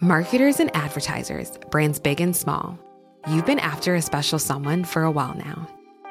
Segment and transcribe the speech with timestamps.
[0.00, 2.78] Marketers and advertisers, brands big and small.
[3.28, 5.66] You've been after a special someone for a while now.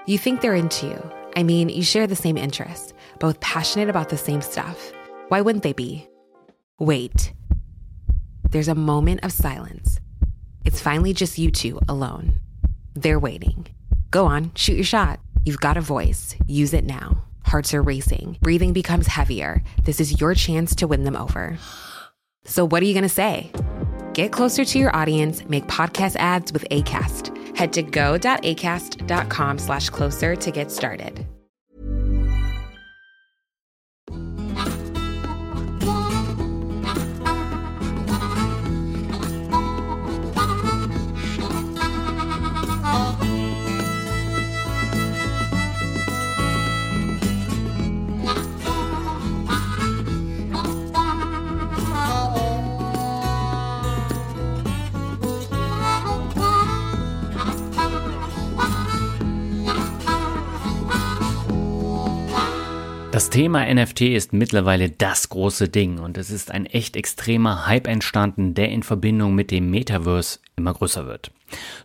[0.05, 1.11] You think they're into you.
[1.37, 4.91] I mean, you share the same interests, both passionate about the same stuff.
[5.29, 6.05] Why wouldn't they be?
[6.79, 7.31] Wait.
[8.49, 10.01] There's a moment of silence.
[10.65, 12.41] It's finally just you two alone.
[12.93, 13.67] They're waiting.
[14.11, 15.21] Go on, shoot your shot.
[15.45, 16.35] You've got a voice.
[16.45, 17.23] Use it now.
[17.45, 18.37] Hearts are racing.
[18.41, 19.63] Breathing becomes heavier.
[19.85, 21.57] This is your chance to win them over.
[22.47, 23.51] So, what are you going to say?
[24.13, 27.55] Get closer to your audience, make podcast ads with ACAST.
[27.55, 31.27] Head to go.acast.com slash closer to get started.
[63.27, 67.85] Das Thema NFT ist mittlerweile das große Ding und es ist ein echt extremer Hype
[67.85, 71.31] entstanden, der in Verbindung mit dem Metaverse immer größer wird.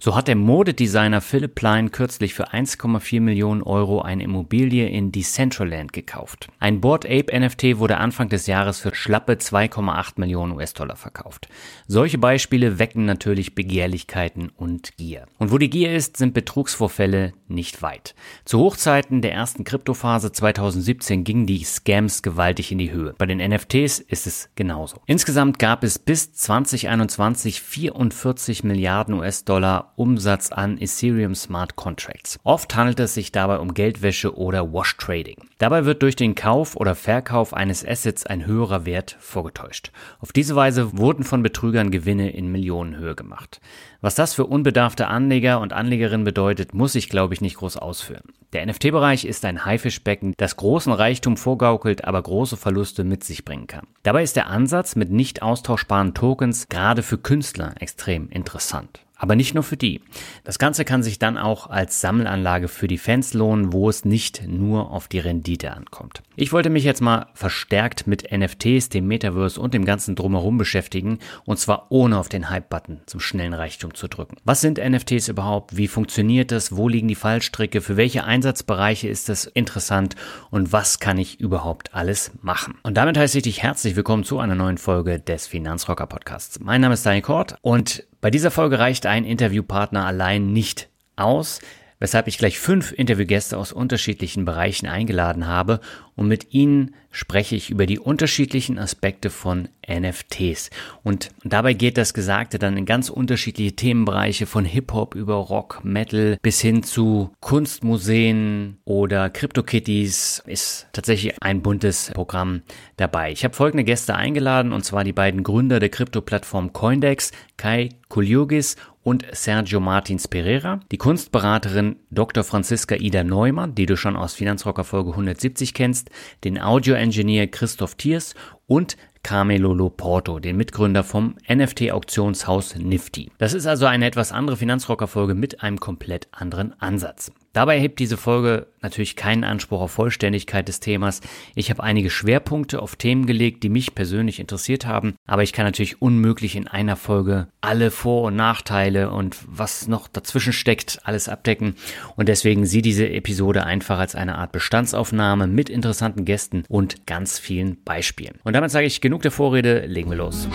[0.00, 5.92] So hat der Modedesigner Philip Plein kürzlich für 1,4 Millionen Euro eine Immobilie in Decentraland
[5.92, 6.48] gekauft.
[6.58, 11.48] Ein Board Ape NFT wurde Anfang des Jahres für schlappe 2,8 Millionen US-Dollar verkauft.
[11.86, 15.26] Solche Beispiele wecken natürlich Begehrlichkeiten und Gier.
[15.38, 18.16] Und wo die Gier ist, sind Betrugsvorfälle nicht weit.
[18.44, 23.14] Zu Hochzeiten der ersten Kryptophase 2017 gingen die Scams gewaltig in die Höhe.
[23.16, 25.00] Bei den NFTs ist es genauso.
[25.06, 32.38] Insgesamt gab es bis 2021 44 Milliarden US-Dollar US-Dollar Umsatz an Ethereum Smart Contracts.
[32.42, 35.36] Oft handelt es sich dabei um Geldwäsche oder Wash Trading.
[35.58, 39.92] Dabei wird durch den Kauf oder Verkauf eines Assets ein höherer Wert vorgetäuscht.
[40.20, 43.60] Auf diese Weise wurden von Betrügern Gewinne in Millionenhöhe gemacht.
[44.00, 48.32] Was das für unbedarfte Anleger und Anlegerinnen bedeutet, muss ich glaube ich nicht groß ausführen.
[48.54, 53.66] Der NFT-Bereich ist ein Haifischbecken, das großen Reichtum vorgaukelt, aber große Verluste mit sich bringen
[53.66, 53.86] kann.
[54.02, 59.01] Dabei ist der Ansatz mit nicht austauschbaren Tokens gerade für Künstler extrem interessant.
[59.22, 60.00] Aber nicht nur für die.
[60.42, 64.48] Das Ganze kann sich dann auch als Sammelanlage für die Fans lohnen, wo es nicht
[64.48, 66.24] nur auf die Rendite ankommt.
[66.34, 71.20] Ich wollte mich jetzt mal verstärkt mit NFTs, dem Metaverse und dem ganzen Drumherum beschäftigen
[71.44, 74.38] und zwar ohne auf den Hype-Button zum schnellen Reichtum zu drücken.
[74.44, 75.76] Was sind NFTs überhaupt?
[75.76, 76.76] Wie funktioniert das?
[76.76, 77.80] Wo liegen die Fallstricke?
[77.80, 80.16] Für welche Einsatzbereiche ist das interessant?
[80.50, 82.74] Und was kann ich überhaupt alles machen?
[82.82, 86.58] Und damit heiße ich dich herzlich willkommen zu einer neuen Folge des Finanzrocker Podcasts.
[86.58, 91.60] Mein Name ist Daniel Kort und bei dieser Folge reicht ein Interviewpartner allein nicht aus,
[91.98, 95.80] weshalb ich gleich fünf Interviewgäste aus unterschiedlichen Bereichen eingeladen habe
[96.16, 100.70] und mit ihnen spreche ich über die unterschiedlichen Aspekte von NFTs.
[101.02, 106.38] Und dabei geht das Gesagte dann in ganz unterschiedliche Themenbereiche von Hip-Hop über Rock, Metal
[106.42, 112.62] bis hin zu Kunstmuseen oder CryptoKitties ist tatsächlich ein buntes Programm
[112.96, 113.32] dabei.
[113.32, 118.76] Ich habe folgende Gäste eingeladen und zwar die beiden Gründer der Krypto-Plattform Coindex, Kai Kuliogis
[119.02, 122.44] und Sergio Martins Pereira, die Kunstberaterin Dr.
[122.44, 126.01] Franziska Ida Neumann, die du schon aus Finanzrocker Folge 170 kennst,
[126.44, 128.34] den Audio-Engineer Christoph Thiers
[128.66, 133.30] und Carmelo Loporto, den Mitgründer vom NFT-Auktionshaus Nifty.
[133.38, 137.30] Das ist also eine etwas andere Finanzrocker-Folge mit einem komplett anderen Ansatz.
[137.52, 141.20] Dabei hebt diese Folge natürlich keinen Anspruch auf Vollständigkeit des Themas.
[141.54, 145.66] Ich habe einige Schwerpunkte auf Themen gelegt, die mich persönlich interessiert haben, aber ich kann
[145.66, 151.28] natürlich unmöglich in einer Folge alle Vor- und Nachteile und was noch dazwischen steckt, alles
[151.28, 151.74] abdecken.
[152.16, 157.38] Und deswegen sieh diese Episode einfach als eine Art Bestandsaufnahme mit interessanten Gästen und ganz
[157.38, 158.38] vielen Beispielen.
[158.44, 160.48] Und damit sage ich genug der Vorrede, legen wir los.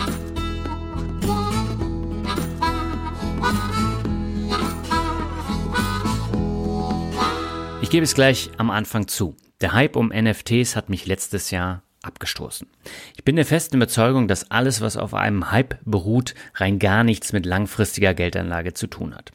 [7.88, 9.34] Ich gebe es gleich am Anfang zu.
[9.62, 12.68] Der Hype um NFTs hat mich letztes Jahr abgestoßen.
[13.16, 17.32] Ich bin der festen Überzeugung, dass alles, was auf einem Hype beruht, rein gar nichts
[17.32, 19.32] mit langfristiger Geldanlage zu tun hat.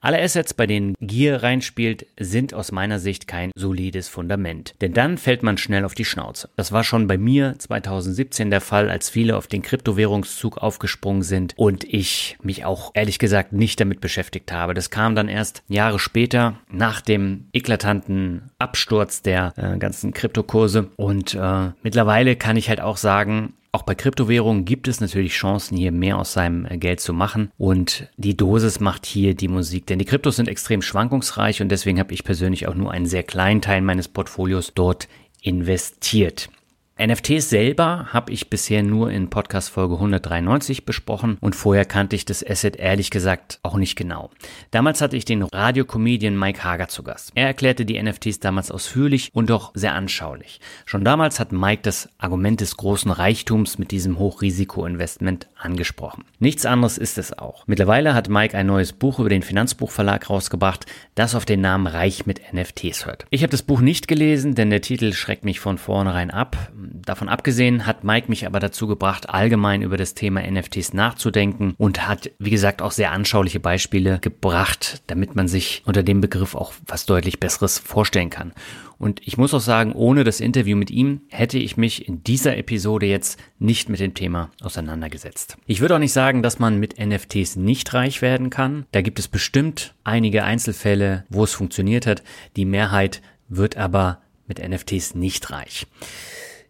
[0.00, 4.74] Alle Assets, bei denen Gier reinspielt, sind aus meiner Sicht kein solides Fundament.
[4.80, 6.48] Denn dann fällt man schnell auf die Schnauze.
[6.56, 11.54] Das war schon bei mir 2017 der Fall, als viele auf den Kryptowährungszug aufgesprungen sind
[11.56, 14.74] und ich mich auch ehrlich gesagt nicht damit beschäftigt habe.
[14.74, 21.34] Das kam dann erst Jahre später nach dem eklatanten Absturz der äh, ganzen Kryptokurse und
[21.34, 25.92] äh, mittlerweile kann ich halt auch sagen, auch bei Kryptowährungen gibt es natürlich Chancen, hier
[25.92, 27.50] mehr aus seinem Geld zu machen.
[27.56, 29.86] Und die Dosis macht hier die Musik.
[29.86, 33.22] Denn die Kryptos sind extrem schwankungsreich und deswegen habe ich persönlich auch nur einen sehr
[33.22, 35.08] kleinen Teil meines Portfolios dort
[35.40, 36.50] investiert.
[36.98, 42.26] NFTs selber habe ich bisher nur in Podcast Folge 193 besprochen und vorher kannte ich
[42.26, 44.30] das Asset ehrlich gesagt auch nicht genau.
[44.72, 47.32] Damals hatte ich den Radiocomedian Mike Hager zu Gast.
[47.34, 50.60] Er erklärte die NFTs damals ausführlich und doch sehr anschaulich.
[50.84, 56.24] Schon damals hat Mike das Argument des großen Reichtums mit diesem Hochrisiko-Investment angesprochen.
[56.40, 57.66] Nichts anderes ist es auch.
[57.66, 60.84] Mittlerweile hat Mike ein neues Buch über den Finanzbuchverlag rausgebracht,
[61.14, 63.24] das auf den Namen Reich mit NFTs hört.
[63.30, 66.70] Ich habe das Buch nicht gelesen, denn der Titel schreckt mich von vornherein ab.
[66.94, 72.06] Davon abgesehen hat Mike mich aber dazu gebracht, allgemein über das Thema NFTs nachzudenken und
[72.06, 76.74] hat, wie gesagt, auch sehr anschauliche Beispiele gebracht, damit man sich unter dem Begriff auch
[76.86, 78.52] was deutlich Besseres vorstellen kann.
[78.98, 82.58] Und ich muss auch sagen, ohne das Interview mit ihm hätte ich mich in dieser
[82.58, 85.56] Episode jetzt nicht mit dem Thema auseinandergesetzt.
[85.66, 88.84] Ich würde auch nicht sagen, dass man mit NFTs nicht reich werden kann.
[88.92, 92.22] Da gibt es bestimmt einige Einzelfälle, wo es funktioniert hat.
[92.56, 95.86] Die Mehrheit wird aber mit NFTs nicht reich.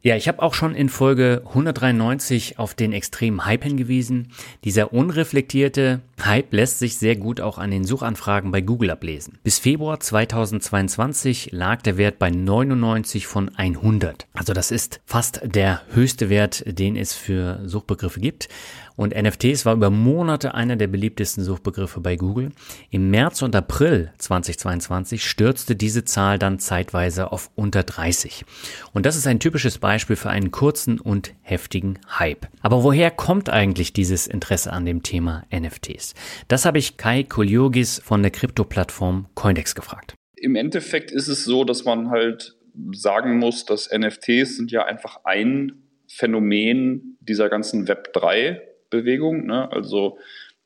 [0.05, 4.33] Ja, ich habe auch schon in Folge 193 auf den extremen Hype hingewiesen.
[4.65, 9.39] Dieser unreflektierte Hype lässt sich sehr gut auch an den Suchanfragen bei Google ablesen.
[9.45, 14.27] Bis Februar 2022 lag der Wert bei 99 von 100.
[14.33, 18.49] Also das ist fast der höchste Wert, den es für Suchbegriffe gibt.
[18.97, 22.51] Und NFTs war über Monate einer der beliebtesten Suchbegriffe bei Google.
[22.91, 28.45] Im März und April 2022 stürzte diese Zahl dann zeitweise auf unter 30.
[28.93, 32.47] Und das ist ein typisches Beispiel für einen kurzen und heftigen Hype.
[32.61, 36.15] Aber woher kommt eigentlich dieses Interesse an dem Thema NFTs?
[36.49, 40.15] Das habe ich Kai Koliogis von der Krypto-Plattform Coindex gefragt.
[40.37, 42.57] Im Endeffekt ist es so, dass man halt
[42.93, 48.61] sagen muss, dass NFTs sind ja einfach ein Phänomen dieser ganzen Web 3
[48.93, 49.47] Bewegung.
[49.47, 49.71] Ne?
[49.73, 50.19] Also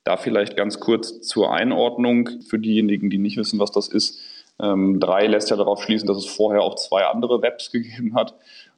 [0.04, 4.20] da vielleicht ganz kurz zur Einordnung für diejenigen, die nicht wissen, was das ist.
[4.60, 8.34] Ähm, drei lässt ja darauf schließen, dass es vorher auch zwei andere Webs gegeben hat.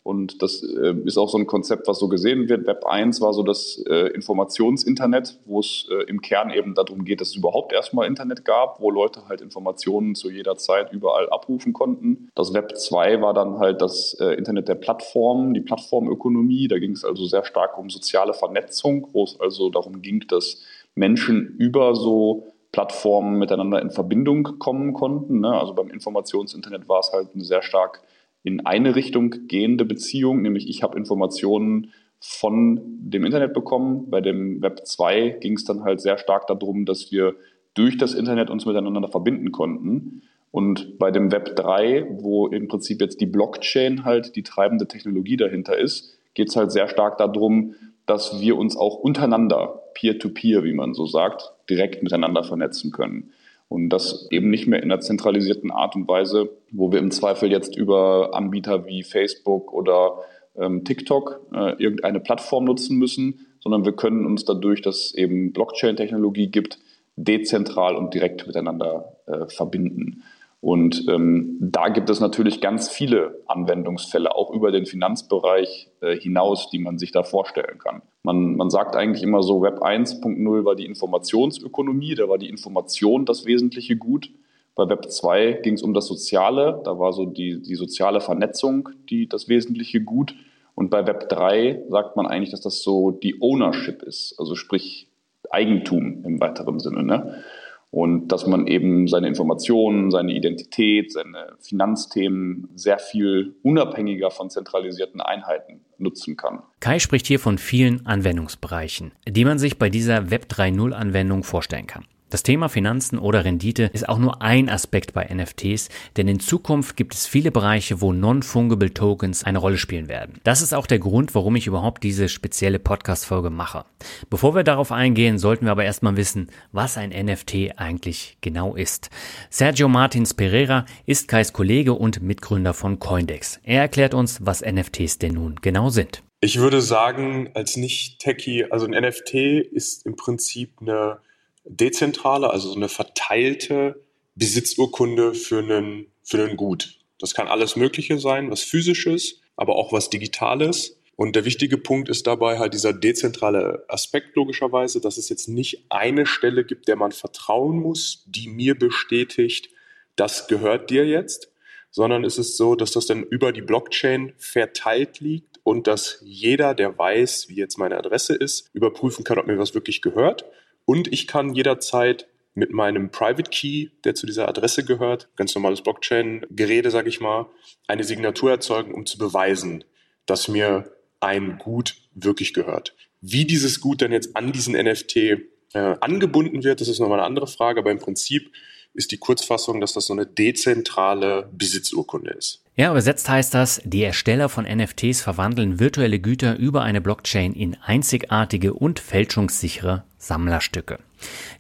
[0.08, 2.66] Und das äh, ist auch so ein Konzept, was so gesehen wird.
[2.66, 7.20] Web 1 war so das äh, Informationsinternet, wo es äh, im Kern eben darum geht,
[7.20, 11.74] dass es überhaupt erstmal Internet gab, wo Leute halt Informationen zu jeder Zeit überall abrufen
[11.74, 12.30] konnten.
[12.34, 16.68] Das Web 2 war dann halt das äh, Internet der Plattformen, die Plattformökonomie.
[16.68, 20.62] Da ging es also sehr stark um soziale Vernetzung, wo es also darum ging, dass
[20.94, 25.40] Menschen über so Plattformen miteinander in Verbindung kommen konnten.
[25.40, 25.52] Ne?
[25.52, 28.00] Also beim Informationsinternet war es halt eine sehr stark
[28.42, 34.10] in eine Richtung gehende Beziehung, nämlich ich habe Informationen von dem Internet bekommen.
[34.10, 37.34] Bei dem Web 2 ging es dann halt sehr stark darum, dass wir
[37.74, 40.22] durch das Internet uns miteinander verbinden konnten.
[40.50, 45.36] Und bei dem Web 3, wo im Prinzip jetzt die Blockchain halt die treibende Technologie
[45.36, 47.74] dahinter ist, geht es halt sehr stark darum,
[48.06, 53.32] dass wir uns auch untereinander, peer-to-peer, -peer, wie man so sagt, direkt miteinander vernetzen können.
[53.68, 57.50] Und das eben nicht mehr in einer zentralisierten Art und Weise, wo wir im Zweifel
[57.50, 60.22] jetzt über Anbieter wie Facebook oder
[60.56, 65.52] ähm, TikTok äh, irgendeine Plattform nutzen müssen, sondern wir können uns dadurch, dass es eben
[65.52, 66.78] Blockchain-Technologie gibt,
[67.16, 70.22] dezentral und direkt miteinander äh, verbinden.
[70.60, 76.68] Und ähm, da gibt es natürlich ganz viele Anwendungsfälle, auch über den Finanzbereich äh, hinaus,
[76.70, 78.02] die man sich da vorstellen kann.
[78.24, 83.24] Man, man sagt eigentlich immer so, Web 1.0 war die Informationsökonomie, da war die Information
[83.24, 84.32] das wesentliche Gut.
[84.74, 88.88] Bei Web 2 ging es um das Soziale, da war so die, die soziale Vernetzung
[89.08, 90.34] die, das wesentliche Gut.
[90.74, 95.08] Und bei Web 3 sagt man eigentlich, dass das so die Ownership ist, also sprich
[95.50, 97.02] Eigentum im weiteren Sinne.
[97.04, 97.42] Ne?
[97.90, 105.20] Und dass man eben seine Informationen, seine Identität, seine Finanzthemen sehr viel unabhängiger von zentralisierten
[105.20, 106.62] Einheiten nutzen kann.
[106.80, 111.86] Kai spricht hier von vielen Anwendungsbereichen, die man sich bei dieser Web 3.0 Anwendung vorstellen
[111.86, 112.04] kann.
[112.30, 116.94] Das Thema Finanzen oder Rendite ist auch nur ein Aspekt bei NFTs, denn in Zukunft
[116.94, 120.38] gibt es viele Bereiche, wo Non-Fungible Tokens eine Rolle spielen werden.
[120.44, 123.86] Das ist auch der Grund, warum ich überhaupt diese spezielle Podcast-Folge mache.
[124.28, 129.08] Bevor wir darauf eingehen, sollten wir aber erstmal wissen, was ein NFT eigentlich genau ist.
[129.48, 133.58] Sergio Martins Pereira ist Kais Kollege und Mitgründer von Coindex.
[133.62, 136.22] Er erklärt uns, was NFTs denn nun genau sind.
[136.40, 139.34] Ich würde sagen, als Nicht-Techie, also ein NFT
[139.72, 141.20] ist im Prinzip eine
[141.68, 144.02] dezentrale, also so eine verteilte
[144.34, 146.98] Besitzurkunde für einen, für einen Gut.
[147.18, 150.98] Das kann alles Mögliche sein, was physisches, aber auch was digitales.
[151.16, 155.86] Und der wichtige Punkt ist dabei halt dieser dezentrale Aspekt logischerweise, dass es jetzt nicht
[155.88, 159.68] eine Stelle gibt, der man vertrauen muss, die mir bestätigt,
[160.14, 161.50] das gehört dir jetzt,
[161.90, 166.74] sondern es ist so, dass das dann über die Blockchain verteilt liegt und dass jeder,
[166.74, 170.44] der weiß, wie jetzt meine Adresse ist, überprüfen kann, ob mir was wirklich gehört
[170.88, 175.82] und ich kann jederzeit mit meinem Private Key, der zu dieser Adresse gehört, ganz normales
[175.82, 177.44] Blockchain-Gerede, sage ich mal,
[177.86, 179.84] eine Signatur erzeugen, um zu beweisen,
[180.24, 180.90] dass mir
[181.20, 182.96] ein Gut wirklich gehört.
[183.20, 185.36] Wie dieses Gut dann jetzt an diesen NFT äh,
[185.74, 188.50] angebunden wird, das ist nochmal eine andere Frage, aber im Prinzip
[188.94, 192.62] ist die Kurzfassung, dass das so eine dezentrale Besitzurkunde ist.
[192.76, 197.76] Ja, übersetzt heißt das, die Ersteller von NFTs verwandeln virtuelle Güter über eine Blockchain in
[197.82, 200.98] einzigartige und fälschungssichere Sammlerstücke.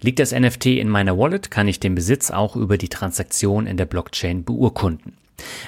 [0.00, 3.76] Liegt das NFT in meiner Wallet, kann ich den Besitz auch über die Transaktion in
[3.76, 5.16] der Blockchain beurkunden.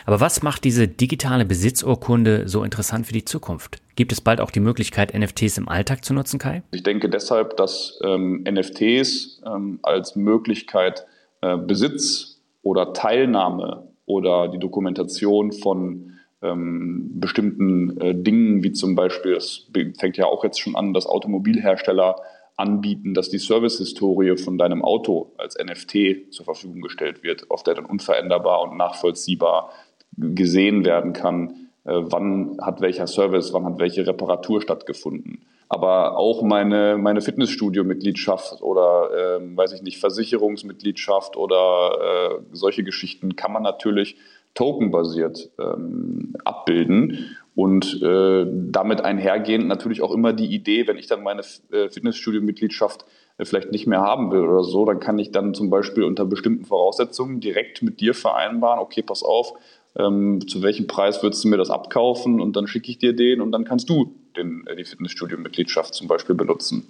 [0.04, 3.80] Aber was macht diese digitale Besitzurkunde so interessant für die Zukunft?
[3.94, 6.62] Gibt es bald auch die Möglichkeit, NFTs im Alltag zu nutzen, Kai?
[6.72, 11.06] Ich denke deshalb, dass ähm, NFTs ähm, als Möglichkeit
[11.40, 19.34] äh, Besitz oder Teilnahme oder die Dokumentation von ähm, bestimmten äh, Dingen, wie zum Beispiel,
[19.34, 22.16] es fängt ja auch jetzt schon an, dass Automobilhersteller
[22.56, 27.74] anbieten, dass die Servicehistorie von deinem Auto als NFT zur Verfügung gestellt wird, auf der
[27.74, 29.70] dann unveränderbar und nachvollziehbar
[30.16, 35.46] gesehen werden kann, äh, wann hat welcher Service, wann hat welche Reparatur stattgefunden.
[35.68, 43.36] Aber auch meine, meine Fitnessstudio-Mitgliedschaft oder, äh, weiß ich nicht, Versicherungsmitgliedschaft oder äh, solche Geschichten
[43.36, 44.16] kann man natürlich
[44.54, 47.36] tokenbasiert ähm, abbilden.
[47.54, 51.42] Und äh, damit einhergehend natürlich auch immer die Idee, wenn ich dann meine
[51.72, 53.04] äh, Fitnessstudio-Mitgliedschaft
[53.38, 56.24] äh, vielleicht nicht mehr haben will oder so, dann kann ich dann zum Beispiel unter
[56.24, 59.54] bestimmten Voraussetzungen direkt mit dir vereinbaren, okay, pass auf,
[59.96, 63.40] ähm, zu welchem Preis würdest du mir das abkaufen und dann schicke ich dir den
[63.40, 66.88] und dann kannst du den, äh, die Fitnessstudio-Mitgliedschaft zum Beispiel benutzen.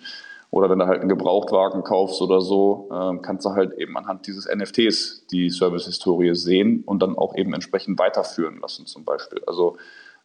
[0.50, 4.26] Oder wenn du halt einen Gebrauchtwagen kaufst oder so, äh, kannst du halt eben anhand
[4.26, 9.40] dieses NFTs die Service-Historie sehen und dann auch eben entsprechend weiterführen lassen zum Beispiel.
[9.47, 9.76] Also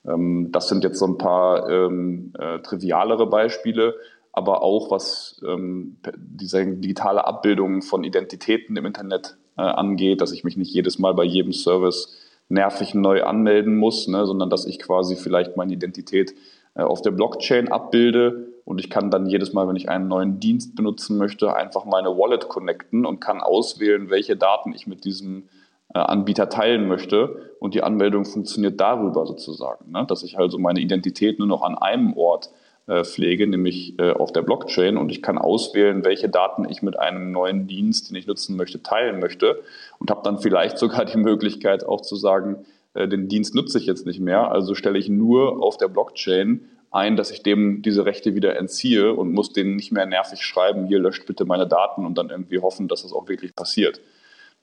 [0.07, 3.95] ähm, das sind jetzt so ein paar ähm, äh, trivialere Beispiele,
[4.33, 10.43] aber auch was ähm, diese digitale Abbildung von Identitäten im Internet äh, angeht, dass ich
[10.43, 12.17] mich nicht jedes Mal bei jedem Service
[12.49, 16.33] nervig neu anmelden muss, ne, sondern dass ich quasi vielleicht meine Identität
[16.75, 20.39] äh, auf der Blockchain abbilde und ich kann dann jedes Mal, wenn ich einen neuen
[20.39, 25.43] Dienst benutzen möchte, einfach meine Wallet connecten und kann auswählen, welche Daten ich mit diesem
[25.93, 27.53] äh, Anbieter teilen möchte.
[27.59, 30.05] Und die Anmeldung funktioniert darüber sozusagen, ne?
[30.07, 32.49] dass ich also meine Identität nur noch an einem Ort
[32.87, 34.97] äh, pflege, nämlich äh, auf der Blockchain.
[34.97, 38.81] Und ich kann auswählen, welche Daten ich mit einem neuen Dienst, den ich nutzen möchte,
[38.81, 39.61] teilen möchte.
[39.99, 43.85] Und habe dann vielleicht sogar die Möglichkeit auch zu sagen, äh, den Dienst nutze ich
[43.85, 46.61] jetzt nicht mehr, also stelle ich nur auf der Blockchain
[46.91, 50.87] ein, dass ich dem diese Rechte wieder entziehe und muss denen nicht mehr nervig schreiben,
[50.87, 54.01] hier löscht bitte meine Daten und dann irgendwie hoffen, dass das auch wirklich passiert.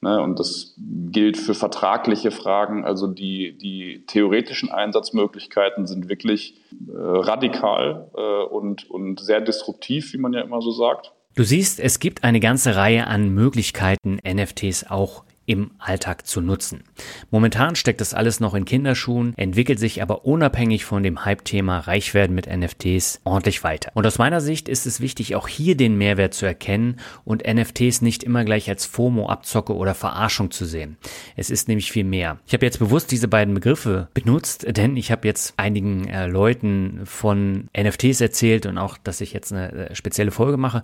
[0.02, 0.20] Ne?
[0.20, 2.84] Und das gilt für vertragliche Fragen.
[2.84, 10.18] Also die, die theoretischen Einsatzmöglichkeiten sind wirklich äh, radikal äh, und, und sehr disruptiv, wie
[10.18, 11.12] man ja immer so sagt.
[11.34, 16.84] Du siehst, es gibt eine ganze Reihe an Möglichkeiten, NFTs auch im Alltag zu nutzen.
[17.30, 22.34] Momentan steckt das alles noch in Kinderschuhen, entwickelt sich aber unabhängig von dem Hype-Thema Reichwerden
[22.34, 23.90] mit NFTs ordentlich weiter.
[23.94, 28.02] Und aus meiner Sicht ist es wichtig, auch hier den Mehrwert zu erkennen und NFTs
[28.02, 30.96] nicht immer gleich als FOMO, Abzocke oder Verarschung zu sehen.
[31.36, 32.38] Es ist nämlich viel mehr.
[32.46, 37.00] Ich habe jetzt bewusst diese beiden Begriffe benutzt, denn ich habe jetzt einigen äh, Leuten
[37.04, 40.82] von NFTs erzählt und auch, dass ich jetzt eine äh, spezielle Folge mache.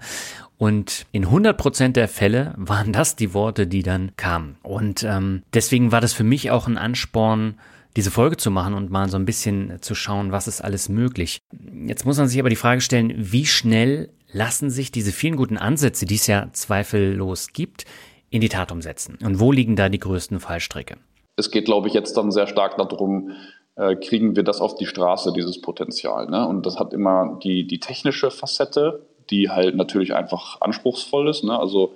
[0.59, 4.57] Und in 100% der Fälle waren das die Worte, die dann kamen.
[4.63, 7.59] Und ähm, deswegen war das für mich auch ein Ansporn,
[7.97, 11.39] diese Folge zu machen und mal so ein bisschen zu schauen, was ist alles möglich.
[11.87, 15.57] Jetzt muss man sich aber die Frage stellen, wie schnell lassen sich diese vielen guten
[15.57, 17.87] Ansätze, die es ja zweifellos gibt,
[18.31, 19.19] in die Tat umsetzen?
[19.23, 20.97] Und wo liegen da die größten Fallstricke?
[21.37, 23.31] Es geht, glaube ich, jetzt dann sehr stark darum,
[23.77, 26.29] äh, kriegen wir das auf die Straße, dieses Potenzial.
[26.29, 26.47] Ne?
[26.47, 31.45] Und das hat immer die, die technische Facette, die halt natürlich einfach anspruchsvoll ist.
[31.45, 31.59] Ne?
[31.59, 31.95] Also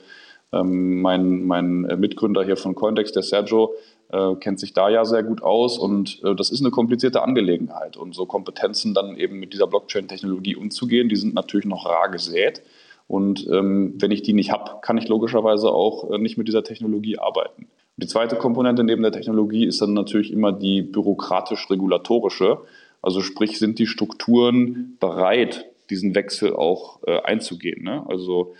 [0.52, 3.74] ähm, mein, mein Mitgründer hier von Coindex, der Sergio,
[4.12, 7.96] äh, kennt sich da ja sehr gut aus und äh, das ist eine komplizierte Angelegenheit.
[7.96, 12.62] Und so Kompetenzen dann eben mit dieser Blockchain-Technologie umzugehen, die sind natürlich noch rar gesät.
[13.08, 16.62] Und ähm, wenn ich die nicht habe, kann ich logischerweise auch äh, nicht mit dieser
[16.62, 17.68] Technologie arbeiten.
[17.96, 22.58] Die zweite Komponente neben der Technologie ist dann natürlich immer die bürokratisch-regulatorische.
[23.02, 27.82] Also sprich, sind die Strukturen bereit, diesen Wechsel auch äh, einzugehen.
[27.82, 28.04] Ne?
[28.08, 28.54] Also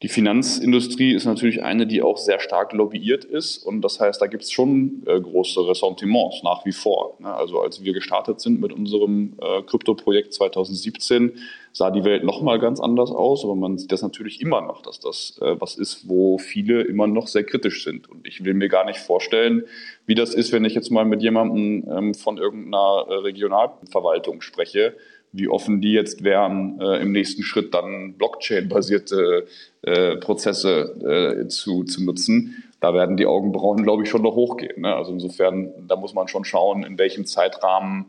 [0.00, 4.28] die Finanzindustrie ist natürlich eine, die auch sehr stark lobbyiert ist und das heißt, da
[4.28, 7.16] gibt es schon äh, große Ressentiments nach wie vor.
[7.18, 7.34] Ne?
[7.34, 11.32] Also als wir gestartet sind mit unserem äh, Krypto-Projekt 2017,
[11.72, 15.00] sah die Welt nochmal ganz anders aus, aber man sieht das natürlich immer noch, dass
[15.00, 18.08] das äh, was ist, wo viele immer noch sehr kritisch sind.
[18.08, 19.64] Und ich will mir gar nicht vorstellen,
[20.06, 24.94] wie das ist, wenn ich jetzt mal mit jemandem ähm, von irgendeiner äh, Regionalverwaltung spreche,
[25.32, 29.46] wie offen die jetzt wären, äh, im nächsten Schritt dann Blockchain-basierte
[29.82, 32.64] äh, Prozesse äh, zu, zu nutzen.
[32.80, 34.82] Da werden die Augenbrauen, glaube ich, schon noch hochgehen.
[34.82, 34.94] Ne?
[34.94, 38.06] Also insofern, da muss man schon schauen, in welchem Zeitrahmen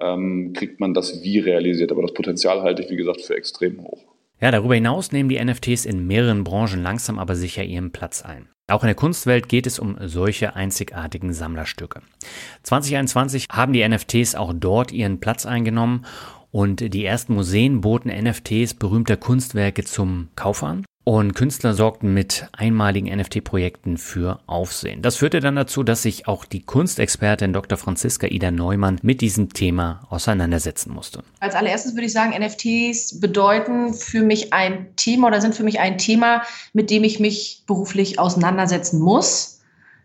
[0.00, 1.92] ähm, kriegt man das wie realisiert.
[1.92, 4.04] Aber das Potenzial halte ich, wie gesagt, für extrem hoch.
[4.40, 8.48] Ja, darüber hinaus nehmen die NFTs in mehreren Branchen langsam aber sicher ihren Platz ein.
[8.68, 12.00] Auch in der Kunstwelt geht es um solche einzigartigen Sammlerstücke.
[12.62, 16.06] 2021 haben die NFTs auch dort ihren Platz eingenommen
[16.52, 20.84] und die ersten Museen boten NFTs berühmter Kunstwerke zum Kauf an.
[21.04, 25.02] Und Künstler sorgten mit einmaligen NFT-Projekten für Aufsehen.
[25.02, 27.76] Das führte dann dazu, dass sich auch die Kunstexpertin Dr.
[27.76, 31.24] Franziska Ida Neumann mit diesem Thema auseinandersetzen musste.
[31.40, 35.80] Als allererstes würde ich sagen, NFTs bedeuten für mich ein Thema oder sind für mich
[35.80, 36.42] ein Thema,
[36.72, 39.60] mit dem ich mich beruflich auseinandersetzen muss.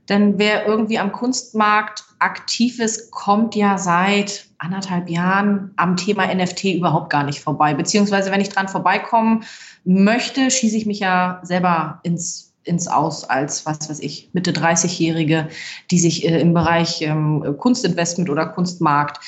[0.09, 6.65] Denn wer irgendwie am Kunstmarkt aktiv ist, kommt ja seit anderthalb Jahren am Thema NFT
[6.75, 7.73] überhaupt gar nicht vorbei.
[7.73, 9.43] Beziehungsweise, wenn ich dran vorbeikommen
[9.83, 15.47] möchte, schieße ich mich ja selber ins ins Aus als, was weiß ich, Mitte 30-Jährige,
[15.89, 19.23] die sich äh, im Bereich ähm, Kunstinvestment oder Kunstmarkt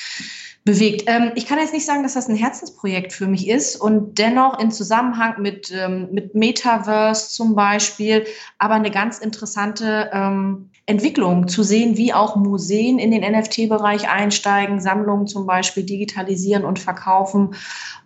[0.64, 1.04] bewegt.
[1.06, 4.58] Ähm, ich kann jetzt nicht sagen, dass das ein Herzensprojekt für mich ist und dennoch
[4.60, 8.26] in Zusammenhang mit, ähm, mit Metaverse zum Beispiel,
[8.58, 14.80] aber eine ganz interessante ähm, Entwicklung zu sehen, wie auch Museen in den NFT-Bereich einsteigen,
[14.80, 17.54] Sammlungen zum Beispiel digitalisieren und verkaufen,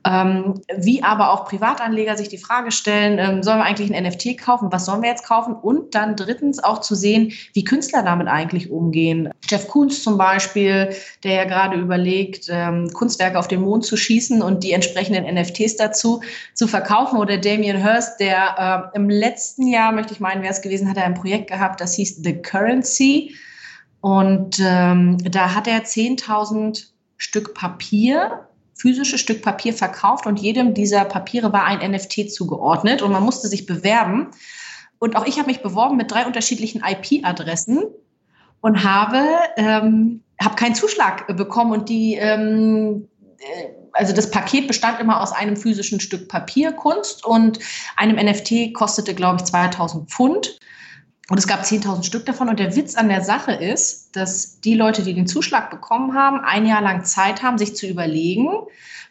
[0.06, 4.37] ähm, wie aber auch Privatanleger sich die Frage stellen, ähm, sollen wir eigentlich ein NFT
[4.38, 5.54] kaufen, was sollen wir jetzt kaufen?
[5.54, 9.30] Und dann drittens auch zu sehen, wie Künstler damit eigentlich umgehen.
[9.49, 14.42] Jeff Koons zum Beispiel, der ja gerade überlegt, ähm, Kunstwerke auf den Mond zu schießen
[14.42, 16.20] und die entsprechenden NFTs dazu
[16.52, 17.18] zu verkaufen.
[17.18, 20.99] Oder Damien Hirst, der äh, im letzten Jahr, möchte ich meinen, wäre es gewesen, hat
[20.99, 23.34] er ein Projekt gehabt, das hieß The Currency.
[24.02, 31.04] Und ähm, da hat er 10.000 Stück Papier physische Stück Papier verkauft und jedem dieser
[31.04, 34.28] Papiere war ein NFT zugeordnet und man musste sich bewerben.
[34.98, 37.84] Und auch ich habe mich beworben mit drei unterschiedlichen IP-Adressen
[38.60, 39.22] und habe,
[39.56, 45.32] ähm, habe keinen Zuschlag bekommen und die, ähm, äh, also das Paket bestand immer aus
[45.32, 47.58] einem physischen Stück Papier, Kunst und
[47.96, 50.58] einem NFT kostete, glaube ich, 2000 Pfund.
[51.30, 52.48] Und es gab 10.000 Stück davon.
[52.48, 56.40] Und der Witz an der Sache ist, dass die Leute, die den Zuschlag bekommen haben,
[56.40, 58.48] ein Jahr lang Zeit haben, sich zu überlegen,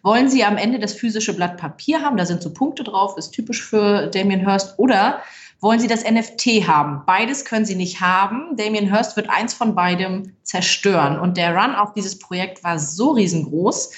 [0.04, 3.32] wollen sie am Ende das physische Blatt Papier haben, da sind so Punkte drauf, ist
[3.32, 5.22] typisch für Damien Hirst, oder
[5.62, 7.04] wollen sie das NFT haben?
[7.06, 8.58] Beides können sie nicht haben.
[8.58, 11.18] Damien Hirst wird eins von beidem zerstören.
[11.18, 13.92] Und der Run auf dieses Projekt war so riesengroß,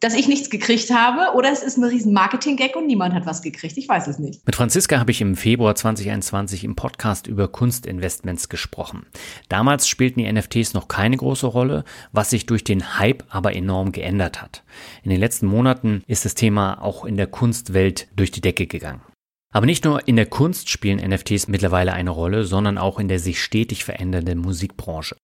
[0.00, 3.42] dass ich nichts gekriegt habe oder es ist ein riesen Marketing-Gag und niemand hat was
[3.42, 3.76] gekriegt.
[3.76, 4.46] Ich weiß es nicht.
[4.46, 9.06] Mit Franziska habe ich im Februar 2021 im Podcast über Kunstinvestments gesprochen.
[9.48, 13.92] Damals spielten die NFTs noch keine große Rolle, was sich durch den Hype aber enorm
[13.92, 14.62] geändert hat.
[15.02, 19.02] In den letzten Monaten ist das Thema auch in der Kunstwelt durch die Decke gegangen.
[19.50, 23.18] Aber nicht nur in der Kunst spielen NFTs mittlerweile eine Rolle, sondern auch in der
[23.18, 25.16] sich stetig verändernden Musikbranche.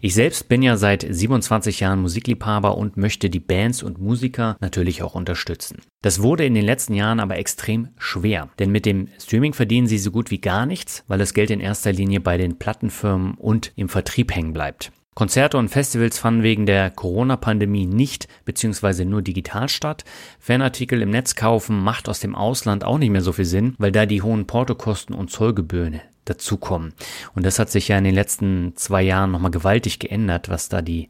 [0.00, 5.02] Ich selbst bin ja seit 27 Jahren Musikliebhaber und möchte die Bands und Musiker natürlich
[5.02, 5.82] auch unterstützen.
[6.02, 9.98] Das wurde in den letzten Jahren aber extrem schwer, denn mit dem Streaming verdienen sie
[9.98, 13.72] so gut wie gar nichts, weil das Geld in erster Linie bei den Plattenfirmen und
[13.76, 14.92] im Vertrieb hängen bleibt.
[15.14, 19.04] Konzerte und Festivals fanden wegen der Corona-Pandemie nicht bzw.
[19.04, 20.04] nur digital statt.
[20.38, 23.92] Fanartikel im Netz kaufen macht aus dem Ausland auch nicht mehr so viel Sinn, weil
[23.92, 26.00] da die hohen Portokosten und Zollgebühren
[26.30, 26.94] dazukommen.
[27.34, 30.80] Und das hat sich ja in den letzten zwei Jahren nochmal gewaltig geändert, was da
[30.82, 31.08] die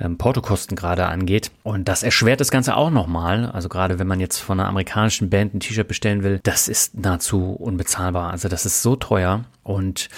[0.00, 1.50] ähm, Portokosten gerade angeht.
[1.62, 3.46] Und das erschwert das Ganze auch nochmal.
[3.46, 6.98] Also gerade wenn man jetzt von einer amerikanischen Band ein T-Shirt bestellen will, das ist
[6.98, 8.30] nahezu unbezahlbar.
[8.30, 9.44] Also das ist so teuer.
[9.62, 10.08] Und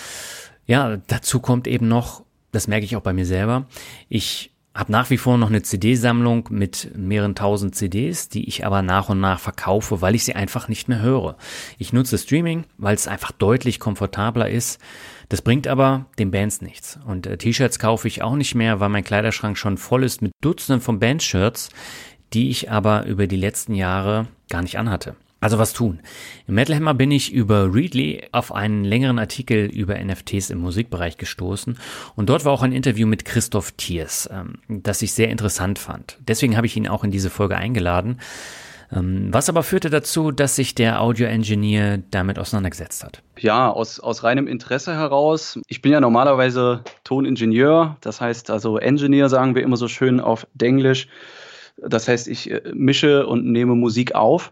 [0.67, 3.67] ja, dazu kommt eben noch, das merke ich auch bei mir selber.
[4.09, 8.83] Ich habe nach wie vor noch eine CD-Sammlung mit mehreren tausend CDs, die ich aber
[8.83, 11.37] nach und nach verkaufe, weil ich sie einfach nicht mehr höre.
[11.79, 14.81] Ich nutze Streaming, weil es einfach deutlich komfortabler ist.
[15.29, 16.99] Das bringt aber den Bands nichts.
[17.07, 20.33] Und äh, T-Shirts kaufe ich auch nicht mehr, weil mein Kleiderschrank schon voll ist mit
[20.41, 21.71] Dutzenden von Bandshirts,
[22.33, 25.15] die ich aber über die letzten Jahre gar nicht anhatte.
[25.45, 26.01] Also was tun?
[26.49, 31.19] Im Metal Hammer bin ich über Readly auf einen längeren Artikel über NFTs im Musikbereich
[31.19, 31.79] gestoßen
[32.17, 36.17] und dort war auch ein Interview mit Christoph Thiers, ähm, das ich sehr interessant fand.
[36.27, 38.21] Deswegen habe ich ihn auch in diese Folge eingeladen.
[38.91, 43.23] Ähm, was aber führte dazu, dass sich der Audio-Engineer damit auseinandergesetzt hat?
[43.39, 45.59] Ja, aus, aus reinem Interesse heraus.
[45.69, 50.47] Ich bin ja normalerweise Toningenieur, das heißt also Engineer sagen wir immer so schön auf
[50.59, 51.07] Englisch.
[51.77, 54.51] Das heißt, ich äh, mische und nehme Musik auf.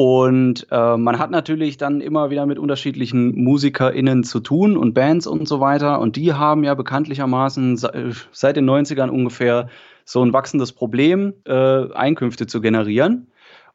[0.00, 5.26] Und äh, man hat natürlich dann immer wieder mit unterschiedlichen MusikerInnen zu tun und Bands
[5.26, 5.98] und so weiter.
[5.98, 9.68] Und die haben ja bekanntlichermaßen seit den 90ern ungefähr
[10.04, 13.32] so ein wachsendes Problem, äh, Einkünfte zu generieren.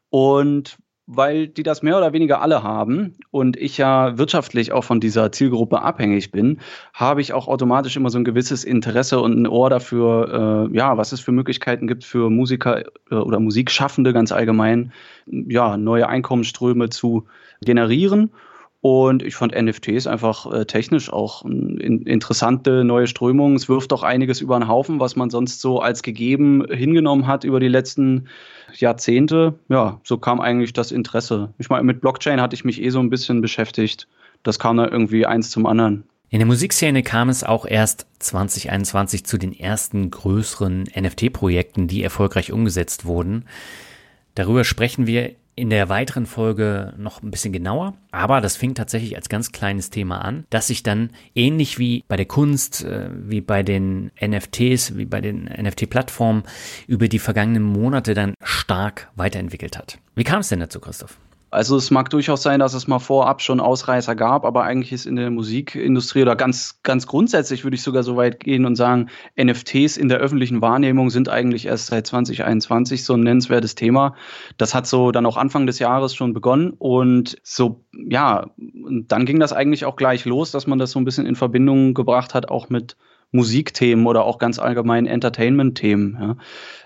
[0.08, 5.00] Und weil die das mehr oder weniger alle haben und ich ja wirtschaftlich auch von
[5.00, 6.60] dieser Zielgruppe abhängig bin,
[6.94, 10.96] habe ich auch automatisch immer so ein gewisses Interesse und ein Ohr dafür, äh, ja,
[10.96, 14.92] was es für Möglichkeiten gibt für Musiker äh, oder Musikschaffende ganz allgemein,
[15.26, 17.26] ja, neue Einkommensströme zu
[17.60, 18.30] generieren.
[18.84, 23.56] Und ich fand NFTs einfach äh, technisch auch in, interessante neue Strömungen.
[23.56, 27.44] Es wirft auch einiges über den Haufen, was man sonst so als gegeben hingenommen hat
[27.44, 28.28] über die letzten
[28.74, 29.54] Jahrzehnte.
[29.70, 31.54] Ja, so kam eigentlich das Interesse.
[31.56, 34.06] Ich meine, mit Blockchain hatte ich mich eh so ein bisschen beschäftigt.
[34.42, 36.04] Das kam da irgendwie eins zum anderen.
[36.28, 42.52] In der Musikszene kam es auch erst 2021 zu den ersten größeren NFT-Projekten, die erfolgreich
[42.52, 43.46] umgesetzt wurden.
[44.34, 49.16] Darüber sprechen wir in der weiteren Folge noch ein bisschen genauer, aber das fing tatsächlich
[49.16, 53.40] als ganz kleines Thema an, das sich dann ähnlich wie bei der Kunst, äh, wie
[53.40, 56.42] bei den NFTs, wie bei den NFT-Plattformen
[56.86, 59.98] über die vergangenen Monate dann stark weiterentwickelt hat.
[60.14, 61.18] Wie kam es denn dazu, Christoph?
[61.54, 65.06] Also es mag durchaus sein, dass es mal vorab schon Ausreißer gab, aber eigentlich ist
[65.06, 69.08] in der Musikindustrie oder ganz, ganz grundsätzlich würde ich sogar so weit gehen und sagen,
[69.40, 74.16] NFTs in der öffentlichen Wahrnehmung sind eigentlich erst seit 2021 so ein nennenswertes Thema.
[74.56, 79.24] Das hat so dann auch Anfang des Jahres schon begonnen und so, ja, und dann
[79.24, 82.34] ging das eigentlich auch gleich los, dass man das so ein bisschen in Verbindung gebracht
[82.34, 82.96] hat, auch mit
[83.34, 86.18] Musikthemen oder auch ganz allgemein Entertainment-Themen.
[86.20, 86.36] Ja.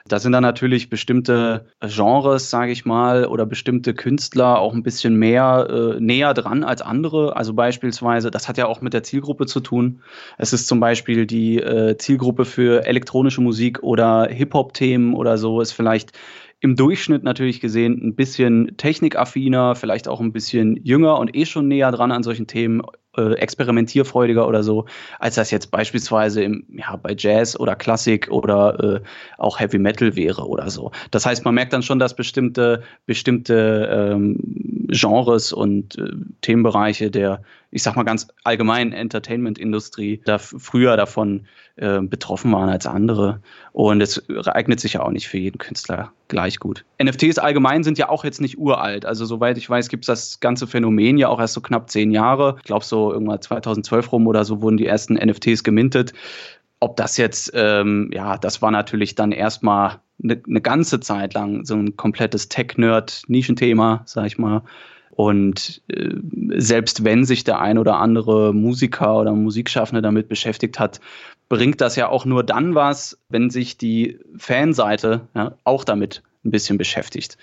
[0.08, 5.16] Da sind dann natürlich bestimmte Genres, sage ich mal, oder bestimmte Künstler auch ein bisschen
[5.16, 7.36] mehr äh, näher dran als andere.
[7.36, 10.00] Also beispielsweise, das hat ja auch mit der Zielgruppe zu tun.
[10.38, 15.72] Es ist zum Beispiel die äh, Zielgruppe für elektronische Musik oder Hip-Hop-Themen oder so, ist
[15.72, 16.12] vielleicht
[16.60, 21.68] im Durchschnitt natürlich gesehen ein bisschen technikaffiner, vielleicht auch ein bisschen jünger und eh schon
[21.68, 22.82] näher dran an solchen Themen
[23.18, 24.86] äh, experimentierfreudiger oder so,
[25.18, 29.00] als das jetzt beispielsweise im, ja, bei Jazz oder Klassik oder äh,
[29.36, 30.92] auch Heavy Metal wäre oder so.
[31.10, 34.38] Das heißt, man merkt dann schon, dass bestimmte, bestimmte ähm,
[34.88, 42.00] Genres und äh, Themenbereiche der, ich sag mal ganz allgemeinen Entertainment-Industrie da früher davon äh,
[42.00, 43.40] betroffen waren als andere.
[43.72, 46.84] Und es eignet sich ja auch nicht für jeden Künstler gleich gut.
[47.02, 49.04] NFTs allgemein sind ja auch jetzt nicht uralt.
[49.04, 52.10] Also soweit ich weiß, gibt es das ganze Phänomen ja auch erst so knapp zehn
[52.10, 52.56] Jahre.
[52.58, 56.12] Ich glaube so irgendwann 2012 rum oder so wurden die ersten NFTs gemintet.
[56.80, 61.64] Ob das jetzt, ähm, ja, das war natürlich dann erstmal eine ne ganze Zeit lang
[61.64, 64.62] so ein komplettes Tech-Nerd-Nischenthema, sag ich mal.
[65.10, 66.14] Und äh,
[66.56, 71.00] selbst wenn sich der ein oder andere Musiker oder Musikschaffende damit beschäftigt hat,
[71.48, 76.50] bringt das ja auch nur dann was, wenn sich die Fanseite ja, auch damit ein
[76.50, 77.36] bisschen beschäftigt.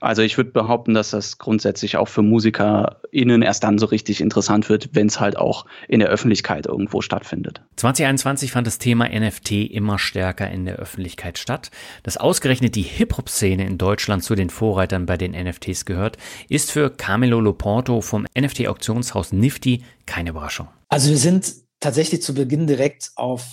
[0.00, 4.68] Also ich würde behaupten, dass das grundsätzlich auch für MusikerInnen erst dann so richtig interessant
[4.68, 7.62] wird, wenn es halt auch in der Öffentlichkeit irgendwo stattfindet.
[7.76, 11.70] 2021 fand das Thema NFT immer stärker in der Öffentlichkeit statt.
[12.02, 16.16] Dass ausgerechnet die Hip-Hop-Szene in Deutschland zu den Vorreitern bei den NFTs gehört,
[16.48, 20.68] ist für Camilo Loporto vom NFT-Auktionshaus Nifty keine Überraschung.
[20.88, 23.46] Also wir sind tatsächlich zu Beginn direkt auf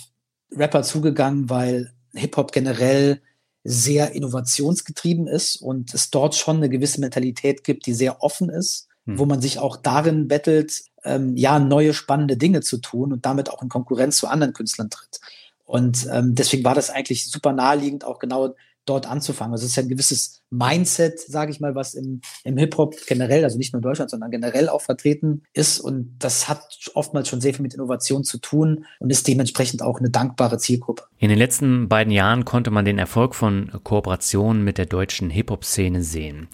[0.52, 3.20] Rapper zugegangen, weil Hip-Hop generell
[3.64, 8.88] sehr innovationsgetrieben ist und es dort schon eine gewisse Mentalität gibt, die sehr offen ist,
[9.04, 9.18] hm.
[9.18, 13.50] wo man sich auch darin bettelt, ähm, ja, neue spannende Dinge zu tun und damit
[13.50, 15.20] auch in Konkurrenz zu anderen Künstlern tritt.
[15.64, 18.54] Und ähm, deswegen war das eigentlich super naheliegend, auch genau
[18.88, 19.52] dort anzufangen.
[19.52, 23.44] Also es ist ja ein gewisses Mindset, sage ich mal, was im, im Hip-Hop generell,
[23.44, 25.80] also nicht nur in Deutschland, sondern generell auch vertreten ist.
[25.80, 26.62] Und das hat
[26.94, 31.04] oftmals schon sehr viel mit Innovation zu tun und ist dementsprechend auch eine dankbare Zielgruppe.
[31.18, 36.02] In den letzten beiden Jahren konnte man den Erfolg von Kooperationen mit der deutschen Hip-Hop-Szene
[36.02, 36.48] sehen.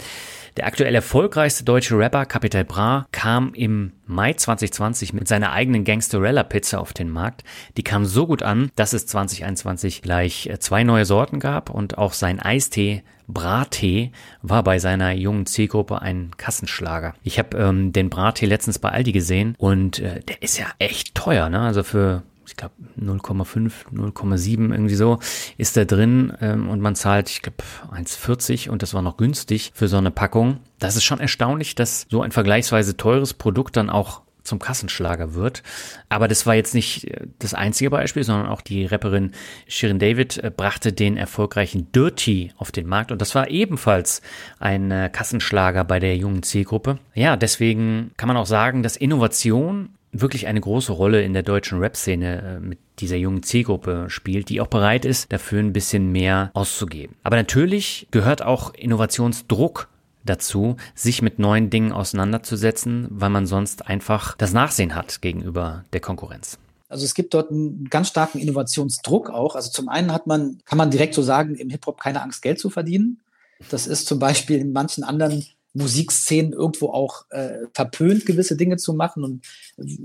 [0.56, 6.44] Der aktuell erfolgreichste deutsche Rapper Capital Bra kam im Mai 2020 mit seiner eigenen Gangsterella
[6.44, 7.42] Pizza auf den Markt.
[7.76, 11.98] Die kam so gut an, dass es 2021 gleich äh, zwei neue Sorten gab und
[11.98, 14.12] auch sein Eistee Brattee
[14.42, 17.14] war bei seiner jungen Zielgruppe ein Kassenschlager.
[17.22, 21.14] Ich habe ähm, den Brattee letztens bei Aldi gesehen und äh, der ist ja echt
[21.14, 21.60] teuer, ne?
[21.60, 25.18] Also für ich glaube 0,5, 0,7 irgendwie so
[25.56, 27.58] ist da drin ähm, und man zahlt, ich glaube
[27.92, 30.58] 1,40 und das war noch günstig für so eine Packung.
[30.78, 35.62] Das ist schon erstaunlich, dass so ein vergleichsweise teures Produkt dann auch zum Kassenschlager wird.
[36.08, 39.32] Aber das war jetzt nicht äh, das einzige Beispiel, sondern auch die Rapperin
[39.66, 44.22] Shirin David äh, brachte den erfolgreichen Dirty auf den Markt und das war ebenfalls
[44.58, 46.98] ein äh, Kassenschlager bei der jungen Zielgruppe.
[47.14, 51.78] Ja, deswegen kann man auch sagen, dass Innovation wirklich eine große Rolle in der deutschen
[51.78, 56.50] Rap-Szene äh, mit dieser jungen Zielgruppe spielt, die auch bereit ist, dafür ein bisschen mehr
[56.54, 57.16] auszugeben.
[57.22, 59.88] Aber natürlich gehört auch Innovationsdruck
[60.24, 66.00] dazu, sich mit neuen Dingen auseinanderzusetzen, weil man sonst einfach das Nachsehen hat gegenüber der
[66.00, 66.58] Konkurrenz.
[66.88, 69.56] Also es gibt dort einen ganz starken Innovationsdruck auch.
[69.56, 72.58] Also zum einen hat man, kann man direkt so sagen, im Hip-Hop keine Angst, Geld
[72.58, 73.20] zu verdienen.
[73.70, 75.44] Das ist zum Beispiel in manchen anderen
[75.74, 79.44] Musikszenen irgendwo auch äh, verpönt, gewisse Dinge zu machen und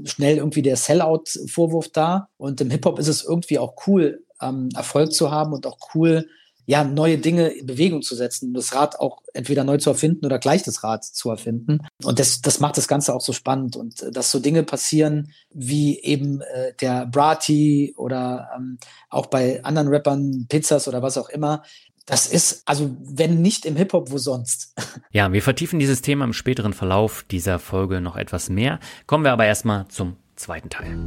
[0.10, 2.30] schnell irgendwie der Sellout-Vorwurf da.
[2.38, 6.28] Und im Hip-Hop ist es irgendwie auch cool, ähm, Erfolg zu haben und auch cool,
[6.70, 10.38] ja, neue Dinge in Bewegung zu setzen, das Rad auch entweder neu zu erfinden oder
[10.38, 11.80] gleich das Rad zu erfinden.
[12.04, 13.76] Und das, das macht das Ganze auch so spannend.
[13.76, 18.78] Und äh, dass so Dinge passieren, wie eben äh, der Brati oder ähm,
[19.10, 21.64] auch bei anderen Rappern, Pizzas oder was auch immer,
[22.06, 24.74] das ist, also wenn nicht im Hip-Hop, wo sonst?
[25.12, 28.80] Ja, wir vertiefen dieses Thema im späteren Verlauf dieser Folge noch etwas mehr.
[29.08, 30.98] Kommen wir aber erstmal zum zweiten Teil.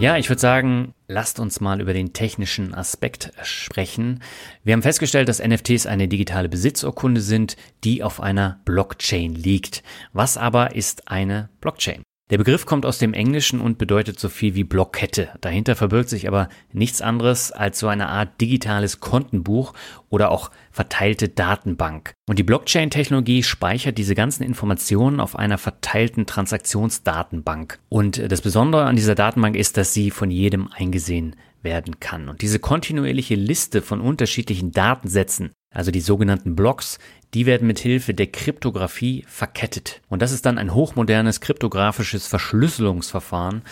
[0.00, 4.22] Ja, ich würde sagen, lasst uns mal über den technischen Aspekt sprechen.
[4.64, 9.82] Wir haben festgestellt, dass NFTs eine digitale Besitzurkunde sind, die auf einer Blockchain liegt.
[10.14, 12.02] Was aber ist eine Blockchain?
[12.30, 15.30] Der Begriff kommt aus dem Englischen und bedeutet so viel wie Blockkette.
[15.40, 19.74] Dahinter verbirgt sich aber nichts anderes als so eine Art digitales Kontenbuch
[20.10, 22.12] oder auch verteilte Datenbank.
[22.28, 27.80] Und die Blockchain-Technologie speichert diese ganzen Informationen auf einer verteilten Transaktionsdatenbank.
[27.88, 32.28] Und das Besondere an dieser Datenbank ist, dass sie von jedem eingesehen werden kann.
[32.28, 36.98] Und diese kontinuierliche Liste von unterschiedlichen Datensätzen, also die sogenannten Blocks,
[37.34, 40.00] die werden mit Hilfe der Kryptographie verkettet.
[40.08, 43.62] Und das ist dann ein hochmodernes kryptografisches Verschlüsselungsverfahren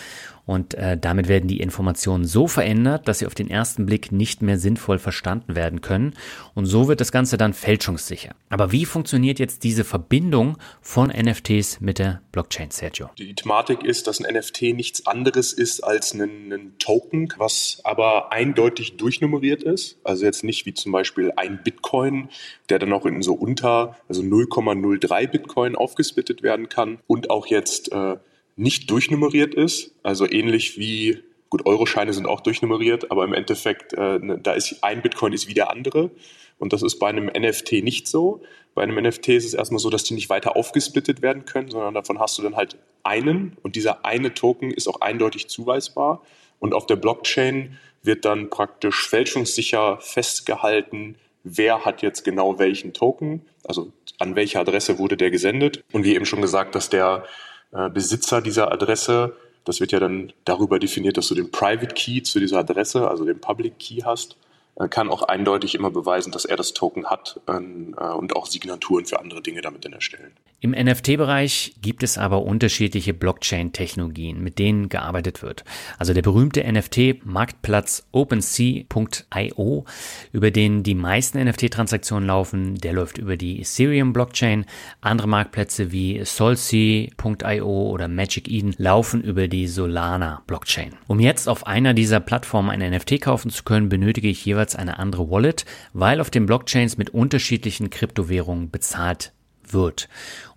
[0.49, 4.41] und äh, damit werden die Informationen so verändert, dass sie auf den ersten Blick nicht
[4.41, 6.15] mehr sinnvoll verstanden werden können.
[6.55, 8.31] Und so wird das Ganze dann fälschungssicher.
[8.49, 13.11] Aber wie funktioniert jetzt diese Verbindung von NFTs mit der Blockchain, Sergio?
[13.19, 18.31] Die Thematik ist, dass ein NFT nichts anderes ist als ein, ein Token, was aber
[18.31, 19.99] eindeutig durchnummeriert ist.
[20.03, 22.29] Also jetzt nicht wie zum Beispiel ein Bitcoin,
[22.69, 27.91] der dann auch in so unter, also 0,03 Bitcoin aufgesplittet werden kann und auch jetzt
[27.91, 28.15] äh,
[28.59, 34.19] nicht durchnummeriert ist, also ähnlich wie, gut, Euroscheine sind auch durchnummeriert, aber im Endeffekt, äh,
[34.19, 36.11] ne, da ist ein Bitcoin ist wie der andere.
[36.57, 38.41] Und das ist bei einem NFT nicht so.
[38.75, 41.93] Bei einem NFT ist es erstmal so, dass die nicht weiter aufgesplittet werden können, sondern
[41.93, 46.21] davon hast du dann halt einen und dieser eine Token ist auch eindeutig zuweisbar.
[46.59, 53.41] Und auf der Blockchain wird dann praktisch fälschungssicher festgehalten, wer hat jetzt genau welchen Token,
[53.63, 55.81] also an welche Adresse wurde der gesendet.
[55.93, 57.23] Und wie eben schon gesagt, dass der
[57.71, 59.35] äh, Besitzer dieser Adresse.
[59.65, 63.25] Das wird ja dann darüber definiert, dass du den Private Key zu dieser Adresse, also
[63.25, 64.37] den Public Key hast
[64.87, 69.05] kann auch eindeutig immer beweisen, dass er das Token hat ähm, äh, und auch Signaturen
[69.05, 70.31] für andere Dinge damit dann erstellen.
[70.61, 75.63] Im NFT-Bereich gibt es aber unterschiedliche Blockchain-Technologien, mit denen gearbeitet wird.
[75.97, 79.85] Also der berühmte NFT-Marktplatz OpenSea.io,
[80.31, 84.65] über den die meisten NFT-Transaktionen laufen, der läuft über die Ethereum-Blockchain.
[85.01, 90.93] Andere Marktplätze wie Solsea.io oder Magic Eden laufen über die Solana-Blockchain.
[91.07, 94.75] Um jetzt auf einer dieser Plattformen ein NFT kaufen zu können, benötige ich jeweils jeweils
[94.75, 99.31] eine andere Wallet, weil auf den Blockchains mit unterschiedlichen Kryptowährungen bezahlt
[99.67, 100.09] wird.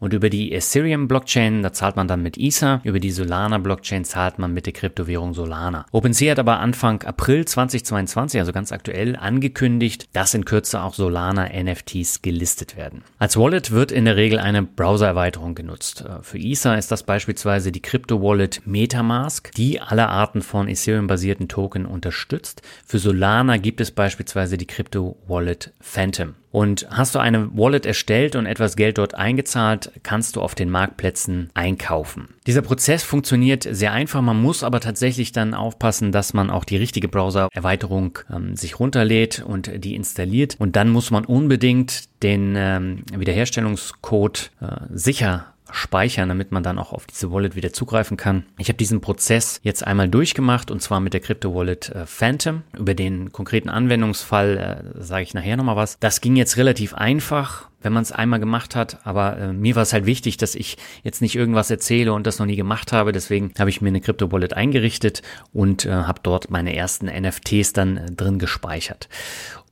[0.02, 4.52] Und über die Ethereum-Blockchain, da zahlt man dann mit Ether, über die Solana-Blockchain zahlt man
[4.52, 5.86] mit der Kryptowährung Solana.
[5.92, 12.20] OpenSea hat aber Anfang April 2022, also ganz aktuell, angekündigt, dass in Kürze auch Solana-NFTs
[12.20, 13.04] gelistet werden.
[13.20, 16.00] Als Wallet wird in der Regel eine Browser-Erweiterung genutzt.
[16.00, 21.86] Äh, für Ether ist das beispielsweise die Krypto-Wallet Metamask, die alle Arten von Ethereum-basierten Token
[21.86, 22.62] unterstützt.
[22.84, 26.34] Für Solana gibt es beispielsweise die Krypto-Wallet Phantom.
[26.52, 30.70] Und hast du eine Wallet erstellt und etwas Geld dort eingezahlt, kannst du auf den
[30.70, 32.28] Marktplätzen einkaufen.
[32.46, 36.76] Dieser Prozess funktioniert sehr einfach, man muss aber tatsächlich dann aufpassen, dass man auch die
[36.76, 40.56] richtige Browser-Erweiterung ähm, sich runterlädt und die installiert.
[40.58, 46.92] Und dann muss man unbedingt den ähm, Wiederherstellungscode äh, sicher speichern, damit man dann auch
[46.92, 48.44] auf diese Wallet wieder zugreifen kann.
[48.58, 52.62] Ich habe diesen Prozess jetzt einmal durchgemacht und zwar mit der Crypto Wallet äh, Phantom.
[52.76, 55.98] Über den konkreten Anwendungsfall äh, sage ich nachher nochmal was.
[56.00, 58.98] Das ging jetzt relativ einfach wenn man es einmal gemacht hat.
[59.04, 62.38] Aber äh, mir war es halt wichtig, dass ich jetzt nicht irgendwas erzähle und das
[62.38, 63.12] noch nie gemacht habe.
[63.12, 67.72] Deswegen habe ich mir eine Crypto Wallet eingerichtet und äh, habe dort meine ersten NFTs
[67.72, 69.08] dann äh, drin gespeichert.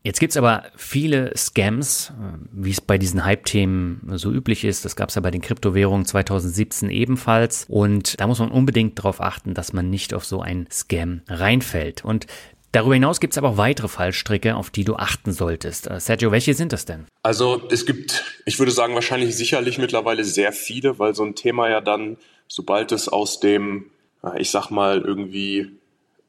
[0.03, 4.85] Jetzt gibt's aber viele Scams, äh, wie es bei diesen Hype-Themen so üblich ist.
[4.85, 7.67] Das gab's ja bei den Kryptowährungen 2017 ebenfalls.
[7.69, 12.05] Und da muss man unbedingt darauf achten, dass man nicht auf so einen Scam reinfällt.
[12.05, 12.27] Und
[12.73, 15.91] Darüber hinaus gibt es aber auch weitere Fallstricke, auf die du achten solltest.
[15.91, 17.07] Äh, Sergio, welche sind das denn?
[17.25, 21.69] Also es gibt, ich würde sagen, wahrscheinlich sicherlich mittlerweile sehr viele, weil so ein Thema
[21.69, 23.91] ja dann, sobald es aus dem,
[24.23, 25.73] äh, ich sag mal, irgendwie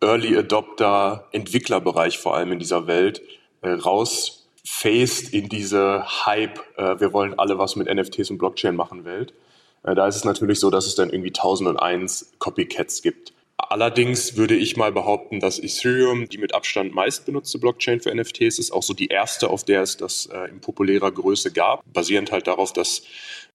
[0.01, 3.21] Early Adopter Entwicklerbereich vor allem in dieser Welt
[3.61, 9.05] äh, rausfaced in diese Hype, äh, wir wollen alle was mit NFTs und Blockchain machen
[9.05, 9.33] Welt.
[9.83, 13.33] Äh, da ist es natürlich so, dass es dann irgendwie 1001 Copycats gibt.
[13.69, 18.71] Allerdings würde ich mal behaupten, dass Ethereum die mit Abstand meistbenutzte Blockchain für NFTs ist,
[18.71, 22.47] auch so die erste, auf der es das äh, in populärer Größe gab, basierend halt
[22.47, 23.03] darauf, dass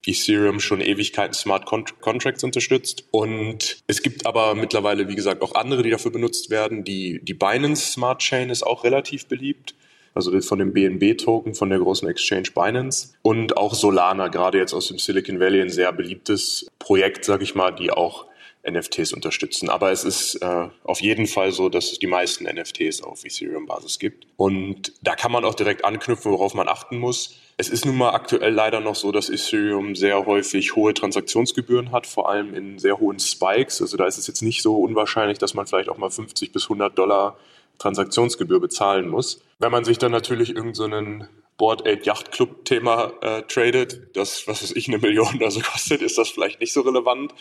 [0.05, 3.05] Ethereum schon Ewigkeiten Smart Contracts unterstützt.
[3.11, 6.83] Und es gibt aber mittlerweile, wie gesagt, auch andere, die dafür benutzt werden.
[6.83, 9.75] Die, die Binance Smart Chain ist auch relativ beliebt
[10.17, 14.87] also von dem BNB-Token von der großen Exchange Binance und auch Solana, gerade jetzt aus
[14.87, 18.25] dem Silicon Valley, ein sehr beliebtes Projekt, sage ich mal, die auch
[18.67, 19.69] NFTs unterstützen.
[19.69, 23.99] Aber es ist äh, auf jeden Fall so, dass es die meisten NFTs auf Ethereum-Basis
[23.99, 24.25] gibt.
[24.35, 27.37] Und da kann man auch direkt anknüpfen, worauf man achten muss.
[27.57, 32.07] Es ist nun mal aktuell leider noch so, dass Ethereum sehr häufig hohe Transaktionsgebühren hat,
[32.07, 33.81] vor allem in sehr hohen Spikes.
[33.81, 36.63] Also da ist es jetzt nicht so unwahrscheinlich, dass man vielleicht auch mal 50 bis
[36.63, 37.37] 100 Dollar
[37.79, 39.41] Transaktionsgebühr bezahlen muss.
[39.59, 44.47] Wenn man sich dann natürlich irgendeinen so Board Aid Yacht Club Thema äh, tradet, das,
[44.47, 47.33] was weiß ich, eine Million oder so kostet, ist das vielleicht nicht so relevant.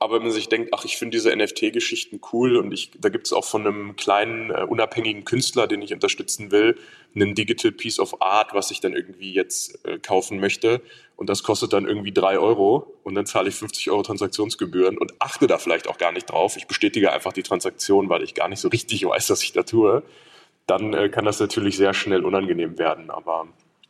[0.00, 3.26] Aber wenn man sich denkt, ach, ich finde diese NFT-Geschichten cool und ich, da gibt
[3.26, 6.78] es auch von einem kleinen, äh, unabhängigen Künstler, den ich unterstützen will,
[7.14, 10.80] einen Digital Piece of Art, was ich dann irgendwie jetzt äh, kaufen möchte.
[11.18, 15.14] Und das kostet dann irgendwie drei Euro und dann zahle ich 50 Euro Transaktionsgebühren und
[15.18, 16.56] achte da vielleicht auch gar nicht drauf.
[16.56, 19.64] Ich bestätige einfach die Transaktion, weil ich gar nicht so richtig weiß, was ich da
[19.64, 20.04] tue.
[20.68, 23.10] Dann äh, kann das natürlich sehr schnell unangenehm werden.
[23.10, 23.48] Aber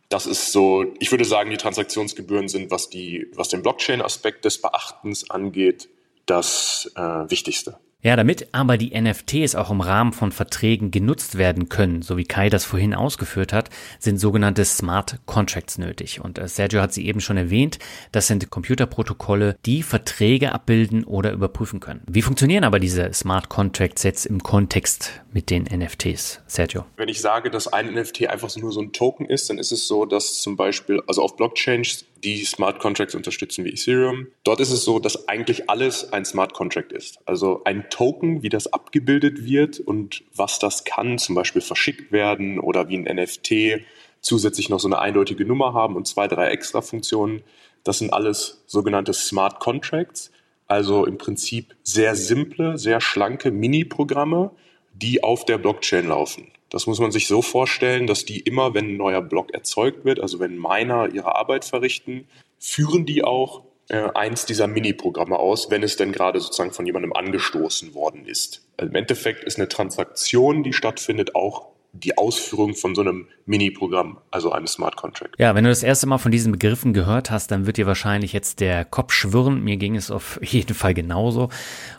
[0.08, 4.62] das ist so, ich würde sagen, die Transaktionsgebühren sind, was die, was den Blockchain-Aspekt des
[4.62, 5.90] Beachtens angeht,
[6.24, 7.78] das äh, Wichtigste.
[8.00, 12.22] Ja, damit aber die NFTs auch im Rahmen von Verträgen genutzt werden können, so wie
[12.22, 16.20] Kai das vorhin ausgeführt hat, sind sogenannte Smart Contracts nötig.
[16.20, 17.80] Und äh, Sergio hat sie eben schon erwähnt,
[18.12, 22.02] das sind Computerprotokolle, die Verträge abbilden oder überprüfen können.
[22.08, 26.84] Wie funktionieren aber diese Smart Contracts jetzt im Kontext mit den NFTs, Sergio?
[26.96, 29.88] Wenn ich sage, dass ein NFT einfach nur so ein Token ist, dann ist es
[29.88, 34.28] so, dass zum Beispiel, also auf Blockchains die Smart Contracts unterstützen wie Ethereum.
[34.44, 37.18] Dort ist es so, dass eigentlich alles ein Smart Contract ist.
[37.26, 42.58] Also ein Token, wie das abgebildet wird und was das kann, zum Beispiel verschickt werden
[42.58, 43.84] oder wie ein NFT
[44.20, 47.42] zusätzlich noch so eine eindeutige Nummer haben und zwei, drei extra Funktionen.
[47.84, 50.32] Das sind alles sogenannte Smart Contracts.
[50.66, 54.50] Also im Prinzip sehr simple, sehr schlanke Mini-Programme,
[54.92, 56.48] die auf der Blockchain laufen.
[56.70, 60.20] Das muss man sich so vorstellen, dass die immer, wenn ein neuer Block erzeugt wird,
[60.20, 62.28] also wenn Miner ihre Arbeit verrichten,
[62.58, 67.12] führen die auch äh, eins dieser Mini-Programme aus, wenn es denn gerade sozusagen von jemandem
[67.14, 68.66] angestoßen worden ist.
[68.76, 74.18] Also Im Endeffekt ist eine Transaktion, die stattfindet, auch die Ausführung von so einem Mini-Programm,
[74.30, 75.34] also einem Smart Contract.
[75.38, 78.34] Ja, wenn du das erste Mal von diesen Begriffen gehört hast, dann wird dir wahrscheinlich
[78.34, 79.64] jetzt der Kopf schwirren.
[79.64, 81.48] Mir ging es auf jeden Fall genauso.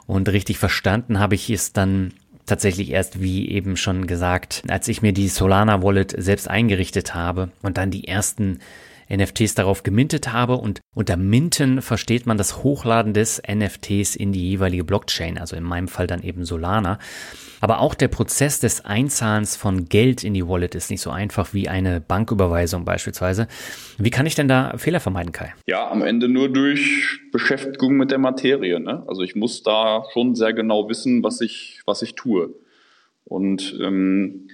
[0.05, 2.13] Und richtig verstanden habe ich es dann
[2.49, 7.51] tatsächlich erst, wie eben schon gesagt, als ich mir die Solana Wallet selbst eingerichtet habe
[7.61, 8.59] und dann die ersten
[9.09, 14.49] NFTs darauf gemintet habe und unter Minten versteht man das Hochladen des NFTs in die
[14.49, 16.99] jeweilige Blockchain, also in meinem Fall dann eben Solana.
[17.61, 21.53] Aber auch der Prozess des Einzahlens von Geld in die Wallet ist nicht so einfach
[21.53, 23.47] wie eine Banküberweisung beispielsweise.
[23.97, 25.53] Wie kann ich denn da Fehler vermeiden, Kai?
[25.67, 28.79] Ja, am Ende nur durch Beschäftigung mit der Materie.
[28.79, 29.03] Ne?
[29.07, 32.53] Also ich muss da schon sehr genau wissen, was ich, was ich tue.
[33.25, 34.47] Und ähm,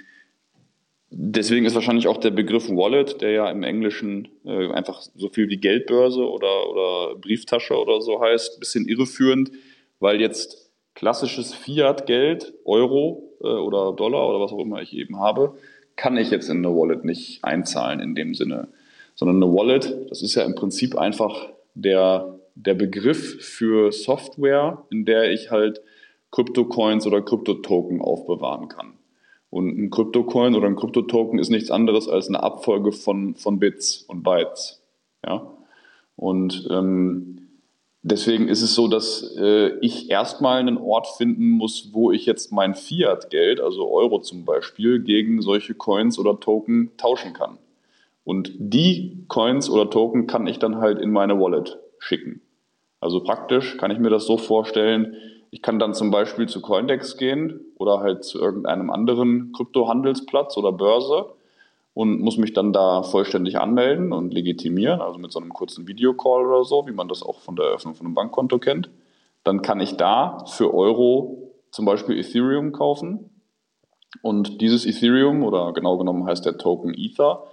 [1.09, 5.49] deswegen ist wahrscheinlich auch der Begriff Wallet, der ja im Englischen äh, einfach so viel
[5.49, 9.51] wie Geldbörse oder, oder Brieftasche oder so heißt, bisschen irreführend,
[9.99, 15.57] weil jetzt klassisches Fiat-Geld, Euro äh, oder Dollar oder was auch immer ich eben habe,
[15.95, 18.67] kann ich jetzt in eine Wallet nicht einzahlen in dem Sinne.
[19.13, 25.05] Sondern eine Wallet, das ist ja im Prinzip einfach der, der Begriff für Software, in
[25.05, 25.81] der ich halt
[26.31, 28.94] Kryptocoins oder Kryptotoken aufbewahren kann.
[29.55, 34.01] Und ein Kryptocoin oder ein Kryptotoken ist nichts anderes als eine Abfolge von, von Bits
[34.01, 34.83] und Bytes.
[35.25, 35.49] Ja?
[36.17, 37.35] Und ähm,
[38.07, 42.51] Deswegen ist es so, dass äh, ich erstmal einen Ort finden muss, wo ich jetzt
[42.51, 47.57] mein Fiat-Geld, also Euro zum Beispiel, gegen solche Coins oder Token tauschen kann.
[48.23, 52.41] Und die Coins oder Token kann ich dann halt in meine Wallet schicken.
[52.99, 55.15] Also praktisch kann ich mir das so vorstellen,
[55.55, 60.73] ich kann dann zum Beispiel zu Coindex gehen oder halt zu irgendeinem anderen Kryptohandelsplatz oder
[60.73, 61.27] Börse
[61.93, 66.45] und muss mich dann da vollständig anmelden und legitimieren, also mit so einem kurzen Videocall
[66.45, 68.89] oder so, wie man das auch von der Eröffnung von einem Bankkonto kennt.
[69.45, 73.29] Dann kann ich da für Euro zum Beispiel Ethereum kaufen.
[74.21, 77.45] Und dieses Ethereum, oder genau genommen heißt der Token Ether,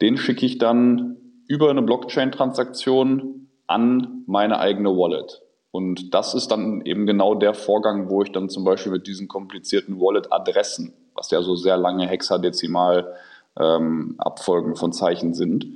[0.00, 1.16] den schicke ich dann
[1.48, 5.42] über eine Blockchain-Transaktion an meine eigene Wallet.
[5.72, 9.28] Und das ist dann eben genau der Vorgang, wo ich dann zum Beispiel mit diesen
[9.28, 13.14] komplizierten Wallet-Adressen, was ja so sehr lange hexadezimal
[13.58, 15.66] ähm, Abfolgen von Zeichen sind,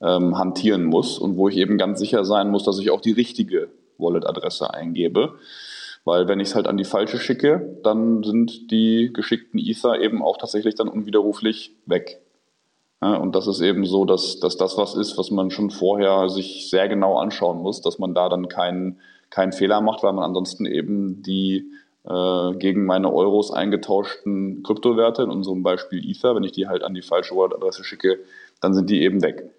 [0.00, 3.12] ähm, hantieren muss und wo ich eben ganz sicher sein muss, dass ich auch die
[3.12, 5.34] richtige Wallet-Adresse eingebe.
[6.04, 10.22] Weil wenn ich es halt an die falsche schicke, dann sind die geschickten Ether eben
[10.22, 12.20] auch tatsächlich dann unwiderruflich weg.
[13.00, 16.28] Ja, und das ist eben so, dass, dass das was ist, was man schon vorher
[16.28, 19.00] sich sehr genau anschauen muss, dass man da dann keinen
[19.34, 21.72] keinen Fehler macht, weil man ansonsten eben die
[22.04, 26.94] äh, gegen meine Euros eingetauschten Kryptowerte, in unserem Beispiel Ether, wenn ich die halt an
[26.94, 28.20] die falsche Wallet-Adresse schicke,
[28.60, 29.50] dann sind die eben weg.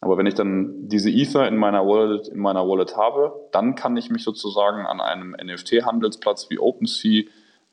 [0.00, 3.96] Aber wenn ich dann diese Ether in meiner Wallet, in meiner Wallet habe, dann kann
[3.98, 7.24] ich mich sozusagen an einem NFT-Handelsplatz wie OpenSea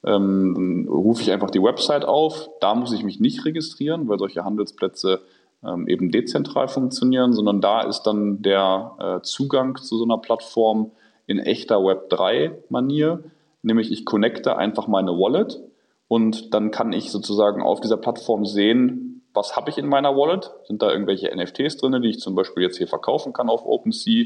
[0.06, 2.50] ähm, rufe ich einfach die Website auf.
[2.60, 5.22] Da muss ich mich nicht registrieren, weil solche Handelsplätze
[5.64, 10.92] ähm, eben dezentral funktionieren, sondern da ist dann der äh, Zugang zu so einer Plattform
[11.28, 13.24] in echter Web3-Manier,
[13.62, 15.60] nämlich ich connecte einfach meine Wallet
[16.08, 20.52] und dann kann ich sozusagen auf dieser Plattform sehen, was habe ich in meiner Wallet?
[20.64, 24.26] Sind da irgendwelche NFTs drin, die ich zum Beispiel jetzt hier verkaufen kann auf OpenSea?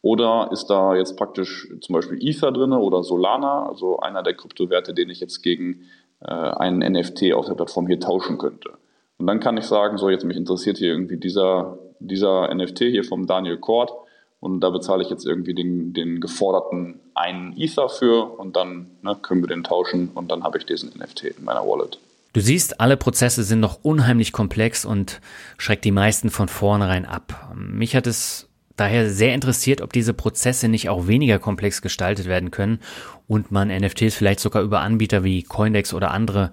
[0.00, 4.94] Oder ist da jetzt praktisch zum Beispiel Ether drin oder Solana, also einer der Kryptowerte,
[4.94, 5.82] den ich jetzt gegen
[6.20, 8.70] äh, einen NFT auf der Plattform hier tauschen könnte?
[9.18, 13.04] Und dann kann ich sagen, so jetzt mich interessiert hier irgendwie dieser, dieser NFT hier
[13.04, 13.92] vom Daniel Kort
[14.40, 19.16] und da bezahle ich jetzt irgendwie den, den geforderten einen Ether für und dann ne,
[19.20, 21.98] können wir den tauschen und dann habe ich diesen NFT in meiner Wallet.
[22.32, 25.22] Du siehst, alle Prozesse sind noch unheimlich komplex und
[25.56, 27.54] schreckt die meisten von vornherein ab.
[27.54, 32.50] Mich hat es daher sehr interessiert, ob diese Prozesse nicht auch weniger komplex gestaltet werden
[32.50, 32.80] können
[33.26, 36.52] und man NFTs vielleicht sogar über Anbieter wie Coindex oder andere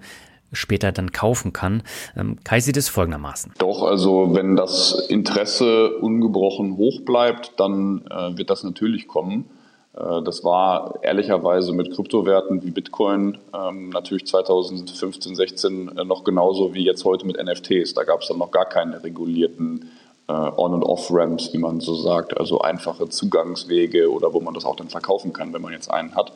[0.54, 1.82] später dann kaufen kann.
[2.16, 3.52] Ähm, Kai sieht es folgendermaßen.
[3.58, 9.46] Doch, also wenn das Interesse ungebrochen hoch bleibt, dann äh, wird das natürlich kommen.
[9.96, 16.74] Äh, das war ehrlicherweise mit Kryptowerten wie Bitcoin ähm, natürlich 2015, 16 äh, noch genauso
[16.74, 17.94] wie jetzt heute mit NFTs.
[17.94, 19.90] Da gab es dann noch gar keine regulierten
[20.28, 24.64] äh, On- und Off-Ramps, wie man so sagt, also einfache Zugangswege oder wo man das
[24.64, 26.32] auch dann verkaufen kann, wenn man jetzt einen hat.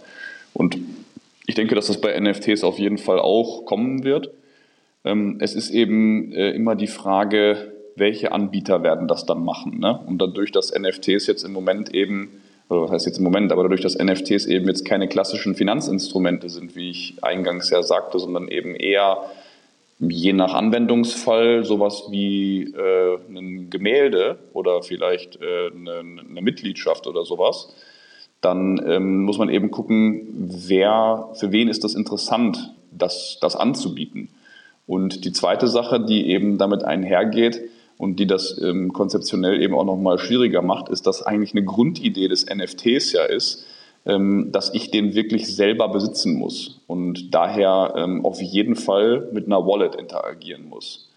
[0.55, 0.79] Und
[1.49, 4.30] ich denke, dass das bei NFTs auf jeden Fall auch kommen wird.
[5.03, 9.80] Ähm, es ist eben äh, immer die Frage, welche Anbieter werden das dann machen.
[9.80, 9.99] Ne?
[10.07, 13.62] Und dadurch, dass NFTs jetzt im Moment eben, oder was heißt jetzt im Moment, aber
[13.62, 18.49] dadurch, dass NFTs eben jetzt keine klassischen Finanzinstrumente sind, wie ich eingangs ja sagte, sondern
[18.49, 19.22] eben eher
[20.01, 27.24] je nach Anwendungsfall sowas wie äh, ein Gemälde oder vielleicht äh, eine, eine Mitgliedschaft oder
[27.24, 27.74] sowas,
[28.41, 30.28] dann ähm, muss man eben gucken,
[30.68, 34.28] wer, für wen ist das interessant, das, das anzubieten.
[34.86, 37.61] Und die zweite Sache, die eben damit einhergeht
[37.99, 42.28] und die das ähm, konzeptionell eben auch nochmal schwieriger macht, ist, dass eigentlich eine Grundidee
[42.28, 43.66] des NFTs ja ist,
[44.07, 49.47] ähm, dass ich den wirklich selber besitzen muss und daher ähm, auf jeden Fall mit
[49.47, 51.11] einer Wallet interagieren muss.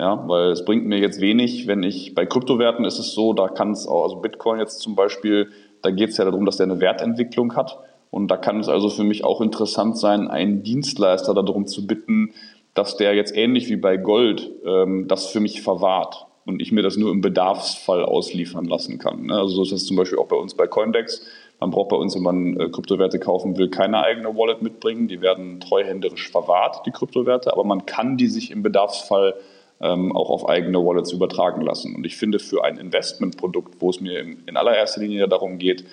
[0.00, 3.48] Ja, weil es bringt mir jetzt wenig, wenn ich bei Kryptowerten ist es so, da
[3.48, 5.50] kann es auch, also Bitcoin jetzt zum Beispiel,
[5.82, 7.78] da geht es ja darum, dass der eine Wertentwicklung hat.
[8.10, 12.32] Und da kann es also für mich auch interessant sein, einen Dienstleister darum zu bitten,
[12.74, 16.82] dass der jetzt ähnlich wie bei Gold ähm, das für mich verwahrt und ich mir
[16.82, 19.26] das nur im Bedarfsfall ausliefern lassen kann.
[19.26, 19.34] Ne?
[19.34, 21.26] Also so ist das zum Beispiel auch bei uns bei Coindex.
[21.60, 25.08] Man braucht bei uns, wenn man äh, Kryptowerte kaufen will, keine eigene Wallet mitbringen.
[25.08, 29.34] Die werden treuhänderisch verwahrt, die Kryptowerte, aber man kann die sich im Bedarfsfall
[29.80, 31.94] ähm, auch auf eigene Wallets übertragen lassen.
[31.94, 35.84] Und ich finde, für ein Investmentprodukt, wo es mir in, in allererster Linie darum geht,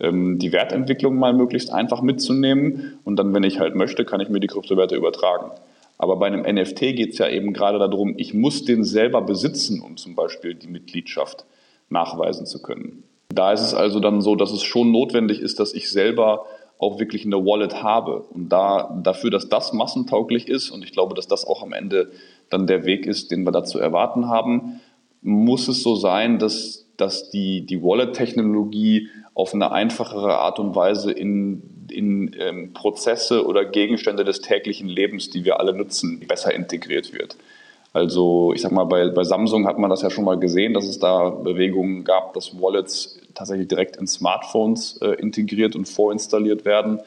[0.00, 4.28] ähm, die Wertentwicklung mal möglichst einfach mitzunehmen und dann, wenn ich halt möchte, kann ich
[4.28, 5.50] mir die Kryptowerte übertragen.
[5.98, 9.80] Aber bei einem NFT geht es ja eben gerade darum, ich muss den selber besitzen,
[9.80, 11.44] um zum Beispiel die Mitgliedschaft
[11.90, 13.04] nachweisen zu können.
[13.28, 16.46] Da ist es also dann so, dass es schon notwendig ist, dass ich selber
[16.78, 18.22] auch wirklich eine Wallet habe.
[18.22, 22.10] Und da, dafür, dass das massentauglich ist, und ich glaube, dass das auch am Ende
[22.50, 24.80] dann der Weg ist, den wir da zu erwarten haben,
[25.22, 31.12] muss es so sein, dass, dass die, die Wallet-Technologie auf eine einfachere Art und Weise
[31.12, 37.12] in, in ähm, Prozesse oder Gegenstände des täglichen Lebens, die wir alle nutzen, besser integriert
[37.14, 37.36] wird.
[37.94, 40.86] Also ich sag mal, bei, bei Samsung hat man das ja schon mal gesehen, dass
[40.86, 47.00] es da Bewegungen gab, dass Wallets tatsächlich direkt in Smartphones äh, integriert und vorinstalliert werden.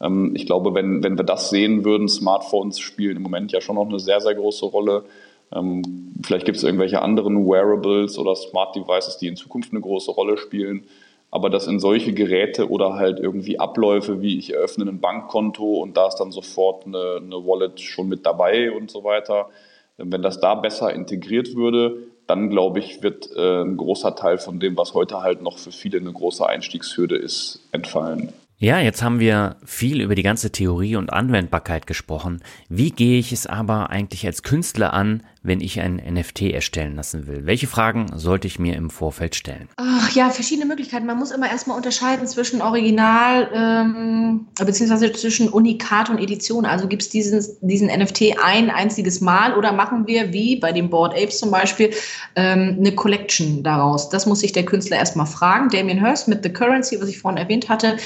[0.00, 3.76] Ähm, ich glaube, wenn, wenn wir das sehen würden, Smartphones spielen im Moment ja schon
[3.76, 5.04] noch eine sehr, sehr große Rolle.
[5.52, 10.10] Ähm, vielleicht gibt es irgendwelche anderen Wearables oder Smart Devices, die in Zukunft eine große
[10.10, 10.84] Rolle spielen.
[11.30, 15.96] Aber dass in solche Geräte oder halt irgendwie Abläufe wie ich eröffne ein Bankkonto und
[15.96, 19.48] da ist dann sofort eine, eine Wallet schon mit dabei und so weiter,
[19.96, 24.60] wenn das da besser integriert würde, dann glaube ich, wird äh, ein großer Teil von
[24.60, 28.32] dem, was heute halt noch für viele eine große Einstiegshürde ist, entfallen.
[28.56, 32.42] Ja, jetzt haben wir viel über die ganze Theorie und Anwendbarkeit gesprochen.
[32.68, 37.26] Wie gehe ich es aber eigentlich als Künstler an, wenn ich ein NFT erstellen lassen
[37.26, 37.46] will?
[37.46, 39.68] Welche Fragen sollte ich mir im Vorfeld stellen?
[39.76, 41.06] Ach, ja, verschiedene Möglichkeiten.
[41.06, 46.64] Man muss immer erstmal unterscheiden zwischen Original ähm, beziehungsweise zwischen Unikat und Edition.
[46.64, 50.88] Also gibt es diesen, diesen NFT ein einziges Mal oder machen wir wie bei den
[50.88, 51.90] Board Apes zum Beispiel
[52.36, 54.08] ähm, eine Collection daraus?
[54.08, 55.68] Das muss sich der Künstler erstmal fragen.
[55.68, 57.98] Damien Hirst mit The Currency, was ich vorhin erwähnt hatte,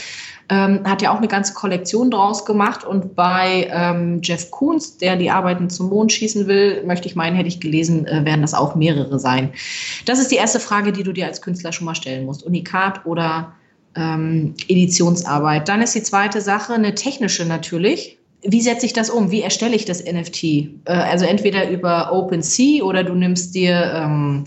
[0.48, 2.84] ähm, hat ja auch eine ganze Kollektion draus gemacht.
[2.84, 7.36] Und bei ähm, Jeff Koons, der die Arbeiten zum Mond schießen will, möchte ich meinen,
[7.36, 9.50] hätte ich gelesen, äh, werden das auch mehrere sein.
[10.04, 12.42] Das ist die erste Frage, die du dir als Künstler schon mal stellen musst.
[12.42, 13.54] Unikat oder
[13.94, 15.68] ähm, Editionsarbeit.
[15.68, 18.18] Dann ist die zweite Sache eine technische natürlich.
[18.42, 19.30] Wie setze ich das um?
[19.30, 20.44] Wie erstelle ich das NFT?
[20.44, 24.44] Äh, also entweder über OpenSea oder du nimmst dir ähm,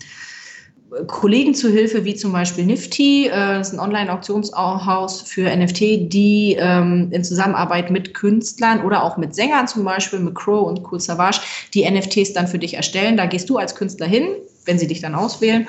[1.07, 6.57] Kollegen zu Hilfe, wie zum Beispiel Nifty, äh, das ist ein Online-Auktionshaus für NFT, die
[6.59, 10.99] ähm, in Zusammenarbeit mit Künstlern oder auch mit Sängern zum Beispiel, mit Crow und Cool
[10.99, 11.39] Savage,
[11.73, 13.15] die NFTs dann für dich erstellen.
[13.15, 14.27] Da gehst du als Künstler hin,
[14.65, 15.67] wenn sie dich dann auswählen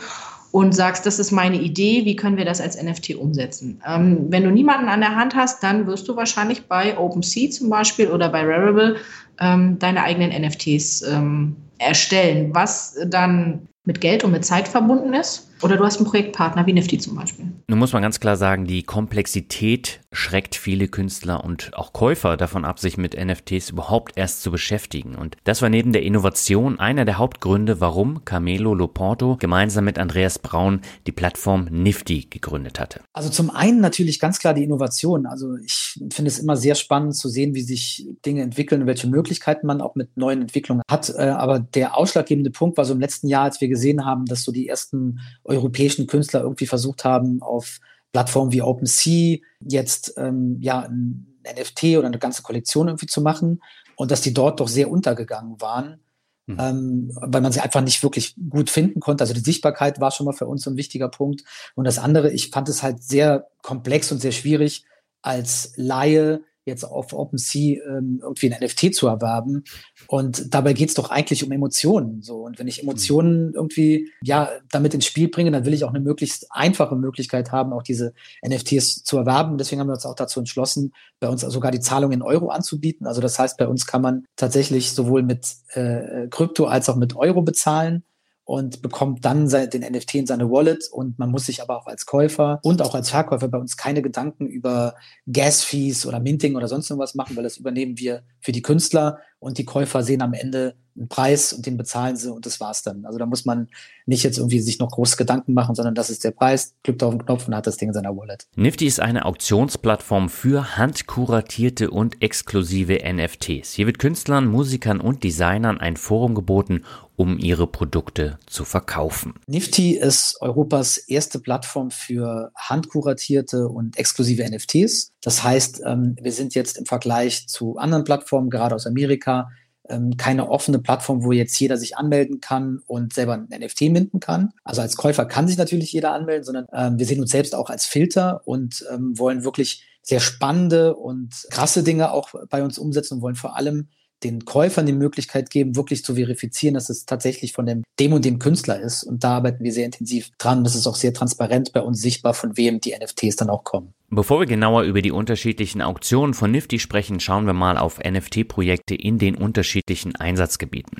[0.50, 3.80] und sagst, das ist meine Idee, wie können wir das als NFT umsetzen?
[3.86, 7.70] Ähm, wenn du niemanden an der Hand hast, dann wirst du wahrscheinlich bei OpenSea zum
[7.70, 8.96] Beispiel oder bei Rarible
[9.40, 15.51] ähm, deine eigenen NFTs ähm, erstellen, was dann mit Geld und mit Zeit verbunden ist.
[15.62, 17.46] Oder du hast einen Projektpartner wie Nifty zum Beispiel.
[17.68, 22.64] Nun muss man ganz klar sagen, die Komplexität schreckt viele Künstler und auch Käufer davon
[22.64, 25.14] ab, sich mit NFTs überhaupt erst zu beschäftigen.
[25.14, 30.38] Und das war neben der Innovation einer der Hauptgründe, warum Camelo Loporto gemeinsam mit Andreas
[30.38, 33.00] Braun die Plattform Nifty gegründet hatte.
[33.12, 35.26] Also zum einen natürlich ganz klar die Innovation.
[35.26, 39.06] Also ich finde es immer sehr spannend zu sehen, wie sich Dinge entwickeln und welche
[39.06, 41.10] Möglichkeiten man auch mit neuen Entwicklungen hat.
[41.16, 44.42] Äh, aber der ausschlaggebende Punkt war so im letzten Jahr, als wir gesehen haben, dass
[44.42, 45.20] so die ersten
[45.52, 47.78] europäischen Künstler irgendwie versucht haben, auf
[48.12, 53.62] Plattformen wie OpenSea jetzt ähm, ja ein NFT oder eine ganze Kollektion irgendwie zu machen
[53.96, 56.00] und dass die dort doch sehr untergegangen waren,
[56.46, 56.56] mhm.
[56.60, 59.22] ähm, weil man sie einfach nicht wirklich gut finden konnte.
[59.22, 61.44] Also die Sichtbarkeit war schon mal für uns so ein wichtiger Punkt.
[61.74, 64.84] Und das andere, ich fand es halt sehr komplex und sehr schwierig
[65.22, 69.64] als Laie jetzt auf OpenSea ähm, irgendwie ein NFT zu erwerben.
[70.06, 72.22] Und dabei geht es doch eigentlich um Emotionen.
[72.22, 72.44] So.
[72.44, 76.00] Und wenn ich Emotionen irgendwie ja damit ins Spiel bringe, dann will ich auch eine
[76.00, 78.12] möglichst einfache Möglichkeit haben, auch diese
[78.46, 79.58] NFTs zu erwerben.
[79.58, 83.06] Deswegen haben wir uns auch dazu entschlossen, bei uns sogar die Zahlung in Euro anzubieten.
[83.06, 87.16] Also das heißt, bei uns kann man tatsächlich sowohl mit äh, Krypto als auch mit
[87.16, 88.04] Euro bezahlen
[88.52, 92.04] und bekommt dann den NFT in seine Wallet und man muss sich aber auch als
[92.04, 94.94] Käufer und auch als Verkäufer bei uns keine Gedanken über
[95.26, 99.56] Gas-Fees oder Minting oder sonst irgendwas machen, weil das übernehmen wir für die Künstler und
[99.56, 103.06] die Käufer sehen am Ende einen Preis und den bezahlen sie und das war's dann.
[103.06, 103.68] Also da muss man
[104.04, 107.14] nicht jetzt irgendwie sich noch große Gedanken machen, sondern das ist der Preis, klickt auf
[107.14, 108.46] den Knopf und hat das Ding in seiner Wallet.
[108.54, 113.72] Nifty ist eine Auktionsplattform für handkuratierte und exklusive NFTs.
[113.72, 116.84] Hier wird Künstlern, Musikern und Designern ein Forum geboten,
[117.22, 119.34] um ihre Produkte zu verkaufen.
[119.46, 125.12] Nifty ist Europas erste Plattform für handkuratierte und exklusive NFTs.
[125.22, 129.50] Das heißt, ähm, wir sind jetzt im Vergleich zu anderen Plattformen, gerade aus Amerika,
[129.88, 134.18] ähm, keine offene Plattform, wo jetzt jeder sich anmelden kann und selber ein NFT minden
[134.18, 134.50] kann.
[134.64, 137.70] Also als Käufer kann sich natürlich jeder anmelden, sondern ähm, wir sehen uns selbst auch
[137.70, 143.22] als Filter und wollen wirklich sehr spannende und krasse Dinge auch bei uns umsetzen und
[143.22, 143.86] wollen vor allem
[144.24, 148.24] den Käufern die Möglichkeit geben, wirklich zu verifizieren, dass es tatsächlich von dem, dem und
[148.24, 149.04] dem Künstler ist.
[149.04, 150.64] Und da arbeiten wir sehr intensiv dran.
[150.64, 153.94] Das ist auch sehr transparent bei uns sichtbar, von wem die NFTs dann auch kommen.
[154.14, 158.94] Bevor wir genauer über die unterschiedlichen Auktionen von Nifty sprechen, schauen wir mal auf NFT-Projekte
[158.94, 160.98] in den unterschiedlichen Einsatzgebieten.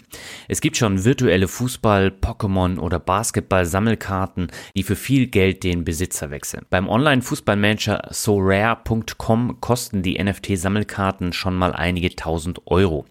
[0.48, 6.64] Es gibt schon virtuelle Fußball, Pokémon oder Basketball-Sammelkarten, die für viel Geld den Besitzer wechseln.
[6.70, 13.04] Beim Online-Fußballmanager sorare.com kosten die NFT-Sammelkarten schon mal einige tausend Euro.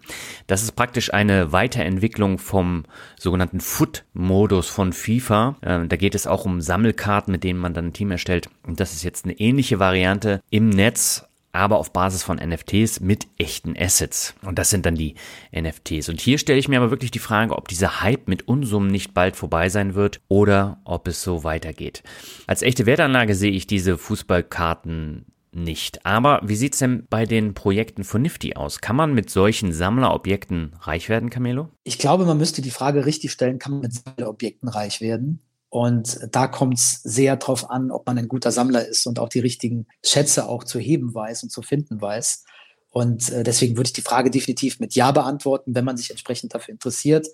[0.48, 2.86] Das ist praktisch eine Weiterentwicklung vom
[3.20, 5.58] sogenannten Foot-Modus von FIFA.
[5.62, 8.50] Äh, da geht es auch um Sammelkarten, mit denen man dann ein Team erstellt.
[8.66, 13.02] Und das ist jetzt eine ähnliche Variante Variante im Netz, aber auf Basis von NFTs
[13.02, 14.36] mit echten Assets.
[14.42, 15.16] Und das sind dann die
[15.54, 16.08] NFTs.
[16.08, 19.14] Und hier stelle ich mir aber wirklich die Frage, ob dieser Hype mit Unsummen nicht
[19.14, 22.04] bald vorbei sein wird oder ob es so weitergeht.
[22.48, 26.06] Als echte Wertanlage sehe ich diese Fußballkarten nicht.
[26.06, 28.80] Aber wie sieht es denn bei den Projekten von Nifty aus?
[28.80, 31.68] Kann man mit solchen Sammlerobjekten reich werden, Camelo?
[31.84, 35.42] Ich glaube, man müsste die Frage richtig stellen, kann man mit Sammlerobjekten reich werden?
[35.72, 39.30] Und da kommt es sehr drauf an, ob man ein guter Sammler ist und auch
[39.30, 42.44] die richtigen Schätze auch zu heben weiß und zu finden weiß.
[42.90, 46.54] Und äh, deswegen würde ich die Frage definitiv mit Ja beantworten, wenn man sich entsprechend
[46.54, 47.28] dafür interessiert.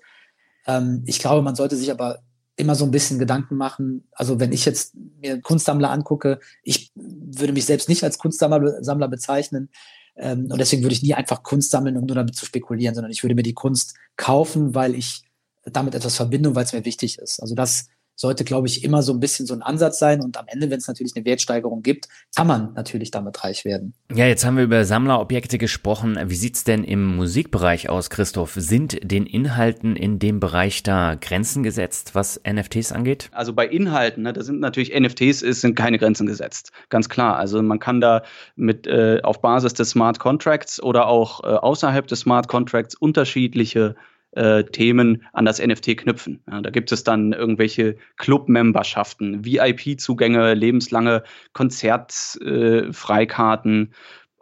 [0.68, 2.20] Ähm, ich glaube, man sollte sich aber
[2.54, 4.06] immer so ein bisschen Gedanken machen.
[4.12, 9.68] Also wenn ich jetzt mir Kunstsammler angucke, ich würde mich selbst nicht als Kunstsammler bezeichnen.
[10.14, 13.10] Ähm, und deswegen würde ich nie einfach Kunst sammeln, um nur damit zu spekulieren, sondern
[13.10, 15.24] ich würde mir die Kunst kaufen, weil ich
[15.64, 17.42] damit etwas verbinde, weil es mir wichtig ist.
[17.42, 20.20] Also das sollte, glaube ich, immer so ein bisschen so ein Ansatz sein.
[20.20, 23.94] Und am Ende, wenn es natürlich eine Wertsteigerung gibt, kann man natürlich damit reich werden.
[24.12, 26.18] Ja, jetzt haben wir über Sammlerobjekte gesprochen.
[26.26, 28.54] Wie sieht's denn im Musikbereich aus, Christoph?
[28.54, 33.30] Sind den Inhalten in dem Bereich da Grenzen gesetzt, was NFTs angeht?
[33.30, 36.72] Also bei Inhalten, ne, da sind natürlich NFTs, ist, sind keine Grenzen gesetzt.
[36.88, 37.36] Ganz klar.
[37.36, 38.24] Also man kann da
[38.56, 43.94] mit äh, auf Basis des Smart Contracts oder auch äh, außerhalb des Smart Contracts unterschiedliche
[44.32, 46.42] äh, Themen an das NFT knüpfen.
[46.50, 51.22] Ja, da gibt es dann irgendwelche Club-Memberschaften, VIP-Zugänge, lebenslange
[51.52, 53.92] Konzertfreikarten,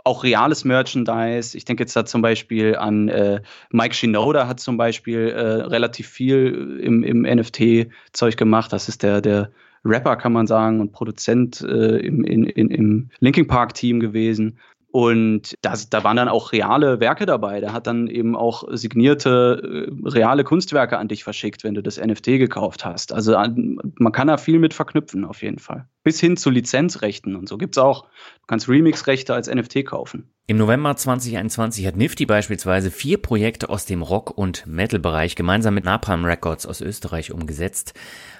[0.04, 1.56] auch reales Merchandise.
[1.56, 6.08] Ich denke jetzt da zum Beispiel an äh, Mike Shinoda hat zum Beispiel äh, relativ
[6.08, 8.72] viel im, im NFT-Zeug gemacht.
[8.72, 9.50] Das ist der, der
[9.84, 14.58] Rapper, kann man sagen, und Produzent äh, im, in, in, im Linkin Park-Team gewesen.
[14.96, 17.60] Und das, da waren dann auch reale Werke dabei.
[17.60, 22.00] Der hat dann eben auch signierte, äh, reale Kunstwerke an dich verschickt, wenn du das
[22.00, 23.12] NFT gekauft hast.
[23.12, 25.86] Also man kann da viel mit verknüpfen, auf jeden Fall.
[26.02, 28.04] Bis hin zu Lizenzrechten und so gibt es auch.
[28.04, 30.30] Du kannst Remix-Rechte als NFT kaufen.
[30.46, 35.84] Im November 2021 hat Nifty beispielsweise vier Projekte aus dem Rock- und Metal-Bereich gemeinsam mit
[35.84, 37.92] Napalm Records aus Österreich umgesetzt.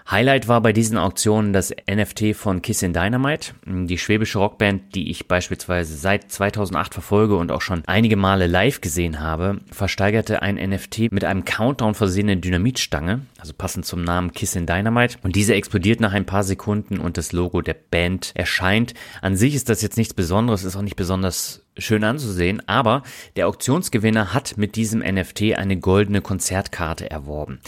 [0.09, 5.27] Highlight war bei diesen Auktionen das NFT von Kissin Dynamite, die schwäbische Rockband, die ich
[5.27, 11.11] beispielsweise seit 2008 verfolge und auch schon einige Male live gesehen habe, versteigerte ein NFT
[11.11, 16.13] mit einem Countdown versehenen Dynamitstange, also passend zum Namen Kissin Dynamite, und diese explodiert nach
[16.13, 18.95] ein paar Sekunden und das Logo der Band erscheint.
[19.23, 23.03] An sich ist das jetzt nichts Besonderes, ist auch nicht besonders schön anzusehen, aber
[23.35, 27.59] der Auktionsgewinner hat mit diesem NFT eine goldene Konzertkarte erworben.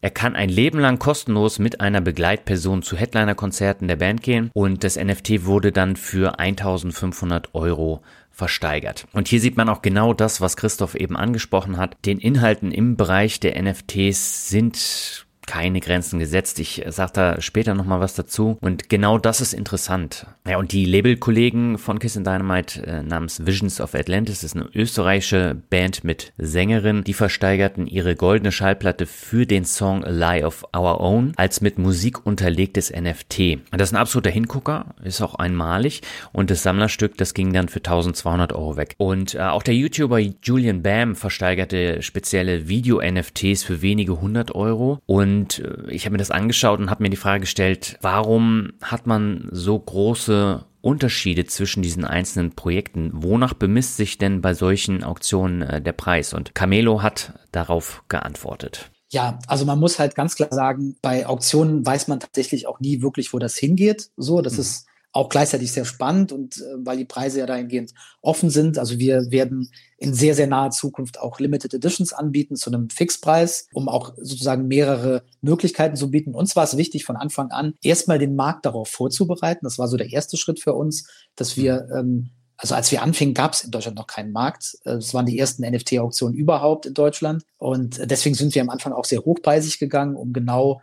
[0.00, 4.84] Er kann ein Leben lang kostenlos mit einer Begleitperson zu Headliner-Konzerten der Band gehen und
[4.84, 9.06] das NFT wurde dann für 1500 Euro versteigert.
[9.12, 11.96] Und hier sieht man auch genau das, was Christoph eben angesprochen hat.
[12.04, 16.60] Den Inhalten im Bereich der NFTs sind keine Grenzen gesetzt.
[16.60, 18.58] Ich sage da später nochmal was dazu.
[18.60, 20.26] Und genau das ist interessant.
[20.46, 24.68] Ja, und die Labelkollegen von Kiss and Dynamite äh, namens Visions of Atlantis ist eine
[24.74, 27.02] österreichische Band mit Sängerin.
[27.02, 31.78] Die versteigerten ihre goldene Schallplatte für den Song A Lie of Our Own als mit
[31.78, 33.58] Musik unterlegtes NFT.
[33.70, 36.02] Das ist ein absoluter Hingucker, ist auch einmalig.
[36.32, 38.96] Und das Sammlerstück, das ging dann für 1200 Euro weg.
[38.98, 45.00] Und äh, auch der YouTuber Julian Bam versteigerte spezielle Video-NFTs für wenige hundert Euro.
[45.06, 48.72] Und und äh, ich habe mir das angeschaut und habe mir die Frage gestellt, warum
[48.82, 53.10] hat man so große Unterschiede zwischen diesen einzelnen Projekten?
[53.14, 56.34] Wonach bemisst sich denn bei solchen Auktionen äh, der Preis?
[56.34, 58.90] Und Camelo hat darauf geantwortet.
[59.10, 63.00] Ja, also man muss halt ganz klar sagen, bei Auktionen weiß man tatsächlich auch nie
[63.00, 64.10] wirklich, wo das hingeht.
[64.16, 64.60] So, das mhm.
[64.60, 64.87] ist
[65.18, 67.92] auch gleichzeitig sehr spannend und äh, weil die Preise ja dahingehend
[68.22, 68.78] offen sind.
[68.78, 73.66] Also wir werden in sehr, sehr naher Zukunft auch Limited Editions anbieten zu einem Fixpreis,
[73.72, 76.36] um auch sozusagen mehrere Möglichkeiten zu bieten.
[76.36, 79.66] Uns war es wichtig von Anfang an, erstmal den Markt darauf vorzubereiten.
[79.66, 83.34] Das war so der erste Schritt für uns, dass wir ähm, also als wir anfingen,
[83.34, 84.76] gab es in Deutschland noch keinen Markt.
[84.84, 87.44] Es waren die ersten NFT-Auktionen überhaupt in Deutschland.
[87.56, 90.80] Und deswegen sind wir am Anfang auch sehr hochpreisig gegangen, um genau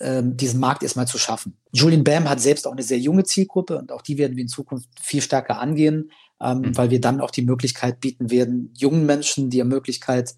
[0.00, 1.56] ähm, diesen Markt erstmal zu schaffen.
[1.72, 4.48] Julian Bam hat selbst auch eine sehr junge Zielgruppe und auch die werden wir in
[4.48, 6.76] Zukunft viel stärker angehen, ähm, mhm.
[6.76, 10.34] weil wir dann auch die Möglichkeit bieten werden, jungen Menschen die Möglichkeit,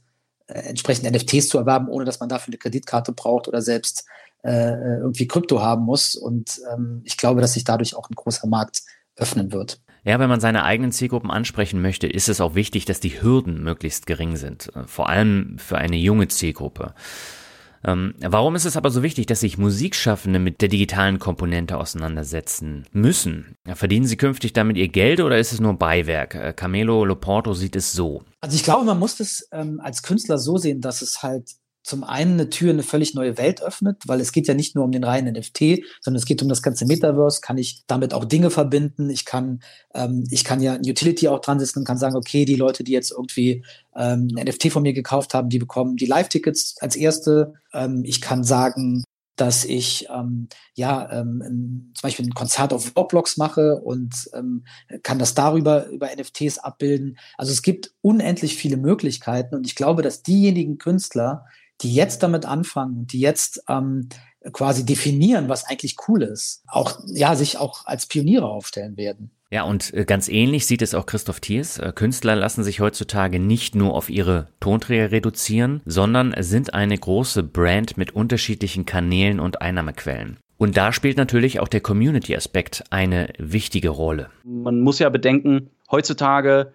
[0.47, 4.05] äh, entsprechend NFTs zu erwerben, ohne dass man dafür eine Kreditkarte braucht oder selbst
[4.43, 6.15] äh, irgendwie Krypto haben muss.
[6.15, 8.83] Und ähm, ich glaube, dass sich dadurch auch ein großer Markt
[9.17, 9.81] öffnen wird.
[10.05, 13.65] Ja, wenn man seine eigenen Zielgruppen ansprechen möchte, ist es auch wichtig, dass die Hürden
[13.65, 14.71] möglichst gering sind.
[14.77, 16.95] Äh, vor allem für eine junge Zielgruppe.
[17.87, 22.84] Ähm, warum ist es aber so wichtig, dass sich Musikschaffende mit der digitalen Komponente auseinandersetzen
[22.93, 23.57] müssen?
[23.74, 26.34] Verdienen sie künftig damit ihr Geld oder ist es nur Beiwerk?
[26.34, 28.22] Äh, Camelo Loporto sieht es so.
[28.41, 31.53] Also ich glaube, man muss das ähm, als Künstler so sehen, dass es halt
[31.87, 34.74] zum einen eine Tür in eine völlig neue Welt öffnet, weil es geht ja nicht
[34.74, 37.41] nur um den reinen NFT, sondern es geht um das ganze Metaverse.
[37.41, 39.09] Kann ich damit auch Dinge verbinden?
[39.09, 39.61] Ich kann,
[39.95, 42.82] ähm, ich kann ja ein Utility auch dran setzen und kann sagen, okay, die Leute,
[42.82, 43.64] die jetzt irgendwie
[43.95, 47.55] ähm, ein NFT von mir gekauft haben, die bekommen die Live-Tickets als erste.
[47.72, 49.05] Ähm, ich kann sagen,
[49.37, 54.64] dass ich ähm, ja ähm, zum Beispiel ein Konzert auf Roblox mache und ähm,
[55.05, 57.16] kann das darüber über NFTs abbilden.
[57.39, 61.45] Also es gibt unendlich viele Möglichkeiten und ich glaube, dass diejenigen Künstler,
[61.83, 64.09] die jetzt damit anfangen, die jetzt ähm,
[64.53, 69.31] quasi definieren, was eigentlich cool ist, auch ja sich auch als Pioniere aufstellen werden.
[69.51, 71.79] Ja, und äh, ganz ähnlich sieht es auch Christoph Thiers.
[71.79, 77.45] Äh, Künstler lassen sich heutzutage nicht nur auf ihre Tonträger reduzieren, sondern sind eine große
[77.45, 80.39] Brand mit unterschiedlichen Kanälen und Einnahmequellen.
[80.59, 84.31] Und da spielt natürlich auch der Community-Aspekt eine wichtige Rolle.
[84.43, 86.72] Man muss ja bedenken, heutzutage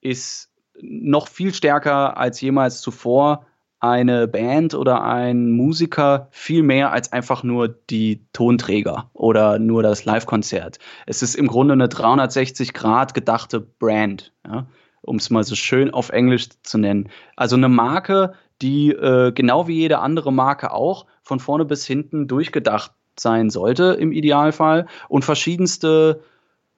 [0.00, 3.46] ist noch viel stärker als jemals zuvor
[3.84, 10.06] eine Band oder ein Musiker viel mehr als einfach nur die Tonträger oder nur das
[10.06, 10.78] Live-Konzert.
[11.04, 14.66] Es ist im Grunde eine 360 Grad gedachte Brand, ja?
[15.02, 17.10] um es mal so schön auf Englisch zu nennen.
[17.36, 18.32] Also eine Marke,
[18.62, 23.98] die äh, genau wie jede andere Marke auch von vorne bis hinten durchgedacht sein sollte
[24.00, 26.22] im Idealfall und verschiedenste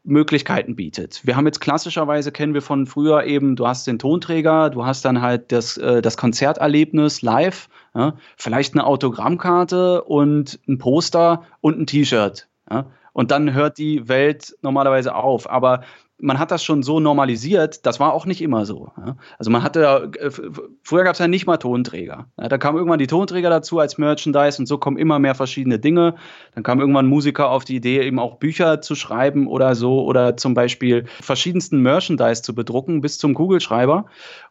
[0.07, 1.21] Möglichkeiten bietet.
[1.25, 5.05] Wir haben jetzt klassischerweise kennen wir von früher eben, du hast den Tonträger, du hast
[5.05, 11.79] dann halt das, äh, das Konzerterlebnis live, ja, vielleicht eine Autogrammkarte und ein Poster und
[11.79, 12.49] ein T-Shirt.
[12.71, 15.49] Ja, und dann hört die Welt normalerweise auf.
[15.51, 15.83] Aber
[16.19, 18.91] man hat das schon so normalisiert, das war auch nicht immer so.
[19.39, 20.31] Also man hatte, äh,
[20.83, 22.27] früher gab es ja nicht mal Tonträger.
[22.37, 26.15] Da kamen irgendwann die Tonträger dazu als Merchandise und so kommen immer mehr verschiedene Dinge.
[26.55, 30.37] Dann kam irgendwann Musiker auf die Idee, eben auch Bücher zu schreiben oder so oder
[30.37, 34.07] zum Beispiel verschiedensten Merchandise zu bedrucken bis zum Kugelschreiber.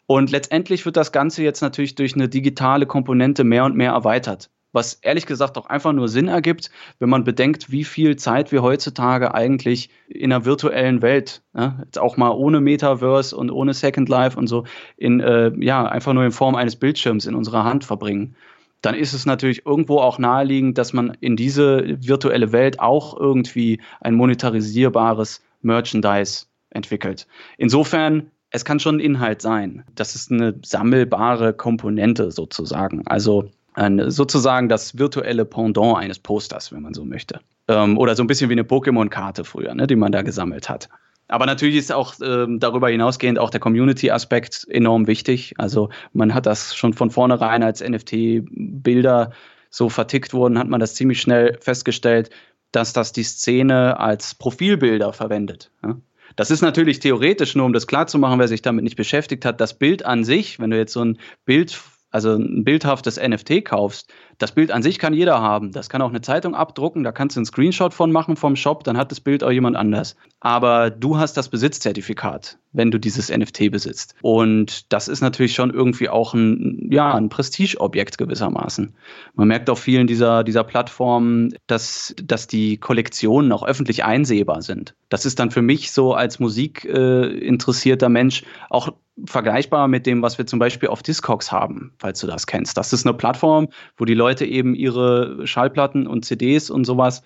[0.06, 4.52] Und letztendlich wird das Ganze jetzt natürlich durch eine digitale Komponente mehr und mehr erweitert
[4.76, 6.70] was ehrlich gesagt auch einfach nur Sinn ergibt,
[7.00, 11.98] wenn man bedenkt, wie viel Zeit wir heutzutage eigentlich in einer virtuellen Welt, ne, jetzt
[11.98, 14.66] auch mal ohne Metaverse und ohne Second Life und so,
[14.98, 18.36] in, äh, ja, einfach nur in Form eines Bildschirms in unserer Hand verbringen.
[18.82, 23.80] Dann ist es natürlich irgendwo auch naheliegend, dass man in diese virtuelle Welt auch irgendwie
[24.02, 27.28] ein monetarisierbares Merchandise entwickelt.
[27.58, 29.84] Insofern es kann schon Inhalt sein.
[29.96, 33.06] Das ist eine sammelbare Komponente sozusagen.
[33.06, 37.40] Also ein, sozusagen das virtuelle Pendant eines Posters, wenn man so möchte.
[37.68, 40.90] Ähm, oder so ein bisschen wie eine Pokémon-Karte früher, ne, die man da gesammelt hat.
[41.28, 45.56] Aber natürlich ist auch ähm, darüber hinausgehend auch der Community-Aspekt enorm wichtig.
[45.58, 49.32] Also man hat das schon von vornherein als NFT-Bilder
[49.70, 52.30] so vertickt wurden, hat man das ziemlich schnell festgestellt,
[52.72, 55.72] dass das die Szene als Profilbilder verwendet.
[55.84, 55.98] Ja?
[56.36, 59.74] Das ist natürlich theoretisch, nur um das klarzumachen, wer sich damit nicht beschäftigt hat, das
[59.74, 61.72] Bild an sich, wenn du jetzt so ein Bild
[62.16, 65.72] also ein bildhaftes NFT kaufst, das Bild an sich kann jeder haben.
[65.72, 68.84] Das kann auch eine Zeitung abdrucken, da kannst du einen Screenshot von machen vom Shop,
[68.84, 70.16] dann hat das Bild auch jemand anders.
[70.40, 74.16] Aber du hast das Besitzzertifikat, wenn du dieses NFT besitzt.
[74.22, 78.94] Und das ist natürlich schon irgendwie auch ein, ja, ein Prestigeobjekt gewissermaßen.
[79.34, 84.96] Man merkt auf vielen dieser, dieser Plattformen, dass, dass die Kollektionen auch öffentlich einsehbar sind.
[85.10, 88.92] Das ist dann für mich so als musikinteressierter äh, Mensch auch
[89.26, 92.78] vergleichbar mit dem, was wir zum Beispiel auf Discogs haben, falls du das kennst.
[92.78, 97.24] Das ist eine Plattform, wo die Leute eben ihre Schallplatten und CDs und sowas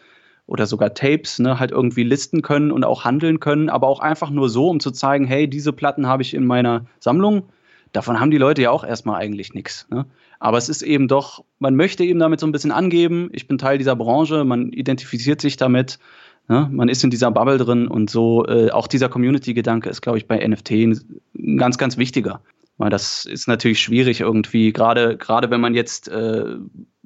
[0.50, 4.32] oder sogar Tapes ne, halt irgendwie listen können und auch handeln können, aber auch einfach
[4.32, 7.44] nur so, um zu zeigen, hey, diese Platten habe ich in meiner Sammlung.
[7.92, 9.88] Davon haben die Leute ja auch erstmal eigentlich nichts.
[9.92, 10.08] Ne?
[10.40, 13.60] Aber es ist eben doch, man möchte eben damit so ein bisschen angeben, ich bin
[13.60, 16.00] Teil dieser Branche, man identifiziert sich damit,
[16.48, 16.68] ne?
[16.72, 20.28] man ist in dieser Bubble drin und so, äh, auch dieser Community-Gedanke ist, glaube ich,
[20.28, 22.42] bei NFT ein ganz, ganz wichtiger.
[22.80, 26.56] Weil das ist natürlich schwierig irgendwie, gerade, gerade wenn man jetzt, äh,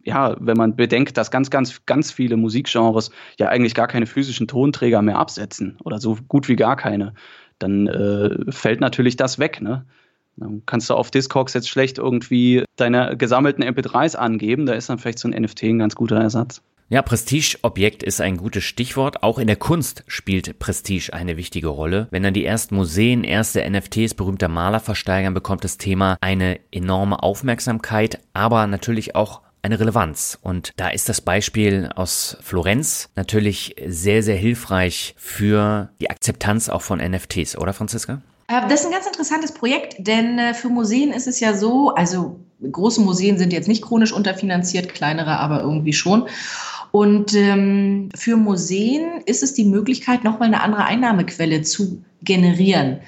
[0.04, 3.10] ja, wenn man bedenkt, dass ganz, ganz, ganz viele Musikgenres
[3.40, 7.16] ja eigentlich gar keine physischen Tonträger mehr absetzen oder so gut wie gar keine,
[7.58, 9.84] dann äh, fällt natürlich das weg, ne?
[10.36, 15.00] Dann kannst du auf Discogs jetzt schlecht irgendwie deine gesammelten MP3s angeben, da ist dann
[15.00, 16.62] vielleicht so ein NFT ein ganz guter Ersatz.
[16.94, 19.24] Ja, Prestigeobjekt ist ein gutes Stichwort.
[19.24, 22.08] Auch in der Kunst spielt Prestige eine wichtige Rolle.
[22.12, 27.24] Wenn dann die ersten Museen erste NFTs berühmter Maler versteigern, bekommt das Thema eine enorme
[27.24, 30.38] Aufmerksamkeit, aber natürlich auch eine Relevanz.
[30.40, 36.84] Und da ist das Beispiel aus Florenz natürlich sehr, sehr hilfreich für die Akzeptanz auch
[36.84, 38.22] von NFTs, oder Franziska?
[38.50, 41.90] Äh, das ist ein ganz interessantes Projekt, denn äh, für Museen ist es ja so,
[41.96, 42.40] also
[42.72, 46.28] große Museen sind jetzt nicht chronisch unterfinanziert, kleinere aber irgendwie schon.
[46.96, 53.00] Und ähm, für Museen ist es die Möglichkeit, nochmal eine andere Einnahmequelle zu generieren.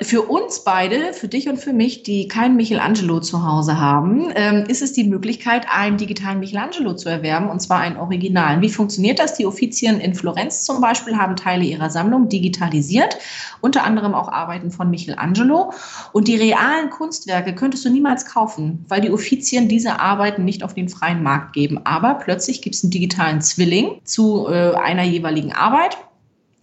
[0.00, 4.62] Für uns beide, für dich und für mich, die keinen Michelangelo zu Hause haben, ähm,
[4.68, 8.62] ist es die Möglichkeit, einen digitalen Michelangelo zu erwerben, und zwar einen Originalen.
[8.62, 9.34] Wie funktioniert das?
[9.34, 13.18] Die Offizien in Florenz zum Beispiel haben Teile ihrer Sammlung digitalisiert,
[13.60, 15.72] unter anderem auch Arbeiten von Michelangelo.
[16.12, 20.74] Und die realen Kunstwerke könntest du niemals kaufen, weil die Offizien diese Arbeiten nicht auf
[20.74, 21.80] den freien Markt geben.
[21.82, 25.98] Aber plötzlich gibt es einen digitalen Zwilling zu äh, einer jeweiligen Arbeit.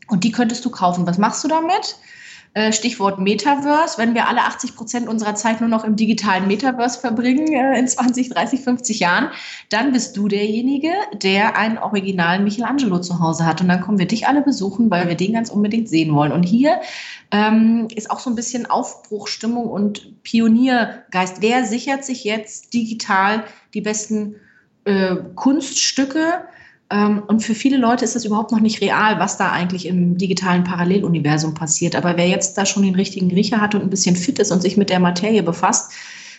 [0.07, 1.05] Und die könntest du kaufen.
[1.05, 1.97] Was machst du damit?
[2.55, 7.01] Äh, Stichwort Metaverse, wenn wir alle 80 Prozent unserer Zeit nur noch im digitalen Metaverse
[7.01, 9.29] verbringen äh, in 20, 30, 50 Jahren,
[9.67, 13.59] dann bist du derjenige, der einen originalen Michelangelo zu Hause hat.
[13.59, 16.31] Und dann kommen wir dich alle besuchen, weil wir den ganz unbedingt sehen wollen.
[16.31, 16.79] Und hier
[17.31, 21.41] ähm, ist auch so ein bisschen Aufbruchstimmung und Pioniergeist.
[21.41, 23.43] Wer sichert sich jetzt digital
[23.73, 24.35] die besten
[24.85, 26.45] äh, Kunststücke?
[26.91, 30.17] Ähm, und für viele Leute ist es überhaupt noch nicht real, was da eigentlich im
[30.17, 31.95] digitalen Paralleluniversum passiert.
[31.95, 34.61] Aber wer jetzt da schon den richtigen Riecher hat und ein bisschen fit ist und
[34.61, 35.91] sich mit der Materie befasst,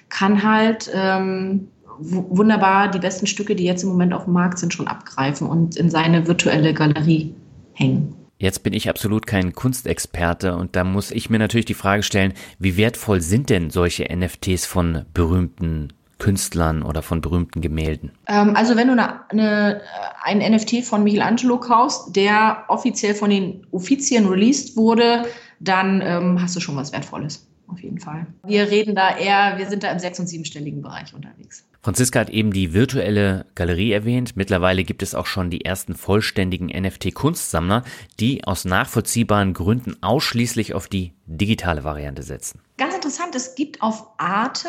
[0.08, 1.68] kann halt ähm,
[1.98, 5.76] wunderbar die besten Stücke, die jetzt im Moment auf dem Markt sind, schon abgreifen und
[5.76, 7.34] in seine virtuelle Galerie
[7.72, 8.14] hängen.
[8.38, 12.34] Jetzt bin ich absolut kein Kunstexperte und da muss ich mir natürlich die Frage stellen,
[12.58, 18.12] wie wertvoll sind denn solche NFTs von berühmten Künstlern oder von berühmten Gemälden?
[18.26, 19.80] Ähm, also wenn du eine, eine,
[20.22, 25.26] ein NFT von Michelangelo kaufst, der offiziell von den Offizien released wurde,
[25.60, 27.46] dann ähm, hast du schon was Wertvolles.
[27.68, 28.26] Auf jeden Fall.
[28.44, 31.66] Wir reden da eher, wir sind da im sechs- und siebenstelligen Bereich unterwegs.
[31.86, 34.32] Franziska hat eben die virtuelle Galerie erwähnt.
[34.34, 37.84] Mittlerweile gibt es auch schon die ersten vollständigen NFT-Kunstsammler,
[38.18, 42.60] die aus nachvollziehbaren Gründen ausschließlich auf die digitale Variante setzen.
[42.76, 44.68] Ganz interessant, es gibt auf Arte,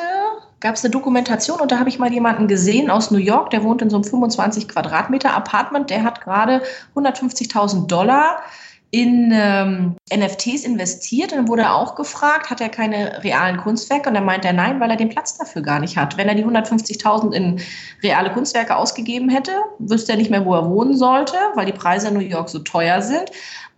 [0.59, 3.63] gab es eine Dokumentation und da habe ich mal jemanden gesehen aus New York, der
[3.63, 6.61] wohnt in so einem 25 Quadratmeter Apartment, der hat gerade
[6.95, 8.43] 150.000 Dollar
[8.91, 11.31] in ähm, NFTs investiert.
[11.31, 14.09] Und dann wurde er auch gefragt, hat er keine realen Kunstwerke?
[14.09, 16.17] Und dann meint er nein, weil er den Platz dafür gar nicht hat.
[16.17, 17.59] Wenn er die 150.000 in
[18.01, 22.07] reale Kunstwerke ausgegeben hätte, wüsste er nicht mehr, wo er wohnen sollte, weil die Preise
[22.07, 23.29] in New York so teuer sind.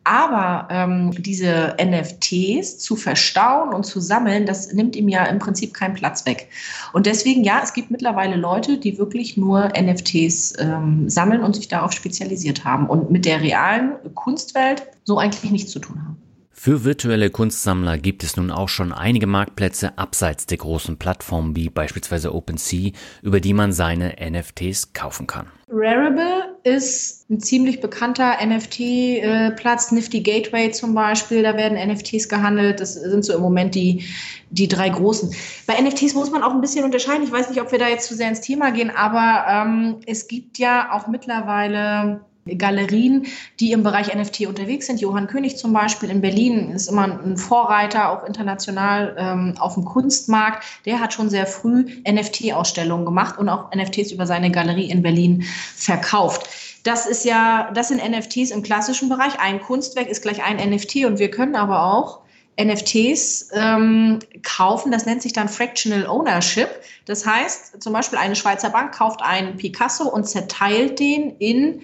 [0.04, 5.74] Aber ähm, diese NFTs zu verstauen und zu sammeln, das nimmt ihm ja im Prinzip
[5.74, 6.50] keinen Platz weg.
[6.93, 11.68] Und deswegen, ja, es gibt mittlerweile Leute, die wirklich nur NFTs ähm, sammeln und sich
[11.68, 16.18] darauf spezialisiert haben und mit der realen Kunstwelt so eigentlich nichts zu tun haben.
[16.62, 21.70] Für virtuelle Kunstsammler gibt es nun auch schon einige Marktplätze abseits der großen Plattformen wie
[21.70, 22.91] beispielsweise OpenSea,
[23.22, 25.47] über die man seine NFTs kaufen kann.
[25.70, 32.82] Rarible ist ein ziemlich bekannter NFT-Platz, Nifty Gateway zum Beispiel, da werden NFTs gehandelt.
[32.82, 34.03] Das sind so im Moment die,
[34.49, 35.34] die drei großen.
[35.66, 37.24] Bei NFTs muss man auch ein bisschen unterscheiden.
[37.24, 40.28] Ich weiß nicht, ob wir da jetzt zu sehr ins Thema gehen, aber ähm, es
[40.28, 43.28] gibt ja auch mittlerweile Galerien,
[43.60, 45.02] die im Bereich NFT unterwegs sind.
[45.02, 49.86] Johann König zum Beispiel in Berlin ist immer ein Vorreiter, auch international ähm, auf dem
[49.86, 50.64] Kunstmarkt.
[50.86, 55.44] Der hat schon sehr früh NFT-Ausstellungen gemacht und auch NFTs über seine Galerie in Berlin
[55.76, 56.50] verkauft.
[56.84, 59.40] Das ist ja, das sind NFTs im klassischen Bereich.
[59.40, 62.22] Ein Kunstwerk ist gleich ein NFT und wir können aber auch
[62.60, 64.92] NFTs ähm, kaufen.
[64.92, 66.70] Das nennt sich dann Fractional Ownership.
[67.06, 71.82] Das heißt, zum Beispiel eine Schweizer Bank kauft einen Picasso und zerteilt den in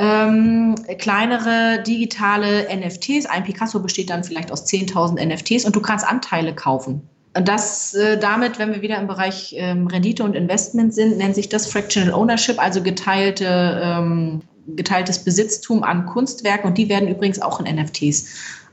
[0.00, 3.26] ähm, kleinere digitale NFTs.
[3.26, 7.02] Ein Picasso besteht dann vielleicht aus 10.000 NFTs und du kannst Anteile kaufen.
[7.36, 11.34] Und das äh, damit, wenn wir wieder im Bereich ähm, Rendite und Investment sind, nennt
[11.34, 16.70] sich das Fractional Ownership, also geteilte, ähm, geteiltes Besitztum an Kunstwerken.
[16.70, 18.26] Und die werden übrigens auch in NFTs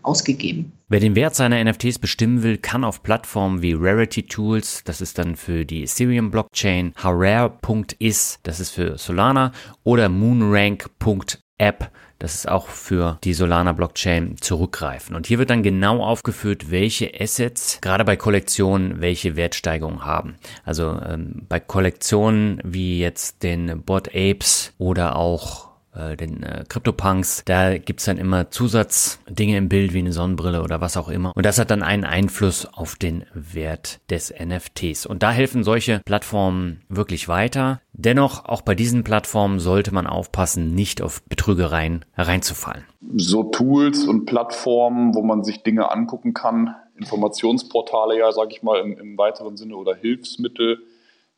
[0.04, 0.72] ausgegeben.
[0.90, 5.18] Wer den Wert seiner NFTs bestimmen will, kann auf Plattformen wie Rarity Tools, das ist
[5.18, 9.52] dann für die Ethereum Blockchain, howrare.is, das ist für Solana
[9.84, 15.16] oder moonrank.app, das ist auch für die Solana Blockchain zurückgreifen.
[15.16, 20.36] Und hier wird dann genau aufgeführt, welche Assets gerade bei Kollektionen welche Wertsteigerung haben.
[20.64, 25.67] Also ähm, bei Kollektionen wie jetzt den Bot Apes oder auch
[25.98, 30.82] äh, den äh, CryptoPunks, da gibt's dann immer Zusatzdinge im Bild wie eine Sonnenbrille oder
[30.82, 31.32] was auch immer.
[31.36, 35.06] Und das hat dann einen Einfluss auf den Wert des NFTs.
[35.06, 37.82] Und da helfen solche Plattformen wirklich weiter.
[37.94, 42.84] Dennoch, auch bei diesen Plattformen sollte man aufpassen, nicht auf Betrügereien hereinzufallen.
[43.16, 48.80] So Tools und Plattformen, wo man sich Dinge angucken kann, Informationsportale ja, sage ich mal,
[48.80, 50.80] im, im weiteren Sinne oder Hilfsmittel,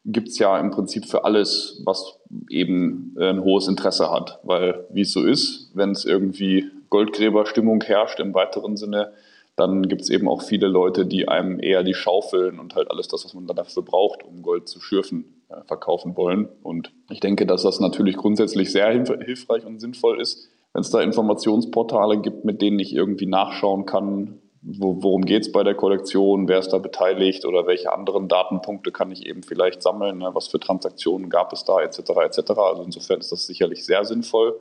[0.06, 2.20] gibt es ja im Prinzip für alles, was
[2.50, 4.40] eben äh, ein hohes Interesse hat.
[4.44, 9.14] Weil, wie es so ist, wenn es irgendwie Goldgräberstimmung herrscht im weiteren Sinne,
[9.56, 13.10] dann gibt es eben auch viele Leute, die einem eher die Schaufeln und halt alles
[13.10, 16.48] das, was man dafür braucht, um Gold zu schürfen, äh, verkaufen wollen.
[16.64, 21.02] Und ich denke, dass das natürlich grundsätzlich sehr hilfreich und sinnvoll ist, wenn es da
[21.02, 26.60] Informationsportale gibt, mit denen ich irgendwie nachschauen kann, worum geht es bei der Kollektion, wer
[26.60, 30.32] ist da beteiligt oder welche anderen Datenpunkte kann ich eben vielleicht sammeln, ne?
[30.34, 32.00] was für Transaktionen gab es da etc.
[32.00, 32.52] etc.
[32.58, 34.60] Also insofern ist das sicherlich sehr sinnvoll.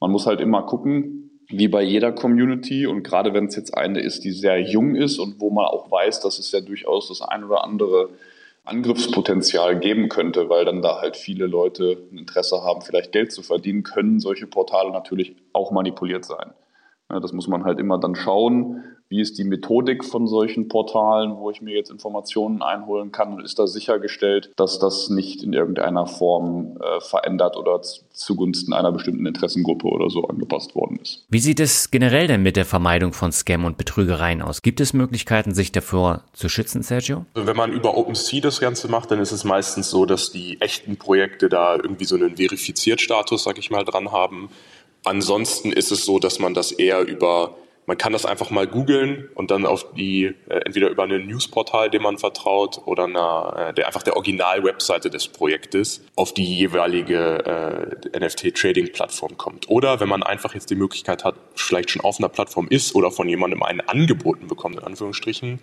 [0.00, 4.00] Man muss halt immer gucken, wie bei jeder Community und gerade wenn es jetzt eine
[4.00, 7.22] ist, die sehr jung ist und wo man auch weiß, dass es ja durchaus das
[7.22, 8.10] ein oder andere
[8.64, 13.42] Angriffspotenzial geben könnte, weil dann da halt viele Leute ein Interesse haben, vielleicht Geld zu
[13.42, 16.52] verdienen, können solche Portale natürlich auch manipuliert sein.
[17.08, 21.50] Das muss man halt immer dann schauen, wie ist die Methodik von solchen Portalen, wo
[21.50, 26.06] ich mir jetzt Informationen einholen kann und ist da sichergestellt, dass das nicht in irgendeiner
[26.06, 31.26] Form äh, verändert oder zugunsten einer bestimmten Interessengruppe oder so angepasst worden ist.
[31.28, 34.62] Wie sieht es generell denn mit der Vermeidung von Scam und Betrügereien aus?
[34.62, 37.26] Gibt es Möglichkeiten, sich davor zu schützen, Sergio?
[37.34, 40.58] Also wenn man über OpenSea das Ganze macht, dann ist es meistens so, dass die
[40.62, 44.48] echten Projekte da irgendwie so einen verifiziert Status, sag ich mal, dran haben.
[45.04, 47.56] Ansonsten ist es so, dass man das eher über
[47.86, 51.90] man kann das einfach mal googeln und dann auf die, äh, entweder über ein Newsportal,
[51.90, 57.98] dem man vertraut, oder einer, äh, der, einfach der Original-Webseite des Projektes auf die jeweilige
[58.14, 59.68] äh, NFT-Trading-Plattform kommt.
[59.68, 63.10] Oder wenn man einfach jetzt die Möglichkeit hat, vielleicht schon auf einer Plattform ist oder
[63.10, 65.58] von jemandem einen angeboten bekommt, in Anführungsstrichen,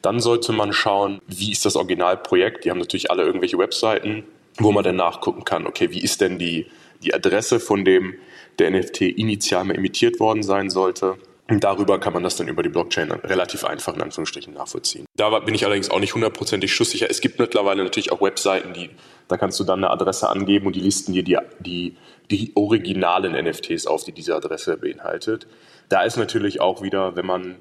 [0.00, 2.64] dann sollte man schauen, wie ist das Originalprojekt.
[2.64, 4.24] Die haben natürlich alle irgendwelche Webseiten,
[4.58, 6.66] wo man dann nachgucken kann, okay, wie ist denn die,
[7.02, 8.14] die Adresse von dem
[8.58, 11.18] der NFT initial mal emittiert worden sein sollte
[11.48, 15.06] darüber kann man das dann über die Blockchain relativ einfach in Anführungsstrichen nachvollziehen.
[15.16, 17.08] Da bin ich allerdings auch nicht hundertprozentig schusssicher.
[17.08, 18.90] Es gibt mittlerweile natürlich auch Webseiten, die,
[19.28, 21.96] da kannst du dann eine Adresse angeben und die listen dir die, die,
[22.30, 25.46] die originalen NFTs auf, die diese Adresse beinhaltet.
[25.88, 27.56] Da ist natürlich auch wieder, wenn man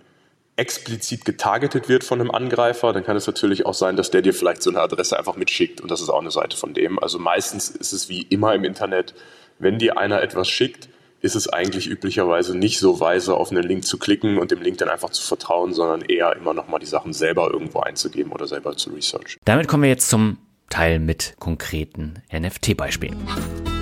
[0.57, 4.33] explizit getargetet wird von einem Angreifer, dann kann es natürlich auch sein, dass der dir
[4.33, 6.99] vielleicht so eine Adresse einfach mitschickt und das ist auch eine Seite von dem.
[6.99, 9.13] Also meistens ist es wie immer im Internet,
[9.59, 10.89] wenn dir einer etwas schickt,
[11.21, 14.77] ist es eigentlich üblicherweise nicht so weise, auf einen Link zu klicken und dem Link
[14.77, 18.75] dann einfach zu vertrauen, sondern eher immer nochmal die Sachen selber irgendwo einzugeben oder selber
[18.77, 19.37] zu research.
[19.45, 20.37] Damit kommen wir jetzt zum
[20.69, 23.76] Teil mit konkreten NFT-Beispielen.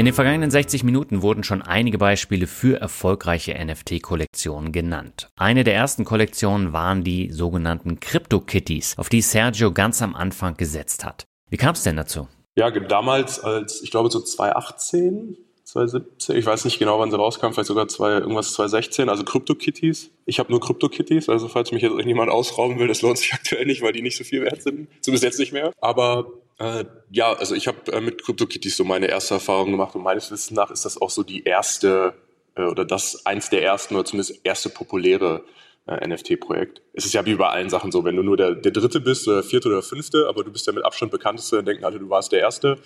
[0.00, 5.28] In den vergangenen 60 Minuten wurden schon einige Beispiele für erfolgreiche NFT-Kollektionen genannt.
[5.36, 11.04] Eine der ersten Kollektionen waren die sogenannten Crypto-Kitties, auf die Sergio ganz am Anfang gesetzt
[11.04, 11.26] hat.
[11.50, 12.28] Wie kam es denn dazu?
[12.56, 17.52] Ja, damals als, ich glaube so 2018, 2017, ich weiß nicht genau, wann sie rauskam,
[17.52, 20.12] vielleicht sogar zwei, irgendwas 2016, also Crypto-Kitties.
[20.24, 23.66] Ich habe nur Crypto-Kitties, also falls mich jetzt irgendjemand ausrauben will, das lohnt sich aktuell
[23.66, 25.74] nicht, weil die nicht so viel wert sind, zumindest jetzt nicht mehr.
[25.82, 30.02] Aber äh, ja, also ich habe äh, mit CryptoKitties so meine erste Erfahrung gemacht und
[30.02, 32.12] meines Wissens nach ist das auch so die erste
[32.54, 35.42] äh, oder das eins der ersten oder zumindest erste populäre
[35.86, 36.82] äh, NFT-Projekt.
[36.92, 39.26] Es ist ja wie bei allen Sachen so, wenn du nur der, der dritte bist
[39.26, 42.10] oder vierte oder fünfte, aber du bist ja mit Abstand bekannteste, dann denken alle, du
[42.10, 42.78] warst der erste.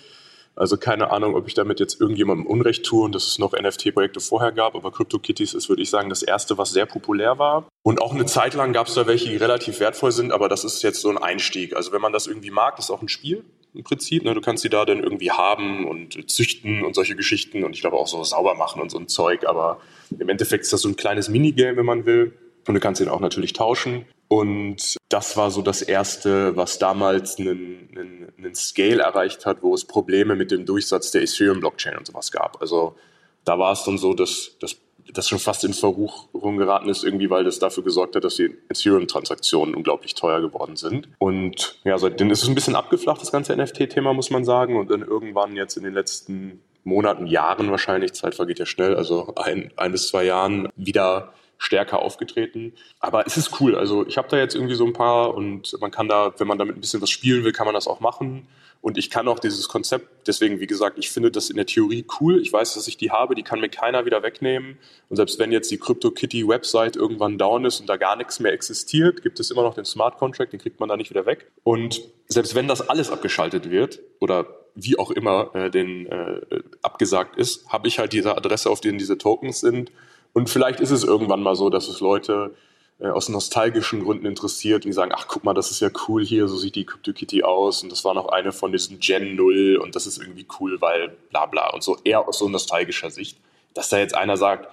[0.55, 4.21] Also keine Ahnung, ob ich damit jetzt irgendjemandem Unrecht tue und dass es noch NFT-Projekte
[4.21, 7.67] vorher gab, aber CryptoKitties ist, würde ich sagen, das erste, was sehr populär war.
[7.83, 10.63] Und auch eine Zeit lang gab es da welche, die relativ wertvoll sind, aber das
[10.63, 11.75] ist jetzt so ein Einstieg.
[11.75, 13.43] Also wenn man das irgendwie mag, ist auch ein Spiel
[13.75, 14.23] im Prinzip.
[14.23, 14.33] Ne?
[14.33, 17.97] Du kannst sie da dann irgendwie haben und züchten und solche Geschichten und ich glaube
[17.97, 19.45] auch so sauber machen und so ein Zeug.
[19.45, 19.79] Aber
[20.17, 22.33] im Endeffekt ist das so ein kleines Minigame, wenn man will.
[22.67, 24.05] Und du kannst ihn auch natürlich tauschen.
[24.27, 29.73] Und das war so das Erste, was damals einen, einen, einen Scale erreicht hat, wo
[29.75, 32.59] es Probleme mit dem Durchsatz der Ethereum-Blockchain und sowas gab.
[32.59, 32.95] Also
[33.43, 34.77] da war es dann so, dass das
[35.13, 38.55] das schon fast in Verruchung geraten ist, irgendwie, weil das dafür gesorgt hat, dass die
[38.69, 41.09] Ethereum-Transaktionen unglaublich teuer geworden sind.
[41.19, 44.77] Und ja, seitdem ist es ein bisschen abgeflacht, das ganze NFT-Thema, muss man sagen.
[44.77, 49.33] Und dann irgendwann jetzt in den letzten Monaten, Jahren wahrscheinlich, Zeit vergeht ja schnell, also
[49.35, 52.73] ein, ein bis zwei Jahren wieder stärker aufgetreten.
[52.99, 53.75] Aber es ist cool.
[53.75, 56.57] Also ich habe da jetzt irgendwie so ein paar und man kann da, wenn man
[56.57, 58.47] damit ein bisschen was spielen will, kann man das auch machen.
[58.85, 62.05] Und ich kann auch dieses Konzept, deswegen, wie gesagt, ich finde das in der Theorie
[62.21, 62.39] cool.
[62.39, 64.77] Ich weiß, dass ich die habe, die kann mir keiner wieder wegnehmen.
[65.09, 69.23] Und selbst wenn jetzt die CryptoKitty-Website irgendwann down ist und da gar nichts mehr existiert,
[69.23, 71.51] gibt es immer noch den Smart Contract, den kriegt man da nicht wieder weg.
[71.63, 76.41] Und selbst wenn das alles abgeschaltet wird oder wie auch immer äh, den äh,
[76.83, 79.91] abgesagt ist, habe ich halt diese Adresse, auf denen diese Tokens sind.
[80.33, 82.53] Und vielleicht ist es irgendwann mal so, dass es Leute
[82.99, 86.23] äh, aus nostalgischen Gründen interessiert und die sagen, ach guck mal, das ist ja cool
[86.23, 89.77] hier, so sieht die CryptoKitty aus und das war noch eine von diesen Gen 0
[89.81, 93.37] und das ist irgendwie cool, weil bla bla und so eher aus so nostalgischer Sicht.
[93.73, 94.69] Dass da jetzt einer sagt,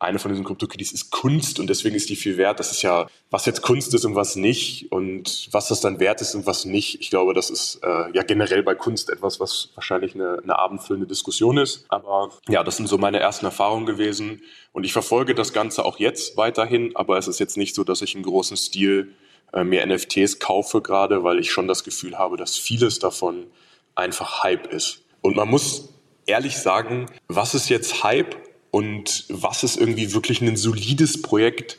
[0.00, 2.58] eine von diesen CryptoKitties ist Kunst und deswegen ist die viel wert.
[2.58, 6.22] Das ist ja, was jetzt Kunst ist und was nicht und was das dann wert
[6.22, 7.00] ist und was nicht.
[7.00, 11.06] Ich glaube, das ist äh, ja generell bei Kunst etwas, was wahrscheinlich eine, eine abendfüllende
[11.06, 11.84] Diskussion ist.
[11.90, 14.40] Aber ja, das sind so meine ersten Erfahrungen gewesen
[14.72, 18.00] und ich verfolge das Ganze auch jetzt weiterhin, aber es ist jetzt nicht so, dass
[18.00, 19.12] ich im großen Stil
[19.52, 23.48] äh, mir NFTs kaufe gerade, weil ich schon das Gefühl habe, dass vieles davon
[23.94, 25.02] einfach Hype ist.
[25.20, 25.90] Und man muss
[26.24, 28.34] ehrlich sagen, was ist jetzt Hype
[28.70, 31.78] und was ist irgendwie wirklich ein solides Projekt?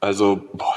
[0.00, 0.76] Also boah,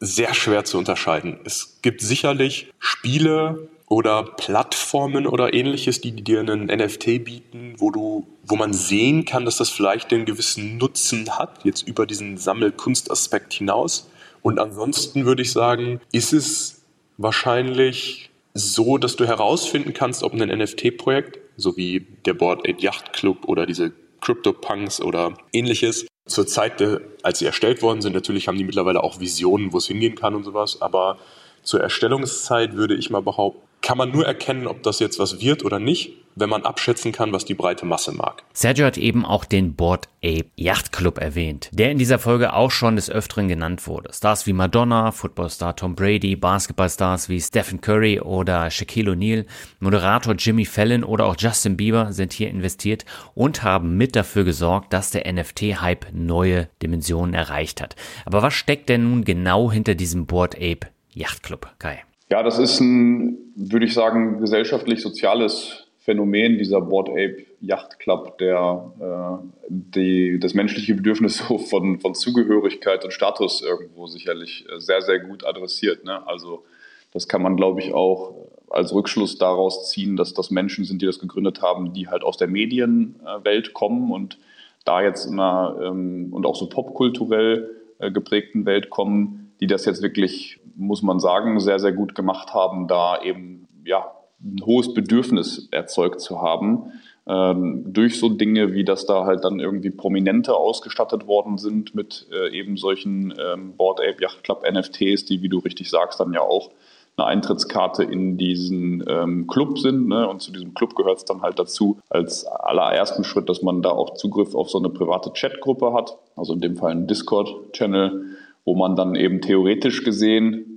[0.00, 1.38] sehr schwer zu unterscheiden.
[1.44, 8.26] Es gibt sicherlich Spiele oder Plattformen oder ähnliches, die dir einen NFT bieten, wo du,
[8.44, 13.52] wo man sehen kann, dass das vielleicht einen gewissen Nutzen hat, jetzt über diesen Sammelkunstaspekt
[13.52, 14.08] hinaus.
[14.42, 16.82] Und ansonsten würde ich sagen, ist es
[17.18, 23.12] wahrscheinlich so, dass du herausfinden kannst, ob ein NFT-Projekt, so wie der Board 8 Yacht
[23.12, 26.06] Club oder diese CryptoPunks oder ähnliches.
[26.26, 26.82] Zur Zeit,
[27.22, 30.34] als sie erstellt worden sind, natürlich haben die mittlerweile auch Visionen, wo es hingehen kann
[30.34, 31.18] und sowas, aber
[31.62, 35.64] zur Erstellungszeit würde ich mal behaupten, kann man nur erkennen, ob das jetzt was wird
[35.64, 38.42] oder nicht, wenn man abschätzen kann, was die breite Masse mag.
[38.52, 42.70] Sergio hat eben auch den Board Ape Yacht Club erwähnt, der in dieser Folge auch
[42.70, 44.12] schon des Öfteren genannt wurde.
[44.12, 49.46] Stars wie Madonna, Footballstar Tom Brady, Basketballstars wie Stephen Curry oder Shaquille O'Neal,
[49.80, 53.04] Moderator Jimmy Fallon oder auch Justin Bieber sind hier investiert
[53.34, 57.96] und haben mit dafür gesorgt, dass der NFT-Hype neue Dimensionen erreicht hat.
[58.24, 62.04] Aber was steckt denn nun genau hinter diesem Board Ape Yacht Club, Kai?
[62.30, 68.92] Ja, das ist ein, würde ich sagen, gesellschaftlich-soziales Phänomen, dieser Board Ape Yacht Club, der
[69.00, 75.02] äh, die, das menschliche Bedürfnis so von, von Zugehörigkeit und Status irgendwo sicherlich äh, sehr,
[75.02, 76.04] sehr gut adressiert.
[76.04, 76.26] Ne?
[76.26, 76.64] Also
[77.12, 78.34] das kann man, glaube ich, auch
[78.70, 82.36] als Rückschluss daraus ziehen, dass das Menschen sind, die das gegründet haben, die halt aus
[82.36, 84.38] der Medienwelt kommen und
[84.84, 87.68] da jetzt in einer ähm, und auch so popkulturell
[87.98, 92.54] äh, geprägten Welt kommen, die das jetzt wirklich muss man sagen, sehr, sehr gut gemacht
[92.54, 94.10] haben, da eben ja,
[94.42, 96.92] ein hohes Bedürfnis erzeugt zu haben.
[97.26, 102.26] Ähm, durch so Dinge, wie dass da halt dann irgendwie Prominente ausgestattet worden sind mit
[102.32, 106.32] äh, eben solchen ähm, Board Ape Yacht Club NFTs, die, wie du richtig sagst, dann
[106.32, 106.70] ja auch
[107.16, 110.08] eine Eintrittskarte in diesen ähm, Club sind.
[110.08, 110.26] Ne?
[110.26, 113.90] Und zu diesem Club gehört es dann halt dazu, als allerersten Schritt, dass man da
[113.90, 118.24] auch Zugriff auf so eine private Chatgruppe hat, also in dem Fall einen Discord-Channel,
[118.64, 120.69] wo man dann eben theoretisch gesehen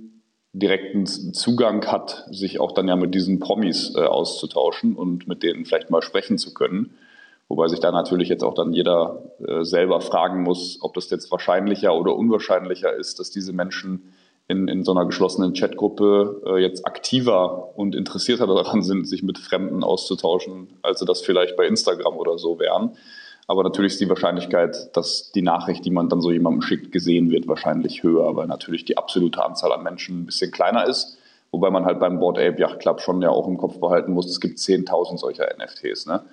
[0.54, 5.64] direkten Zugang hat, sich auch dann ja mit diesen Promis äh, auszutauschen und mit denen
[5.64, 6.94] vielleicht mal sprechen zu können.
[7.48, 11.30] Wobei sich da natürlich jetzt auch dann jeder äh, selber fragen muss, ob das jetzt
[11.30, 14.14] wahrscheinlicher oder unwahrscheinlicher ist, dass diese Menschen
[14.46, 19.38] in, in so einer geschlossenen Chatgruppe äh, jetzt aktiver und interessierter daran sind, sich mit
[19.38, 22.96] Fremden auszutauschen, als sie das vielleicht bei Instagram oder so wären.
[23.46, 27.30] Aber natürlich ist die Wahrscheinlichkeit, dass die Nachricht, die man dann so jemandem schickt, gesehen
[27.30, 31.18] wird, wahrscheinlich höher, weil natürlich die absolute Anzahl an Menschen ein bisschen kleiner ist.
[31.50, 34.28] Wobei man halt beim Board Ape Yacht Club schon ja auch im Kopf behalten muss,
[34.28, 36.06] es gibt 10.000 solcher NFTs.
[36.06, 36.24] Ne?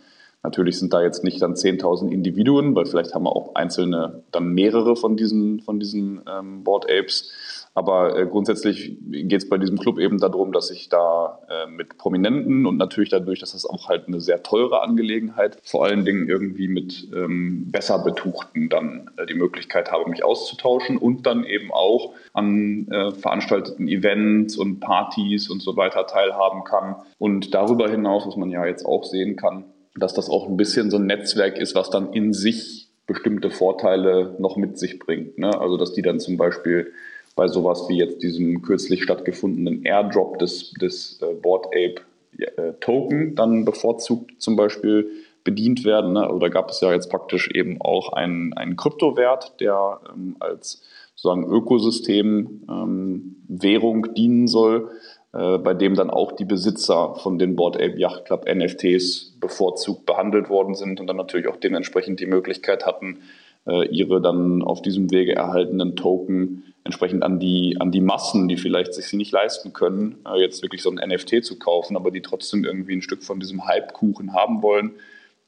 [0.42, 4.48] Natürlich sind da jetzt nicht dann 10.000 Individuen, weil vielleicht haben wir auch einzelne, dann
[4.54, 7.61] mehrere von diesen, von diesen ähm, Board Apes.
[7.74, 11.98] Aber äh, grundsätzlich geht es bei diesem Club eben darum, dass ich da äh, mit
[11.98, 16.28] Prominenten und natürlich dadurch, dass das auch halt eine sehr teure Angelegenheit, vor allen Dingen
[16.28, 21.72] irgendwie mit ähm, besser Betuchten dann äh, die Möglichkeit habe, mich auszutauschen und dann eben
[21.72, 26.96] auch an äh, veranstalteten Events und Partys und so weiter teilhaben kann.
[27.20, 29.64] Und darüber hinaus, was man ja jetzt auch sehen kann,
[29.96, 34.36] dass das auch ein bisschen so ein Netzwerk ist, was dann in sich bestimmte Vorteile
[34.40, 35.38] noch mit sich bringt.
[35.38, 35.60] Ne?
[35.60, 36.94] Also dass die dann zum Beispiel
[37.36, 42.02] bei sowas wie jetzt diesem kürzlich stattgefundenen Airdrop des, des äh, Board Ape
[42.38, 45.10] äh, Token dann bevorzugt zum Beispiel
[45.44, 46.14] bedient werden.
[46.14, 46.24] Ne?
[46.24, 50.84] Also da gab es ja jetzt praktisch eben auch einen, einen Kryptowert, der ähm, als
[51.16, 54.90] sozusagen Ökosystem ähm, dienen soll,
[55.34, 60.06] äh, bei dem dann auch die Besitzer von den Board Ape Yacht Club NFTs bevorzugt
[60.06, 63.20] behandelt worden sind und dann natürlich auch dementsprechend die Möglichkeit hatten,
[63.66, 68.94] ihre dann auf diesem Wege erhaltenen Token entsprechend an die, an die Massen, die vielleicht
[68.94, 72.22] sich sie nicht leisten können, äh, jetzt wirklich so ein NFT zu kaufen, aber die
[72.22, 74.92] trotzdem irgendwie ein Stück von diesem Hype-Kuchen haben wollen,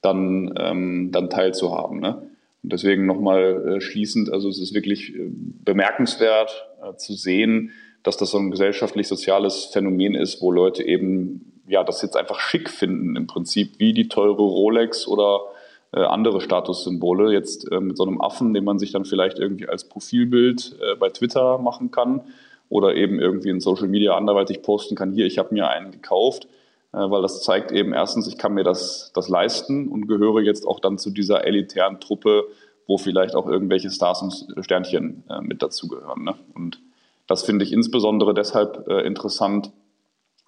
[0.01, 1.99] dann, ähm, dann teilzuhaben.
[1.99, 2.21] Ne?
[2.61, 5.31] Und deswegen nochmal äh, schließend, also es ist wirklich äh,
[5.65, 7.71] bemerkenswert äh, zu sehen,
[8.03, 12.69] dass das so ein gesellschaftlich-soziales Phänomen ist, wo Leute eben ja das jetzt einfach schick
[12.69, 15.39] finden, im Prinzip wie die teure Rolex oder
[15.93, 17.31] äh, andere Statussymbole.
[17.31, 20.95] Jetzt äh, mit so einem Affen, den man sich dann vielleicht irgendwie als Profilbild äh,
[20.95, 22.21] bei Twitter machen kann
[22.69, 26.47] oder eben irgendwie in Social Media anderweitig posten kann, hier, ich habe mir einen gekauft,
[26.93, 30.67] äh, weil das zeigt eben erstens, ich kann mir das, das leisten und gehöre jetzt
[30.67, 32.45] auch dann zu dieser elitären Truppe,
[32.87, 36.23] wo vielleicht auch irgendwelche Stars und Sternchen äh, mit dazugehören.
[36.23, 36.35] Ne?
[36.55, 36.79] Und
[37.27, 39.71] das finde ich insbesondere deshalb interessant,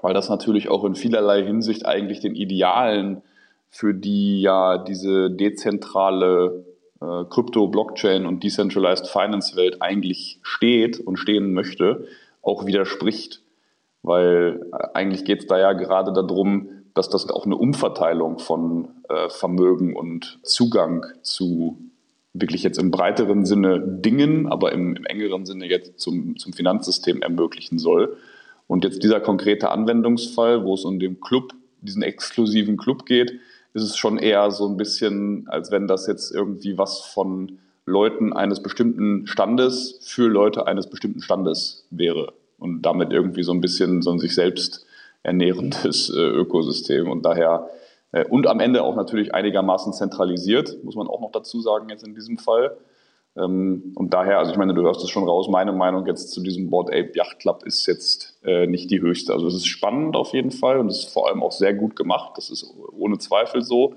[0.01, 3.21] weil das natürlich auch in vielerlei Hinsicht eigentlich den Idealen
[3.69, 6.65] für die ja diese dezentrale
[7.01, 12.07] äh, Krypto, Blockchain und Decentralized Finance Welt eigentlich steht und stehen möchte,
[12.41, 13.41] auch widerspricht.
[14.01, 18.87] Weil äh, eigentlich geht es da ja gerade darum, dass das auch eine Umverteilung von
[19.09, 21.77] äh, Vermögen und Zugang zu
[22.33, 27.21] wirklich jetzt im breiteren Sinne Dingen, aber im, im engeren Sinne jetzt zum, zum Finanzsystem
[27.21, 28.17] ermöglichen soll.
[28.67, 33.39] Und jetzt dieser konkrete Anwendungsfall, wo es um den Club, diesen exklusiven Club geht,
[33.75, 38.31] ist es schon eher so ein bisschen, als wenn das jetzt irgendwie was von Leuten
[38.31, 44.01] eines bestimmten Standes für Leute eines bestimmten Standes wäre und damit irgendwie so ein bisschen
[44.01, 44.85] so ein sich selbst
[45.23, 47.69] ernährendes äh, Ökosystem und daher
[48.13, 52.07] äh, und am Ende auch natürlich einigermaßen zentralisiert, muss man auch noch dazu sagen jetzt
[52.07, 52.77] in diesem Fall.
[53.37, 56.41] Ähm, und daher, also ich meine, du hörst es schon raus, meine Meinung jetzt zu
[56.41, 59.33] diesem Board Ape Yacht Club ist jetzt äh, nicht die höchste.
[59.33, 61.95] Also es ist spannend auf jeden Fall und es ist vor allem auch sehr gut
[61.95, 62.33] gemacht.
[62.37, 63.95] Das ist ohne Zweifel so.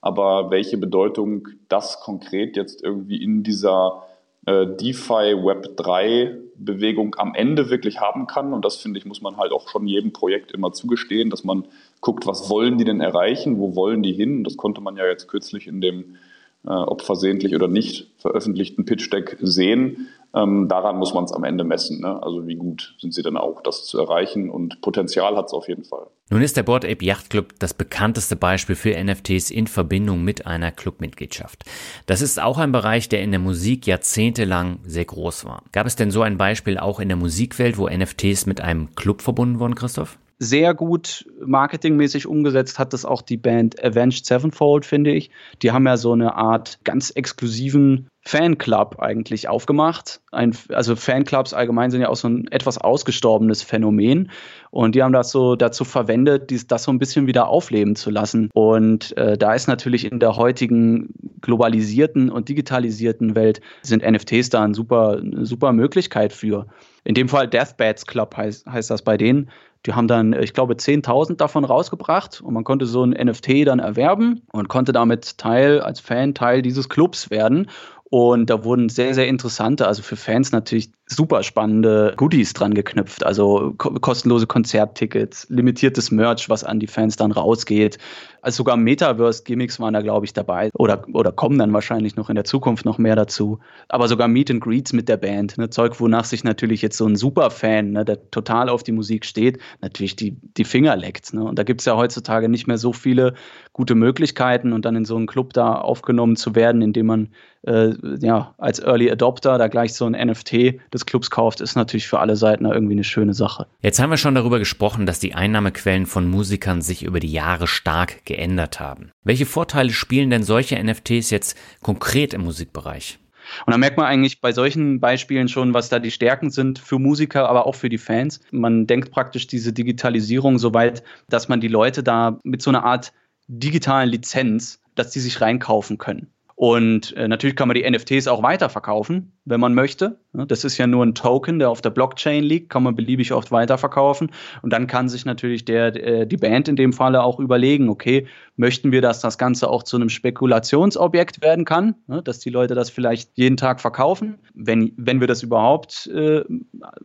[0.00, 4.02] Aber welche Bedeutung das konkret jetzt irgendwie in dieser
[4.46, 8.52] äh, DeFi Web 3 Bewegung am Ende wirklich haben kann.
[8.52, 11.66] Und das finde ich, muss man halt auch schon jedem Projekt immer zugestehen, dass man
[12.00, 14.44] guckt, was wollen die denn erreichen, wo wollen die hin.
[14.44, 16.16] Das konnte man ja jetzt kürzlich in dem
[16.66, 20.08] äh, ob versehentlich oder nicht veröffentlichten Pitch Deck sehen.
[20.32, 22.00] Ähm, daran muss man es am Ende messen.
[22.00, 22.22] Ne?
[22.22, 25.68] Also wie gut sind sie dann auch, das zu erreichen und Potenzial hat es auf
[25.68, 26.06] jeden Fall.
[26.30, 30.46] Nun ist der Board Ape Yacht Club das bekannteste Beispiel für NFTs in Verbindung mit
[30.46, 31.64] einer Clubmitgliedschaft.
[32.06, 35.64] Das ist auch ein Bereich, der in der Musik jahrzehntelang sehr groß war.
[35.72, 39.22] Gab es denn so ein Beispiel auch in der Musikwelt, wo NFTs mit einem Club
[39.22, 40.18] verbunden wurden, Christoph?
[40.42, 45.30] Sehr gut marketingmäßig umgesetzt hat das auch die Band Avenged Sevenfold, finde ich.
[45.60, 50.22] Die haben ja so eine Art ganz exklusiven Fanclub eigentlich aufgemacht.
[50.32, 54.30] Ein, also Fanclubs allgemein sind ja auch so ein etwas ausgestorbenes Phänomen.
[54.70, 58.10] Und die haben das so dazu verwendet, dies, das so ein bisschen wieder aufleben zu
[58.10, 58.50] lassen.
[58.54, 64.62] Und äh, da ist natürlich in der heutigen globalisierten und digitalisierten Welt sind NFTs da
[64.62, 66.66] ein super, eine super Möglichkeit für.
[67.04, 69.50] In dem Fall Deathbats Club heißt, heißt das bei denen.
[69.86, 73.78] Die haben dann, ich glaube, 10.000 davon rausgebracht und man konnte so ein NFT dann
[73.78, 77.70] erwerben und konnte damit Teil, als Fan Teil dieses Clubs werden.
[78.10, 83.24] Und da wurden sehr, sehr interessante, also für Fans natürlich super spannende Goodies dran geknüpft.
[83.24, 87.98] Also ko kostenlose Konzerttickets, limitiertes Merch, was an die Fans dann rausgeht.
[88.42, 90.70] Also sogar Metaverse-Gimmicks waren da, glaube ich, dabei.
[90.74, 93.58] Oder, oder kommen dann wahrscheinlich noch in der Zukunft noch mehr dazu.
[93.88, 95.58] Aber sogar Meet and Greets mit der Band.
[95.58, 95.68] Ne?
[95.68, 99.58] Zeug, wonach sich natürlich jetzt so ein Superfan, ne, der total auf die Musik steht,
[99.82, 101.34] natürlich die, die Finger leckt.
[101.34, 101.44] Ne?
[101.44, 103.34] Und da gibt es ja heutzutage nicht mehr so viele
[103.72, 107.28] gute Möglichkeiten und dann in so einen Club da aufgenommen zu werden, indem man
[107.62, 112.08] äh, ja, als Early Adopter da gleich so ein NFT des Clubs kauft, ist natürlich
[112.08, 113.66] für alle Seiten irgendwie eine schöne Sache.
[113.80, 117.66] Jetzt haben wir schon darüber gesprochen, dass die Einnahmequellen von Musikern sich über die Jahre
[117.66, 119.10] stark geändert haben.
[119.24, 123.18] Welche Vorteile spielen denn solche NFTs jetzt konkret im Musikbereich?
[123.66, 126.98] Und da merkt man eigentlich bei solchen Beispielen schon, was da die Stärken sind für
[126.98, 128.40] Musiker, aber auch für die Fans.
[128.50, 132.84] Man denkt praktisch diese Digitalisierung so weit, dass man die Leute da mit so einer
[132.84, 133.12] Art
[133.48, 136.28] digitalen Lizenz, dass die sich reinkaufen können.
[136.60, 140.18] Und äh, natürlich kann man die NFTs auch weiterverkaufen, wenn man möchte.
[140.34, 143.50] Das ist ja nur ein Token, der auf der Blockchain liegt, kann man beliebig oft
[143.50, 144.30] weiterverkaufen.
[144.60, 148.26] Und dann kann sich natürlich der, äh, die Band in dem Falle auch überlegen, okay,
[148.56, 152.22] möchten wir, dass das Ganze auch zu einem Spekulationsobjekt werden kann, ne?
[152.22, 154.36] dass die Leute das vielleicht jeden Tag verkaufen.
[154.52, 156.44] Wenn, wenn wir das überhaupt äh,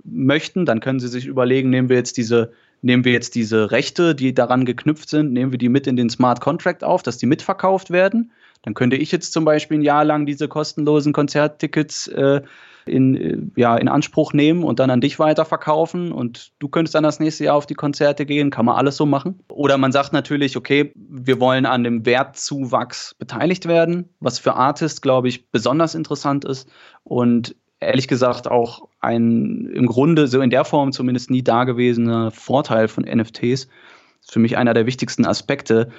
[0.04, 2.52] möchten, dann können sie sich überlegen, nehmen wir jetzt diese
[2.82, 6.10] nehmen wir jetzt diese Rechte, die daran geknüpft sind, nehmen wir die mit in den
[6.10, 8.32] Smart Contract auf, dass die mitverkauft werden.
[8.66, 12.42] Dann könnte ich jetzt zum Beispiel ein Jahr lang diese kostenlosen Konzerttickets äh,
[12.86, 17.04] in, äh, ja, in Anspruch nehmen und dann an dich weiterverkaufen und du könntest dann
[17.04, 18.50] das nächste Jahr auf die Konzerte gehen.
[18.50, 19.40] Kann man alles so machen.
[19.50, 25.02] Oder man sagt natürlich, okay, wir wollen an dem Wertzuwachs beteiligt werden, was für Artists,
[25.02, 26.70] glaube ich, besonders interessant ist
[27.04, 32.88] und ehrlich gesagt auch ein im Grunde so in der Form zumindest nie dagewesener Vorteil
[32.88, 33.68] von NFTs,
[34.30, 35.90] für mich einer der wichtigsten Aspekte.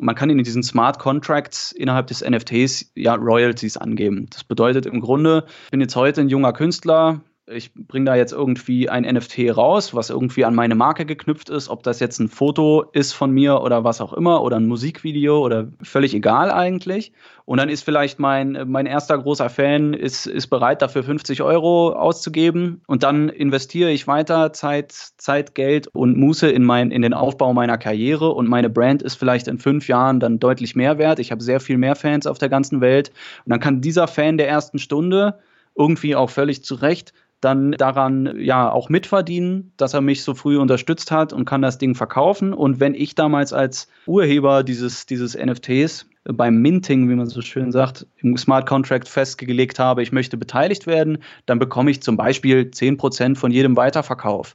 [0.00, 4.26] Man kann in diesen Smart Contracts innerhalb des NFTs ja Royalties angeben.
[4.30, 8.32] Das bedeutet im Grunde, ich bin jetzt heute ein junger Künstler, ich bringe da jetzt
[8.32, 12.28] irgendwie ein NFT raus, was irgendwie an meine Marke geknüpft ist, ob das jetzt ein
[12.28, 17.12] Foto ist von mir oder was auch immer oder ein Musikvideo oder völlig egal eigentlich.
[17.44, 21.92] Und dann ist vielleicht mein, mein erster großer Fan ist, ist bereit, dafür 50 Euro
[21.92, 27.12] auszugeben und dann investiere ich weiter Zeit, Zeit, Geld und Muße in, mein, in den
[27.12, 31.18] Aufbau meiner Karriere und meine Brand ist vielleicht in fünf Jahren dann deutlich mehr wert.
[31.18, 33.10] Ich habe sehr viel mehr Fans auf der ganzen Welt
[33.44, 35.40] und dann kann dieser Fan der ersten Stunde
[35.74, 37.12] irgendwie auch völlig zu Recht
[37.42, 41.76] dann daran ja auch mitverdienen, dass er mich so früh unterstützt hat und kann das
[41.76, 42.54] Ding verkaufen.
[42.54, 47.72] Und wenn ich damals als Urheber dieses, dieses NFTs beim Minting, wie man so schön
[47.72, 52.70] sagt, im Smart Contract festgelegt habe, ich möchte beteiligt werden, dann bekomme ich zum Beispiel
[52.72, 54.54] 10% von jedem Weiterverkauf.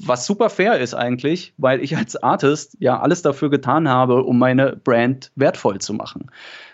[0.00, 4.38] Was super fair ist eigentlich, weil ich als Artist ja alles dafür getan habe, um
[4.38, 6.30] meine Brand wertvoll zu machen.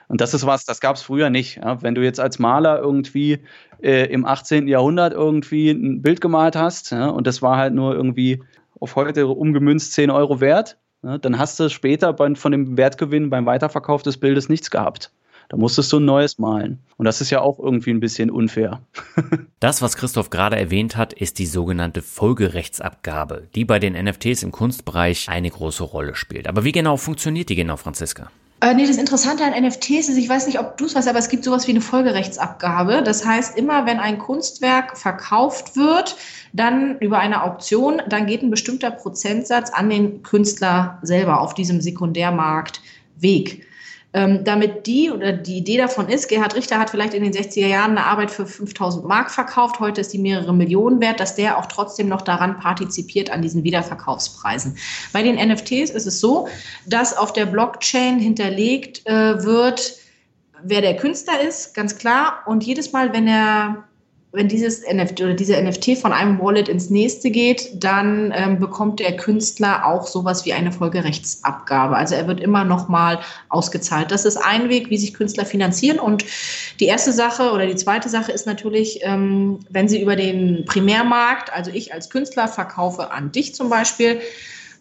[0.09, 1.57] Und das ist was, das gab es früher nicht.
[1.57, 1.83] Ja?
[1.83, 3.41] Wenn du jetzt als Maler irgendwie
[3.85, 4.67] äh, im 18.
[4.67, 8.43] Jahrhundert irgendwie ein Bild gemalt hast ja, und das war halt nur irgendwie
[8.81, 13.31] auf heute umgemünzt 10 Euro wert, ja, dann hast du später bei, von dem Wertgewinn
[13.31, 15.13] beim Weiterverkauf des Bildes nichts gehabt.
[15.51, 16.79] Da musstest du ein neues malen.
[16.97, 18.81] Und das ist ja auch irgendwie ein bisschen unfair.
[19.61, 24.53] das, was Christoph gerade erwähnt hat, ist die sogenannte Folgerechtsabgabe, die bei den NFTs im
[24.53, 26.49] Kunstbereich eine große Rolle spielt.
[26.49, 28.31] Aber wie genau funktioniert die genau, Franziska?
[28.65, 31.19] Äh, nee, das Interessante an NFTs ist, ich weiß nicht, ob du es weißt, aber
[31.19, 33.03] es gibt sowas wie eine Folgerechtsabgabe.
[33.03, 36.17] Das heißt, immer wenn ein Kunstwerk verkauft wird,
[36.55, 41.83] dann über eine Auktion, dann geht ein bestimmter Prozentsatz an den Künstler selber auf diesem
[41.83, 43.67] Sekundärmarktweg
[44.15, 47.67] ähm, damit die oder die Idee davon ist, Gerhard Richter hat vielleicht in den 60er
[47.67, 51.59] Jahren eine Arbeit für 5000 Mark verkauft, heute ist die mehrere Millionen wert, dass der
[51.59, 54.79] auch trotzdem noch daran partizipiert an diesen Wiederverkaufspreisen.
[55.13, 56.47] Bei den NFTs ist es so,
[56.87, 59.97] dass auf der Blockchain hinterlegt äh, wird,
[60.63, 62.45] wer der Künstler ist, ganz klar.
[62.47, 63.85] Und jedes Mal, wenn er
[64.35, 68.99] wenn dieses NFT oder diese NFT von einem Wallet ins nächste geht, dann ähm, bekommt
[68.99, 71.97] der Künstler auch sowas wie eine Folgerechtsabgabe.
[71.97, 74.11] Also er wird immer noch mal ausgezahlt.
[74.11, 76.01] Das ist ein Weg, wie sich Künstler finanzieren.
[76.01, 76.25] Und
[76.81, 81.53] die erste Sache oder die zweite Sache ist natürlich, ähm, wenn sie über den Primärmarkt,
[81.53, 84.21] also ich als Künstler verkaufe an dich zum Beispiel,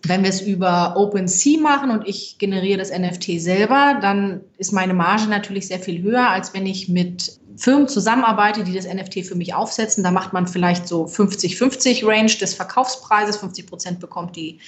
[0.05, 4.93] wenn wir es über OpenSea machen und ich generiere das NFT selber, dann ist meine
[4.93, 9.35] Marge natürlich sehr viel höher, als wenn ich mit Firmen zusammenarbeite, die das NFT für
[9.35, 10.03] mich aufsetzen.
[10.03, 13.38] Da macht man vielleicht so 50-50 Range des Verkaufspreises.
[13.38, 14.59] 50 Prozent bekommt die,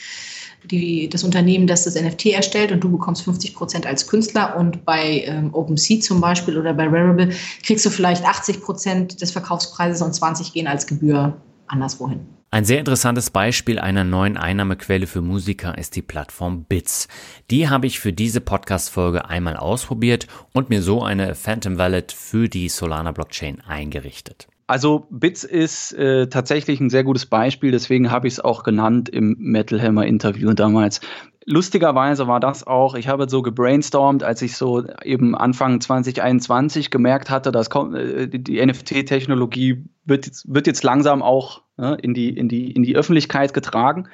[0.64, 4.56] die, das Unternehmen, das das NFT erstellt und du bekommst 50 Prozent als Künstler.
[4.57, 7.30] Und bei ähm, OpenSea zum Beispiel oder bei Rarible
[7.64, 11.36] kriegst du vielleicht 80 Prozent des Verkaufspreises und 20 gehen als Gebühr
[11.68, 12.35] anderswohin.
[12.56, 17.10] Ein sehr interessantes Beispiel einer neuen Einnahmequelle für Musiker ist die Plattform Bits.
[17.52, 22.48] Die habe ich für diese Podcast-Folge einmal ausprobiert und mir so eine Phantom Wallet für
[22.48, 24.48] die Solana Blockchain eingerichtet.
[24.68, 29.10] Also Bits ist äh, tatsächlich ein sehr gutes Beispiel, deswegen habe ich es auch genannt
[29.10, 31.02] im Metal Hammer Interview damals.
[31.45, 37.30] Lustigerweise war das auch, ich habe so gebrainstormt, als ich so eben Anfang 2021 gemerkt
[37.30, 42.48] hatte, dass äh, die NFT-Technologie wird jetzt, wird jetzt langsam auch ne, in, die, in,
[42.48, 44.07] die, in die Öffentlichkeit getragen.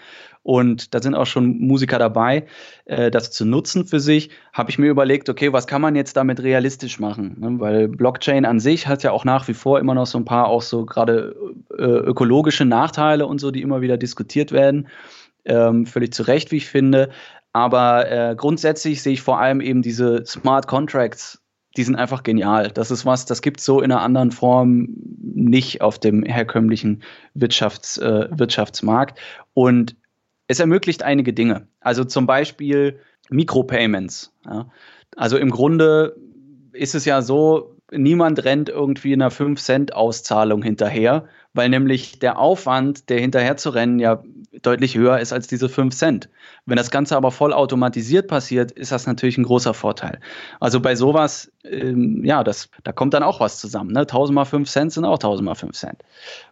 [0.44, 2.48] Und da sind auch schon Musiker dabei,
[2.86, 4.32] äh, das zu nutzen für sich.
[4.54, 7.36] Habe ich mir überlegt, okay, was kann man jetzt damit realistisch machen?
[7.40, 7.60] Ne?
[7.60, 10.48] Weil Blockchain an sich hat ja auch nach wie vor immer noch so ein paar
[10.48, 11.36] auch so gerade
[11.78, 14.88] äh, ökologische Nachteile und so, die immer wieder diskutiert werden.
[15.46, 17.10] Ähm, völlig zu Recht, wie ich finde.
[17.54, 21.41] Aber äh, grundsätzlich sehe ich vor allem eben diese Smart Contracts
[21.78, 22.70] die sind einfach genial.
[22.70, 24.90] Das ist was, das gibt so in einer anderen Form
[25.22, 27.04] nicht auf dem herkömmlichen
[27.34, 29.20] Wirtschafts, äh, Wirtschaftsmarkt.
[29.54, 29.96] Und
[30.48, 31.68] es ermöglicht einige Dinge.
[31.80, 33.00] Also zum Beispiel
[33.30, 34.34] Micropayments.
[34.46, 34.70] Ja.
[35.16, 36.16] Also im Grunde
[36.74, 43.20] ist es ja so, niemand rennt irgendwie einer 5-Cent-Auszahlung hinterher, weil nämlich der Aufwand, der
[43.20, 44.24] hinterher zu rennen, ja
[44.62, 46.30] deutlich höher ist als diese 5 Cent.
[46.66, 50.20] Wenn das Ganze aber voll automatisiert passiert, ist das natürlich ein großer Vorteil.
[50.60, 53.92] Also bei sowas, ähm, ja, das, da kommt dann auch was zusammen.
[53.92, 54.02] Ne?
[54.02, 56.04] 1000 mal 5 Cent sind auch 1000 mal 5 Cent.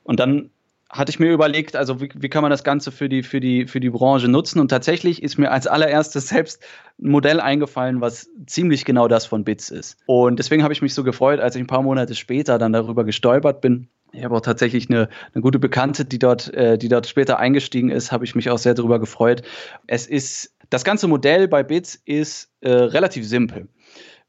[0.04, 0.50] Und dann
[0.90, 3.68] hatte ich mir überlegt, also wie, wie kann man das Ganze für die, für, die,
[3.68, 4.60] für die Branche nutzen?
[4.60, 6.64] Und tatsächlich ist mir als allererstes selbst
[7.00, 9.98] ein Modell eingefallen, was ziemlich genau das von Bits ist.
[10.08, 13.04] Und deswegen habe ich mich so gefreut, als ich ein paar Monate später dann darüber
[13.04, 13.88] gestolpert bin.
[14.12, 17.92] Ich habe auch tatsächlich eine, eine gute Bekannte, die dort, äh, die dort später eingestiegen
[17.92, 19.44] ist, habe ich mich auch sehr darüber gefreut.
[19.86, 23.68] Es ist, das ganze Modell bei Bits ist äh, relativ simpel.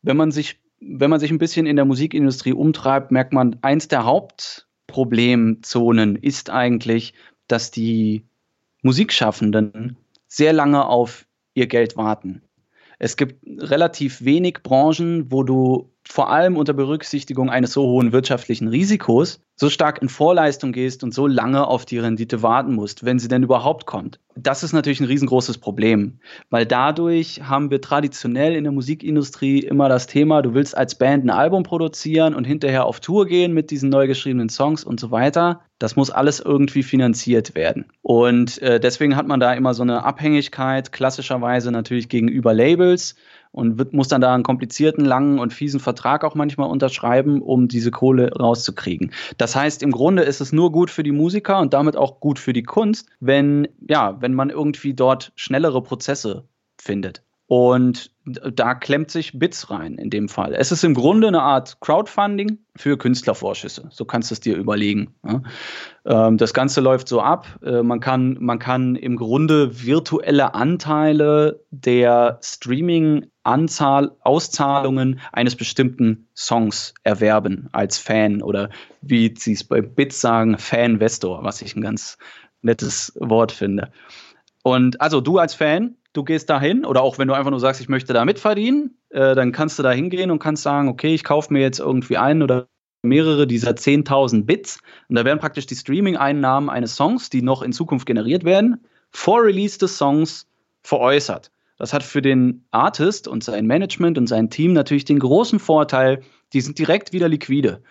[0.03, 3.89] Wenn man sich wenn man sich ein bisschen in der Musikindustrie umtreibt, merkt man, eins
[3.89, 7.15] der Haupt, Problemzonen ist eigentlich,
[7.49, 8.25] dass die
[8.83, 9.97] Musikschaffenden
[10.27, 12.43] sehr lange auf ihr Geld warten.
[12.99, 18.69] Es gibt relativ wenig Branchen, wo du vor allem unter Berücksichtigung eines so hohen wirtschaftlichen
[18.69, 23.19] Risikos so stark in Vorleistung gehst und so lange auf die Rendite warten musst, wenn
[23.19, 24.19] sie denn überhaupt kommt.
[24.35, 26.19] Das ist natürlich ein riesengroßes Problem,
[26.49, 31.27] weil dadurch haben wir traditionell in der Musikindustrie immer das Thema, du willst als Band
[31.27, 35.11] ein Album produzieren und hinterher auf Tour gehen mit diesen neu geschriebenen Songs und so
[35.11, 35.61] weiter.
[35.79, 37.85] Das muss alles irgendwie finanziert werden.
[38.01, 43.15] Und äh, deswegen hat man da immer so eine Abhängigkeit, klassischerweise natürlich gegenüber Labels
[43.53, 47.69] und wird, muss dann da einen komplizierten, langen und fiesen Vertrag auch manchmal unterschreiben, um
[47.69, 49.13] diese Kohle rauszukriegen.
[49.39, 52.39] Das heißt, im Grunde ist es nur gut für die Musiker und damit auch gut
[52.39, 56.45] für die Kunst, wenn, ja, wenn man irgendwie dort schnellere Prozesse
[56.81, 57.23] findet.
[57.51, 60.55] Und da klemmt sich Bits rein in dem Fall.
[60.55, 63.89] Es ist im Grunde eine Art Crowdfunding für Künstlervorschüsse.
[63.91, 65.17] So kannst du es dir überlegen.
[66.05, 67.59] Ähm, das Ganze läuft so ab.
[67.65, 76.95] Äh, man, kann, man kann im Grunde virtuelle Anteile der Streaming-Anzahl, Auszahlungen eines bestimmten Songs
[77.03, 78.71] erwerben als Fan oder
[79.03, 82.17] wie sie es bei Bits sagen, Fan-Vestor, was ich ein ganz
[82.63, 83.91] nettes Wort finde.
[84.63, 87.81] Und also du als Fan du gehst dahin oder auch wenn du einfach nur sagst,
[87.81, 91.25] ich möchte da mitverdienen, äh, dann kannst du da hingehen und kannst sagen, okay, ich
[91.25, 92.69] kaufe mir jetzt irgendwie einen oder
[93.03, 94.79] mehrere dieser 10.000 Bits
[95.09, 99.43] und da werden praktisch die Streaming-Einnahmen eines Songs, die noch in Zukunft generiert werden, vor
[99.43, 100.47] Release des Songs
[100.83, 101.51] veräußert.
[101.79, 106.23] Das hat für den Artist und sein Management und sein Team natürlich den großen Vorteil,
[106.53, 107.83] die sind direkt wieder liquide.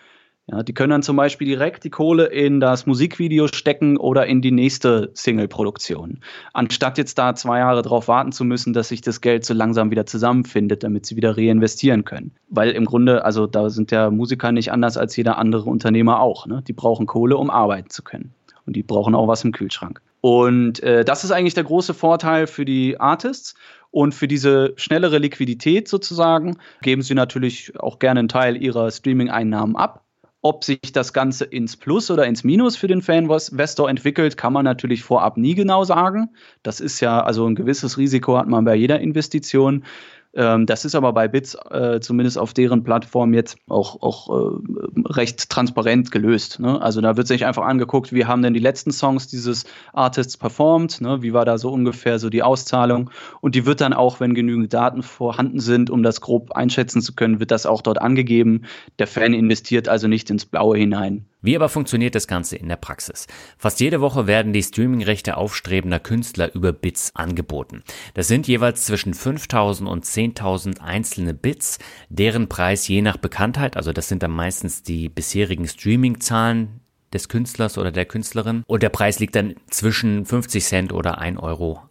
[0.50, 4.42] Ja, die können dann zum Beispiel direkt die Kohle in das Musikvideo stecken oder in
[4.42, 6.18] die nächste Single-Produktion.
[6.52, 9.92] Anstatt jetzt da zwei Jahre drauf warten zu müssen, dass sich das Geld so langsam
[9.92, 12.32] wieder zusammenfindet, damit sie wieder reinvestieren können.
[12.48, 16.46] Weil im Grunde, also da sind ja Musiker nicht anders als jeder andere Unternehmer auch.
[16.46, 16.62] Ne?
[16.66, 18.34] Die brauchen Kohle, um arbeiten zu können.
[18.66, 20.00] Und die brauchen auch was im Kühlschrank.
[20.20, 23.54] Und äh, das ist eigentlich der große Vorteil für die Artists.
[23.92, 29.76] Und für diese schnellere Liquidität sozusagen geben sie natürlich auch gerne einen Teil ihrer Streaming-Einnahmen
[29.76, 30.04] ab.
[30.42, 34.64] Ob sich das Ganze ins Plus oder ins Minus für den Fan-Investor entwickelt, kann man
[34.64, 36.30] natürlich vorab nie genau sagen.
[36.62, 39.84] Das ist ja, also ein gewisses Risiko hat man bei jeder Investition.
[40.32, 45.02] Ähm, das ist aber bei Bits, äh, zumindest auf deren Plattform, jetzt auch, auch äh,
[45.06, 46.60] recht transparent gelöst.
[46.60, 46.80] Ne?
[46.80, 51.00] Also da wird sich einfach angeguckt, wie haben denn die letzten Songs dieses Artists performt,
[51.00, 51.22] ne?
[51.22, 53.10] wie war da so ungefähr so die Auszahlung.
[53.40, 57.14] Und die wird dann auch, wenn genügend Daten vorhanden sind, um das grob einschätzen zu
[57.14, 58.62] können, wird das auch dort angegeben.
[59.00, 61.26] Der Fan investiert also nicht ins Blaue hinein.
[61.42, 63.26] Wie aber funktioniert das Ganze in der Praxis?
[63.56, 67.82] Fast jede Woche werden die Streamingrechte aufstrebender Künstler über Bits angeboten.
[68.14, 71.78] Das sind jeweils zwischen 5000 und 10.000 einzelne Bits,
[72.10, 76.80] deren Preis je nach Bekanntheit, also das sind dann meistens die bisherigen Streaming-Zahlen,
[77.12, 81.40] des Künstlers oder der Künstlerin und der Preis liegt dann zwischen 50 Cent oder 1,21
[81.42, 81.82] Euro.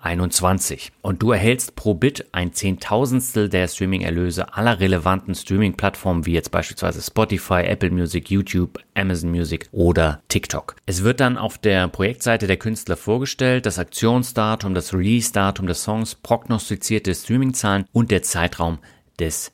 [1.02, 7.02] Und du erhältst pro Bit ein Zehntausendstel der Streaming-Erlöse aller relevanten Streaming-Plattformen wie jetzt beispielsweise
[7.02, 10.76] Spotify, Apple Music, YouTube, Amazon Music oder TikTok.
[10.86, 16.16] Es wird dann auf der Projektseite der Künstler vorgestellt, das Aktionsdatum, das Release-Datum des Songs,
[16.16, 18.80] prognostizierte Streaming-Zahlen und der Zeitraum
[19.20, 19.52] des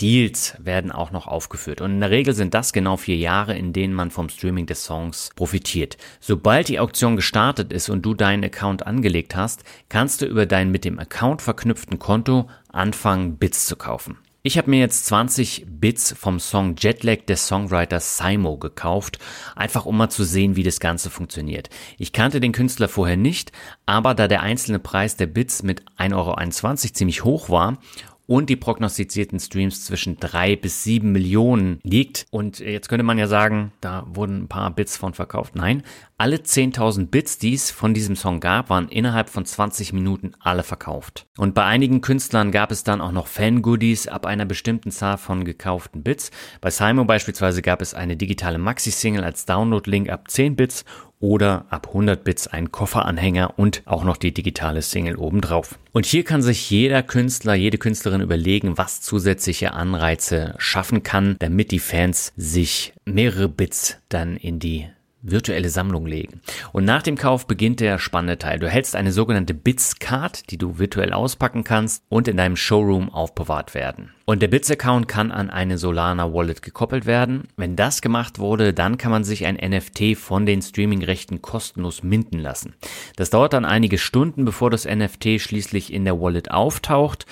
[0.00, 1.80] Deals werden auch noch aufgeführt.
[1.80, 4.84] Und in der Regel sind das genau vier Jahre, in denen man vom Streaming des
[4.84, 5.96] Songs profitiert.
[6.20, 10.70] Sobald die Auktion gestartet ist und du deinen Account angelegt hast, kannst du über dein
[10.70, 14.18] mit dem Account verknüpften Konto anfangen, Bits zu kaufen.
[14.44, 19.20] Ich habe mir jetzt 20 Bits vom Song Jetlag des Songwriters Simo gekauft,
[19.54, 21.70] einfach um mal zu sehen, wie das Ganze funktioniert.
[21.96, 23.52] Ich kannte den Künstler vorher nicht,
[23.86, 27.78] aber da der einzelne Preis der Bits mit 1,21 Euro ziemlich hoch war
[28.26, 32.26] und die prognostizierten Streams zwischen drei bis sieben Millionen liegt.
[32.30, 35.54] Und jetzt könnte man ja sagen, da wurden ein paar Bits von verkauft.
[35.56, 35.82] Nein,
[36.18, 40.62] alle 10.000 Bits, die es von diesem Song gab, waren innerhalb von 20 Minuten alle
[40.62, 41.26] verkauft.
[41.36, 45.44] Und bei einigen Künstlern gab es dann auch noch Fan-Goodies ab einer bestimmten Zahl von
[45.44, 46.30] gekauften Bits.
[46.60, 50.84] Bei Simon beispielsweise gab es eine digitale Maxi-Single als Download-Link ab 10 Bits
[51.22, 55.78] oder ab 100 Bits ein Kofferanhänger und auch noch die digitale Single obendrauf.
[55.92, 61.70] Und hier kann sich jeder Künstler, jede Künstlerin überlegen, was zusätzliche Anreize schaffen kann, damit
[61.70, 64.88] die Fans sich mehrere Bits dann in die
[65.22, 66.40] virtuelle Sammlung legen.
[66.72, 68.58] Und nach dem Kauf beginnt der spannende Teil.
[68.58, 73.74] Du hältst eine sogenannte Bits-Card, die du virtuell auspacken kannst und in deinem Showroom aufbewahrt
[73.74, 74.10] werden.
[74.24, 77.48] Und der Bits-Account kann an eine Solana Wallet gekoppelt werden.
[77.56, 82.38] Wenn das gemacht wurde, dann kann man sich ein NFT von den Streaming-Rechten kostenlos minden
[82.38, 82.74] lassen.
[83.16, 87.26] Das dauert dann einige Stunden, bevor das NFT schließlich in der Wallet auftaucht.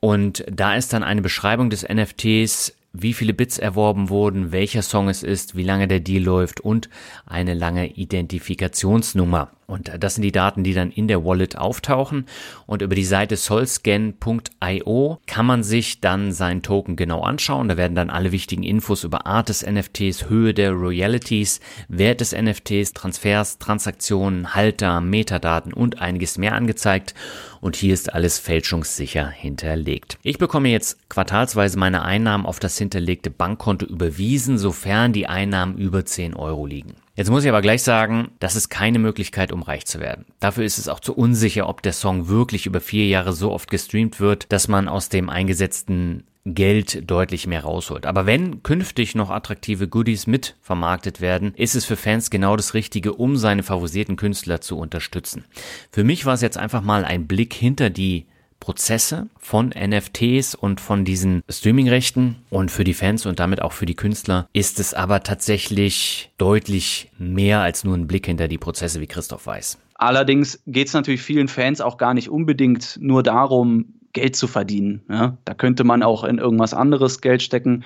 [0.00, 5.08] Und da ist dann eine Beschreibung des NFTs wie viele Bits erworben wurden, welcher Song
[5.08, 6.88] es ist, wie lange der Deal läuft und
[7.26, 9.50] eine lange Identifikationsnummer.
[9.72, 12.26] Und das sind die Daten, die dann in der Wallet auftauchen.
[12.66, 17.68] Und über die Seite solscan.io kann man sich dann seinen Token genau anschauen.
[17.68, 22.32] Da werden dann alle wichtigen Infos über Art des NFTs, Höhe der Royalties, Wert des
[22.32, 27.14] NFTs, Transfers, Transaktionen, Halter, Metadaten und einiges mehr angezeigt.
[27.62, 30.18] Und hier ist alles fälschungssicher hinterlegt.
[30.22, 36.04] Ich bekomme jetzt quartalsweise meine Einnahmen auf das hinterlegte Bankkonto überwiesen, sofern die Einnahmen über
[36.04, 36.94] 10 Euro liegen.
[37.14, 40.24] Jetzt muss ich aber gleich sagen, das ist keine Möglichkeit, um reich zu werden.
[40.40, 43.70] Dafür ist es auch zu unsicher, ob der Song wirklich über vier Jahre so oft
[43.70, 48.06] gestreamt wird, dass man aus dem eingesetzten Geld deutlich mehr rausholt.
[48.06, 52.74] Aber wenn künftig noch attraktive Goodies mit vermarktet werden, ist es für Fans genau das
[52.74, 55.44] Richtige, um seine favorisierten Künstler zu unterstützen.
[55.92, 58.26] Für mich war es jetzt einfach mal ein Blick hinter die
[58.62, 63.86] Prozesse von NFTs und von diesen Streamingrechten und für die Fans und damit auch für
[63.86, 69.00] die Künstler ist es aber tatsächlich deutlich mehr als nur ein Blick hinter die Prozesse,
[69.00, 69.78] wie Christoph weiß.
[69.94, 75.02] Allerdings geht es natürlich vielen Fans auch gar nicht unbedingt nur darum, Geld zu verdienen.
[75.10, 75.36] Ja?
[75.44, 77.82] Da könnte man auch in irgendwas anderes Geld stecken.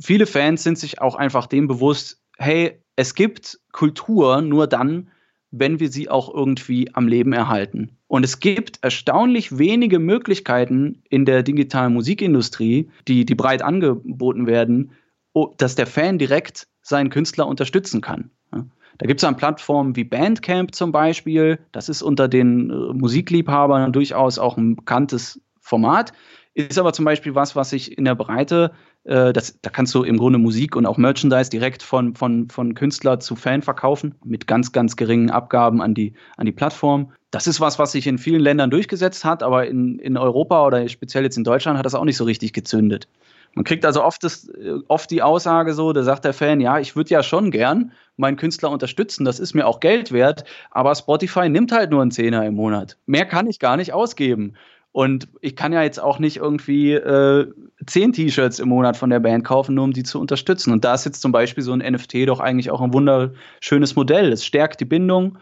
[0.00, 5.08] Viele Fans sind sich auch einfach dem bewusst, hey, es gibt Kultur nur dann,
[5.58, 7.96] wenn wir sie auch irgendwie am Leben erhalten.
[8.08, 14.92] Und es gibt erstaunlich wenige Möglichkeiten in der digitalen Musikindustrie, die, die breit angeboten werden,
[15.58, 18.30] dass der Fan direkt seinen Künstler unterstützen kann.
[18.98, 21.58] Da gibt es dann Plattformen wie Bandcamp zum Beispiel.
[21.72, 26.12] Das ist unter den äh, Musikliebhabern durchaus auch ein bekanntes Format.
[26.56, 28.72] Ist aber zum Beispiel was, was sich in der Breite,
[29.04, 32.74] äh, das, da kannst du im Grunde Musik und auch Merchandise direkt von, von, von
[32.74, 37.12] Künstler zu Fan verkaufen, mit ganz, ganz geringen Abgaben an die, an die Plattform.
[37.30, 40.88] Das ist was, was sich in vielen Ländern durchgesetzt hat, aber in, in Europa oder
[40.88, 43.06] speziell jetzt in Deutschland hat das auch nicht so richtig gezündet.
[43.52, 46.78] Man kriegt also oft, das, äh, oft die Aussage so, da sagt der Fan, ja,
[46.78, 50.94] ich würde ja schon gern meinen Künstler unterstützen, das ist mir auch Geld wert, aber
[50.94, 52.96] Spotify nimmt halt nur einen Zehner im Monat.
[53.04, 54.54] Mehr kann ich gar nicht ausgeben.
[54.96, 57.52] Und ich kann ja jetzt auch nicht irgendwie äh,
[57.86, 60.72] zehn T-Shirts im Monat von der Band kaufen, nur um die zu unterstützen.
[60.72, 64.32] Und da ist jetzt zum Beispiel so ein NFT doch eigentlich auch ein wunderschönes Modell.
[64.32, 65.36] Es stärkt die Bindung.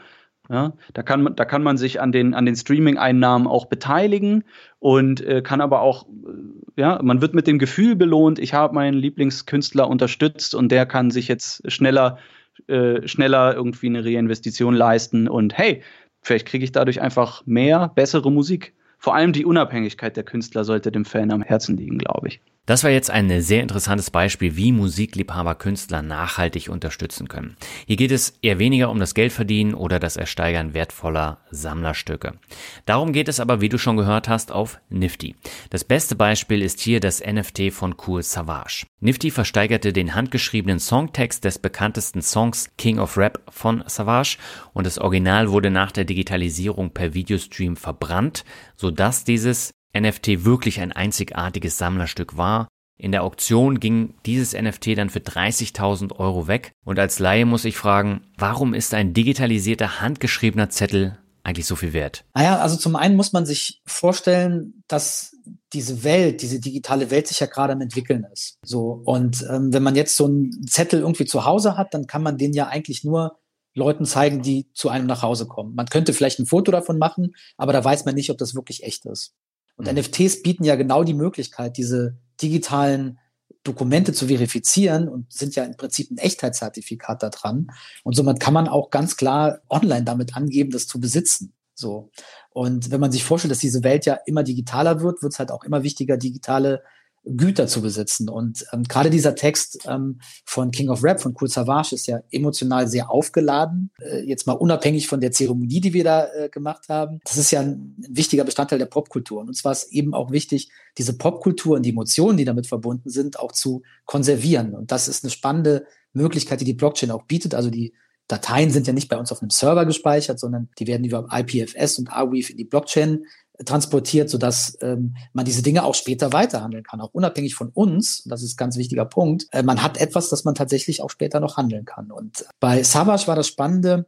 [0.51, 4.43] Ja, da, kann man, da kann man sich an den, an den Streaming-Einnahmen auch beteiligen
[4.81, 8.75] und äh, kann aber auch, äh, ja, man wird mit dem Gefühl belohnt, ich habe
[8.75, 12.19] meinen Lieblingskünstler unterstützt und der kann sich jetzt schneller,
[12.67, 15.81] äh, schneller irgendwie eine Reinvestition leisten und hey,
[16.23, 18.75] vielleicht kriege ich dadurch einfach mehr, bessere Musik
[19.05, 22.41] vor allem die Unabhängigkeit der Künstler sollte dem Fan am Herzen liegen, glaube ich.
[22.67, 27.57] Das war jetzt ein sehr interessantes Beispiel, wie Musikliebhaber Künstler nachhaltig unterstützen können.
[27.87, 32.39] Hier geht es eher weniger um das Geldverdienen oder das Ersteigern wertvoller Sammlerstücke.
[32.87, 35.37] Darum geht es aber, wie du schon gehört hast, auf Nifty.
[35.69, 38.87] Das beste Beispiel ist hier das NFT von Cool Savage.
[38.99, 44.39] Nifty versteigerte den handgeschriebenen Songtext des bekanntesten Songs King of Rap von Savage
[44.73, 50.93] und das Original wurde nach der Digitalisierung per Videostream verbrannt, sodass dieses NFT wirklich ein
[50.93, 52.69] einzigartiges Sammlerstück war.
[52.97, 56.73] In der Auktion ging dieses NFT dann für 30.000 Euro weg.
[56.85, 61.93] Und als Laie muss ich fragen, warum ist ein digitalisierter handgeschriebener Zettel eigentlich so viel
[61.93, 62.25] wert?
[62.35, 65.37] Naja, also zum einen muss man sich vorstellen, dass
[65.73, 68.59] diese Welt, diese digitale Welt sich ja gerade am entwickeln ist.
[68.65, 72.23] So und ähm, wenn man jetzt so einen Zettel irgendwie zu Hause hat, dann kann
[72.23, 73.39] man den ja eigentlich nur
[73.75, 75.75] Leuten zeigen, die zu einem nach Hause kommen.
[75.75, 78.85] Man könnte vielleicht ein Foto davon machen, aber da weiß man nicht, ob das wirklich
[78.85, 79.35] echt ist.
[79.77, 79.99] Und mhm.
[79.99, 83.19] NFTs bieten ja genau die Möglichkeit, diese digitalen
[83.65, 87.69] Dokumente zu verifizieren und sind ja im Prinzip ein Echtheitszertifikat da dran.
[88.03, 91.55] Und somit kann man auch ganz klar online damit angeben, das zu besitzen.
[91.75, 92.11] So.
[92.51, 95.51] Und wenn man sich vorstellt, dass diese Welt ja immer digitaler wird, wird es halt
[95.51, 96.83] auch immer wichtiger, digitale
[97.25, 98.29] Güter zu besitzen.
[98.29, 102.21] Und ähm, gerade dieser Text ähm, von King of Rap, von Cool Savage, ist ja
[102.31, 103.91] emotional sehr aufgeladen.
[104.01, 107.21] Äh, jetzt mal unabhängig von der Zeremonie, die wir da äh, gemacht haben.
[107.25, 109.41] Das ist ja ein, wichtiger Bestandteil der Popkultur.
[109.41, 113.39] Und zwar ist eben auch wichtig, diese Popkultur und die Emotionen, die damit verbunden sind,
[113.39, 114.75] auch zu konservieren.
[114.75, 117.55] Und das ist eine spannende Möglichkeit, die die Blockchain auch bietet.
[117.55, 117.95] Also die
[118.29, 121.99] Dateien sind ja nicht bei uns auf einem Server gespeichert, sondern die werden über IPFS
[121.99, 123.25] und Arweave in die Blockchain
[123.65, 128.25] transportiert, sodass ähm, man diese Dinge auch später weiterhandeln kann, auch unabhängig von uns.
[128.25, 129.47] Das ist ein ganz wichtiger Punkt.
[129.53, 132.11] Äh, man hat etwas, das man tatsächlich auch später noch handeln kann.
[132.11, 134.07] Und bei Savage war das Spannende,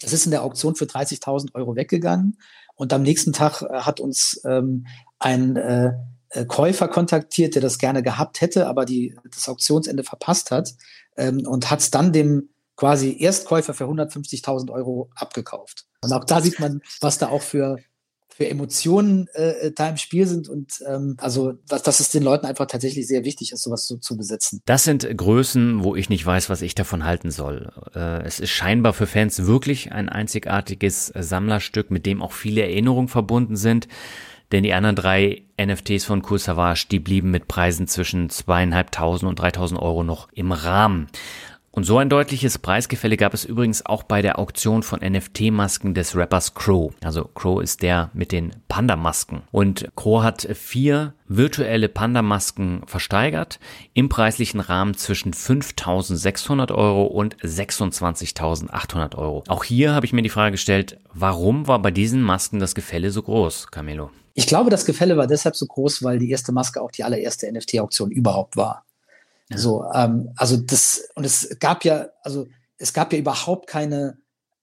[0.00, 2.38] das ist in der Auktion für 30.000 Euro weggegangen.
[2.74, 4.86] Und am nächsten Tag äh, hat uns ähm,
[5.18, 5.94] ein äh,
[6.46, 10.74] Käufer kontaktiert, der das gerne gehabt hätte, aber die, das Auktionsende verpasst hat
[11.16, 15.86] ähm, und hat es dann dem quasi Erstkäufer für 150.000 Euro abgekauft.
[16.02, 17.78] Und auch da sieht man, was da auch für
[18.36, 22.44] für Emotionen äh, da im Spiel sind und ähm, also dass, dass es den Leuten
[22.44, 24.60] einfach tatsächlich sehr wichtig ist, sowas zu, zu besitzen.
[24.66, 27.72] Das sind Größen, wo ich nicht weiß, was ich davon halten soll.
[27.94, 33.08] Äh, es ist scheinbar für Fans wirklich ein einzigartiges Sammlerstück, mit dem auch viele Erinnerungen
[33.08, 33.88] verbunden sind.
[34.52, 39.38] Denn die anderen drei NFTs von Cool Savage, die blieben mit Preisen zwischen zweieinhalbtausend und
[39.40, 41.08] dreitausend Euro noch im Rahmen.
[41.76, 46.16] Und so ein deutliches Preisgefälle gab es übrigens auch bei der Auktion von NFT-Masken des
[46.16, 46.94] Rappers Crow.
[47.04, 49.42] Also Crow ist der mit den Panda-Masken.
[49.52, 53.60] Und Crow hat vier virtuelle Panda-Masken versteigert
[53.92, 59.44] im preislichen Rahmen zwischen 5.600 Euro und 26.800 Euro.
[59.46, 63.10] Auch hier habe ich mir die Frage gestellt, warum war bei diesen Masken das Gefälle
[63.10, 64.10] so groß, Camelo?
[64.32, 67.52] Ich glaube, das Gefälle war deshalb so groß, weil die erste Maske auch die allererste
[67.52, 68.85] NFT-Auktion überhaupt war.
[69.48, 69.58] Ja.
[69.58, 72.46] So, ähm, also das, und es gab ja, also
[72.78, 74.18] es gab ja überhaupt keine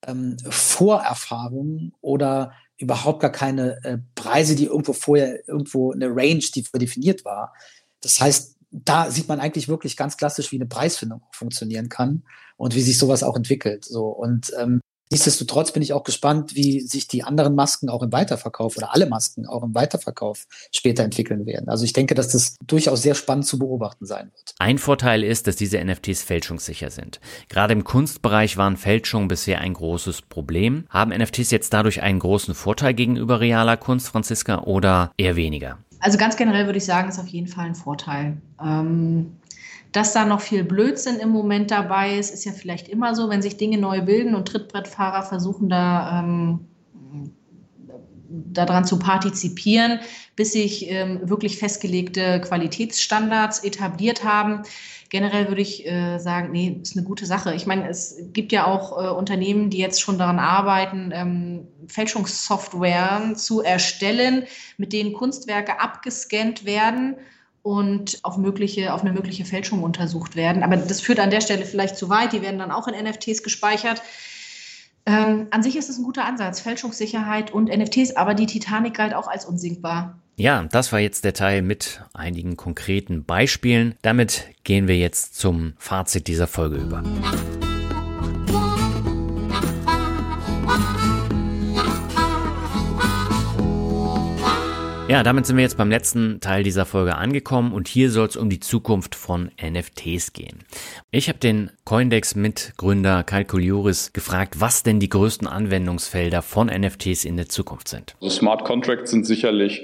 [0.06, 6.64] ähm, Vorerfahrung oder überhaupt gar keine äh, Preise, die irgendwo vorher, irgendwo eine Range, die
[6.64, 7.54] definiert war.
[8.02, 12.24] Das heißt, da sieht man eigentlich wirklich ganz klassisch, wie eine Preisfindung funktionieren kann
[12.58, 13.86] und wie sich sowas auch entwickelt.
[13.86, 14.82] So und ähm,
[15.14, 19.06] Nichtsdestotrotz bin ich auch gespannt, wie sich die anderen Masken auch im Weiterverkauf oder alle
[19.06, 21.70] Masken auch im Weiterverkauf später entwickeln werden.
[21.70, 24.56] Also ich denke, dass das durchaus sehr spannend zu beobachten sein wird.
[24.58, 27.20] Ein Vorteil ist, dass diese NFTs fälschungssicher sind.
[27.48, 30.86] Gerade im Kunstbereich waren Fälschungen bisher ein großes Problem.
[30.90, 35.78] Haben NFTs jetzt dadurch einen großen Vorteil gegenüber realer Kunst, Franziska, oder eher weniger?
[36.00, 38.38] Also ganz generell würde ich sagen, ist auf jeden Fall ein Vorteil.
[38.60, 39.38] Ähm
[39.94, 43.44] Dass da noch viel Blödsinn im Moment dabei ist, ist ja vielleicht immer so, wenn
[43.44, 46.68] sich Dinge neu bilden und Trittbrettfahrer versuchen da ähm,
[48.28, 50.00] daran zu partizipieren,
[50.36, 54.64] bis sich ähm, wirklich festgelegte Qualitätsstandards etabliert haben.
[55.10, 57.54] Generell würde ich äh, sagen, nee, ist eine gute Sache.
[57.54, 63.34] Ich meine, es gibt ja auch äh, Unternehmen, die jetzt schon daran arbeiten, ähm, Fälschungssoftware
[63.36, 64.46] zu erstellen,
[64.78, 67.18] mit denen Kunstwerke abgescannt werden
[67.64, 70.64] und auf, mögliche, auf eine mögliche Fälschung untersucht werden.
[70.64, 72.34] Aber das führt an der Stelle vielleicht zu weit.
[72.34, 74.02] Die werden dann auch in NFTs gespeichert.
[75.06, 79.14] Ähm, an sich ist es ein guter Ansatz, Fälschungssicherheit und NFTs, aber die Titanic galt
[79.14, 80.20] auch als unsinkbar.
[80.36, 83.96] Ja, das war jetzt der Teil mit einigen konkreten Beispielen.
[84.02, 87.04] Damit gehen wir jetzt zum Fazit dieser Folge über.
[95.14, 98.36] Ja, damit sind wir jetzt beim letzten Teil dieser Folge angekommen und hier soll es
[98.36, 100.64] um die Zukunft von NFTs gehen.
[101.12, 107.48] Ich habe den Coindex-Mitgründer Calculioris gefragt, was denn die größten Anwendungsfelder von NFTs in der
[107.48, 108.16] Zukunft sind.
[108.22, 109.84] Also Smart Contracts sind sicherlich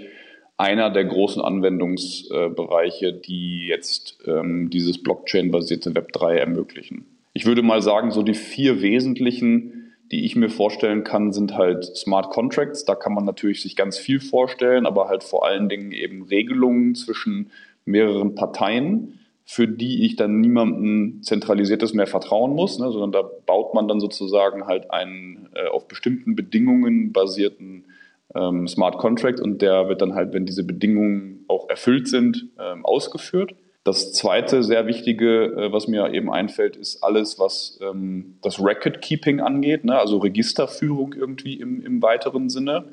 [0.57, 7.05] einer der großen Anwendungsbereiche, die jetzt ähm, dieses Blockchain-basierte Web3 ermöglichen.
[7.33, 9.78] Ich würde mal sagen, so die vier wesentlichen
[10.11, 12.85] die ich mir vorstellen kann, sind halt Smart Contracts.
[12.85, 16.95] Da kann man natürlich sich ganz viel vorstellen, aber halt vor allen Dingen eben Regelungen
[16.95, 17.51] zwischen
[17.85, 23.73] mehreren Parteien, für die ich dann niemandem zentralisiertes mehr vertrauen muss, ne, sondern da baut
[23.73, 27.85] man dann sozusagen halt einen äh, auf bestimmten Bedingungen basierten
[28.35, 32.85] ähm, Smart Contract und der wird dann halt, wenn diese Bedingungen auch erfüllt sind, ähm,
[32.85, 33.55] ausgeführt.
[33.89, 39.39] Das zweite sehr wichtige, äh, was mir eben einfällt, ist alles, was ähm, das Record-Keeping
[39.39, 39.97] angeht, ne?
[39.97, 42.85] also Registerführung irgendwie im, im weiteren Sinne.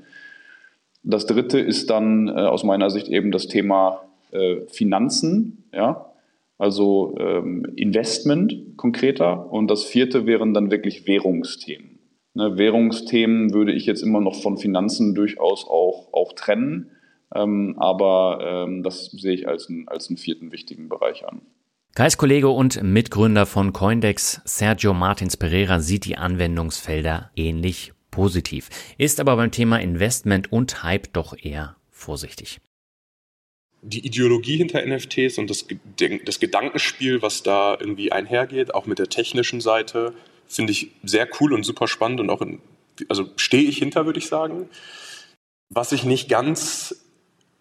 [1.02, 6.12] Das dritte ist dann äh, aus meiner Sicht eben das Thema äh, Finanzen, ja,
[6.56, 9.52] also ähm, Investment konkreter.
[9.52, 11.98] Und das vierte wären dann wirklich Währungsthemen.
[12.32, 16.92] Ne, Währungsthemen würde ich jetzt immer noch von Finanzen durchaus auch, auch trennen.
[17.34, 21.42] Ähm, aber ähm, das sehe ich als, ein, als einen vierten wichtigen Bereich an.
[21.94, 29.18] Kais Kollege und Mitgründer von Coindex, Sergio Martins Pereira, sieht die Anwendungsfelder ähnlich positiv, ist
[29.18, 32.60] aber beim Thema Investment und Hype doch eher vorsichtig.
[33.82, 35.66] Die Ideologie hinter NFTs und das,
[36.24, 40.12] das Gedankenspiel, was da irgendwie einhergeht, auch mit der technischen Seite,
[40.46, 42.60] finde ich sehr cool und super spannend und auch in,
[43.08, 44.68] also stehe ich hinter, würde ich sagen.
[45.68, 47.05] Was ich nicht ganz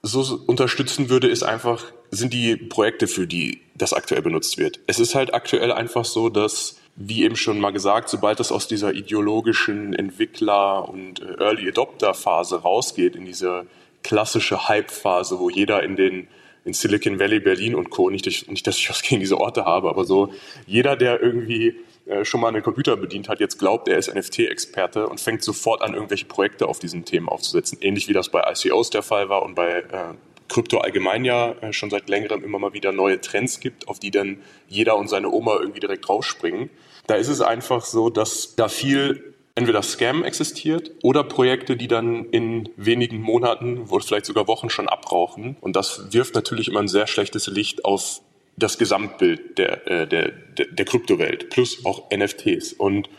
[0.06, 4.80] so unterstützen würde, ist einfach, sind die Projekte, für die das aktuell benutzt wird.
[4.88, 8.68] Es ist halt aktuell einfach so, dass, wie eben schon mal gesagt, sobald das aus
[8.68, 13.66] dieser ideologischen Entwickler- und äh, Early Adopter-Phase rausgeht, in diese
[14.04, 16.28] klassische Hype-Phase, wo jeder in den
[16.66, 18.10] in Silicon Valley, Berlin und Co.
[18.10, 20.34] Nicht, nicht, dass ich was gegen diese Orte habe, aber so
[20.66, 21.76] jeder, der irgendwie
[22.06, 25.82] äh, schon mal einen Computer bedient hat, jetzt glaubt, er ist NFT-Experte und fängt sofort
[25.82, 27.80] an, irgendwelche Projekte auf diesen Themen aufzusetzen.
[27.82, 30.14] Ähnlich wie das bei ICOs der Fall war und bei äh,
[30.48, 34.12] Krypto allgemein ja äh, schon seit längerem immer mal wieder neue Trends gibt, auf die
[34.12, 34.38] dann
[34.68, 36.70] jeder und seine Oma irgendwie direkt draufspringen.
[37.08, 42.26] Da ist es einfach so, dass da viel entweder Scam existiert oder Projekte, die dann
[42.26, 45.56] in wenigen Monaten oder vielleicht sogar Wochen schon abrauchen.
[45.62, 48.22] Und das wirft natürlich immer ein sehr schlechtes Licht auf
[48.58, 52.74] das Gesamtbild der, äh, der, der, der Kryptowelt plus auch NFTs.
[52.74, 53.10] Und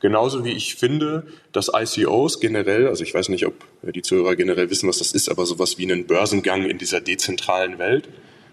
[0.00, 4.68] genauso wie ich finde, dass ICOs generell, also ich weiß nicht, ob die Zuhörer generell
[4.70, 8.08] wissen, was das ist, aber sowas wie einen Börsengang in dieser dezentralen Welt,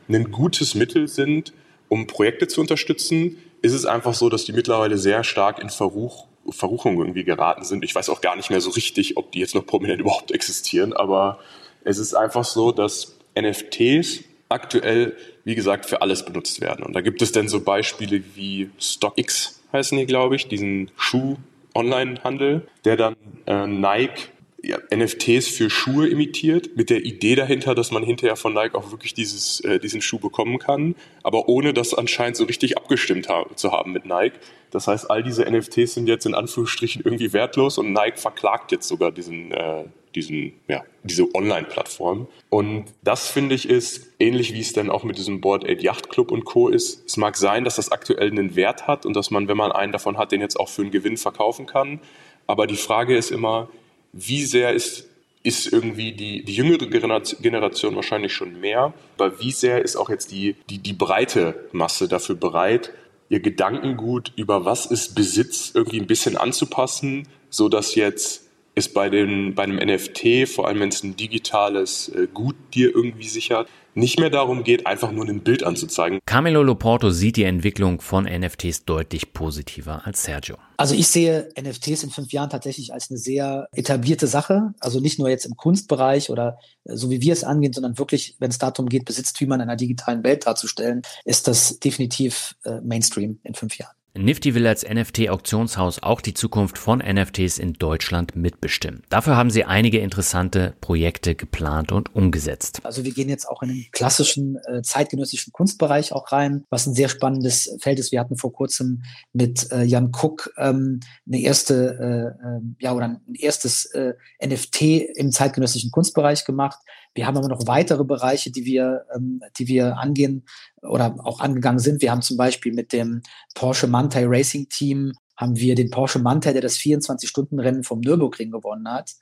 [0.07, 1.53] ein gutes Mittel sind,
[1.87, 6.27] um Projekte zu unterstützen, ist es einfach so, dass die mittlerweile sehr stark in Verruch,
[6.49, 7.83] Verruchung irgendwie geraten sind.
[7.83, 10.93] Ich weiß auch gar nicht mehr so richtig, ob die jetzt noch prominent überhaupt existieren,
[10.93, 11.39] aber
[11.83, 15.15] es ist einfach so, dass NFTs aktuell,
[15.49, 16.85] wie gesagt, für alles benutzt werden.
[16.85, 22.67] Und da gibt es dann so Beispiele wie StockX heißen die, glaube ich, diesen Schuh-Online-Handel,
[22.85, 23.15] der dann
[23.47, 24.29] äh, Nike
[24.61, 28.91] ja, NFTs für Schuhe imitiert, mit der Idee dahinter, dass man hinterher von Nike auch
[28.91, 33.45] wirklich dieses, äh, diesen Schuh bekommen kann, aber ohne das anscheinend so richtig abgestimmt ha
[33.55, 34.37] zu haben mit Nike.
[34.71, 38.87] Das heißt, all diese NFTs sind jetzt in Anführungsstrichen irgendwie wertlos und Nike verklagt jetzt
[38.87, 39.83] sogar diesen, äh,
[40.15, 42.27] diesen, ja, diese Online-Plattform.
[42.49, 46.09] Und das finde ich ist ähnlich wie es dann auch mit diesem Board 8 Yacht
[46.09, 46.67] Club und Co.
[46.69, 47.05] ist.
[47.05, 49.91] Es mag sein, dass das aktuell einen Wert hat und dass man, wenn man einen
[49.91, 51.99] davon hat, den jetzt auch für einen Gewinn verkaufen kann.
[52.47, 53.69] Aber die Frage ist immer,
[54.11, 55.07] wie sehr ist,
[55.43, 60.31] ist irgendwie die, die jüngere Generation wahrscheinlich schon mehr, aber wie sehr ist auch jetzt
[60.31, 62.91] die, die, die breite Masse dafür bereit,
[63.29, 69.09] ihr Gedankengut über was ist Besitz irgendwie ein bisschen anzupassen, so dass jetzt ist bei,
[69.09, 73.69] den, bei einem NFT, vor allem wenn es ein digitales äh, Gut dir irgendwie sichert,
[73.99, 76.19] nicht mehr darum geht, einfach nur ein Bild anzuzeigen.
[76.25, 80.57] Camilo Loporto sieht die Entwicklung von NFTs deutlich positiver als Sergio.
[80.77, 84.73] Also ich sehe NFTs in fünf Jahren tatsächlich als eine sehr etablierte Sache.
[84.79, 88.35] Also nicht nur jetzt im Kunstbereich oder äh, so wie wir es angehen, sondern wirklich,
[88.39, 93.39] wenn es darum geht, Besitztümer in einer digitalen Welt darzustellen, ist das definitiv äh, Mainstream
[93.43, 93.98] in fünf Jahren.
[94.17, 99.03] Nifty will als NFT-Auktionshaus auch die Zukunft von NFTs in Deutschland mitbestimmen.
[99.09, 102.81] Dafür haben sie einige interessante Projekte geplant und umgesetzt.
[102.83, 106.95] Also wir gehen jetzt auch in den klassischen äh, zeitgenössischen Kunstbereich auch rein, was ein
[106.95, 108.11] sehr spannendes Feld ist.
[108.11, 113.05] Wir hatten vor kurzem mit äh, Jan Cook ähm, eine erste, äh, ähm, ja oder
[113.05, 114.13] ein erstes äh,
[114.43, 114.81] NFT
[115.15, 116.79] im zeitgenössischen Kunstbereich gemacht.
[117.19, 120.45] Wir haben aber noch weitere Bereiche, die wir, ähm, die wir angehen
[120.81, 122.01] oder auch angegangen sind.
[122.01, 123.23] Wir haben zum Beispiel mit dem
[123.55, 128.89] Porsche Mantai Racing Team haben wir den Porsche Mantai, der das 24-Stunden-Rennen vom Nürburgring gewonnen
[128.89, 129.15] hat.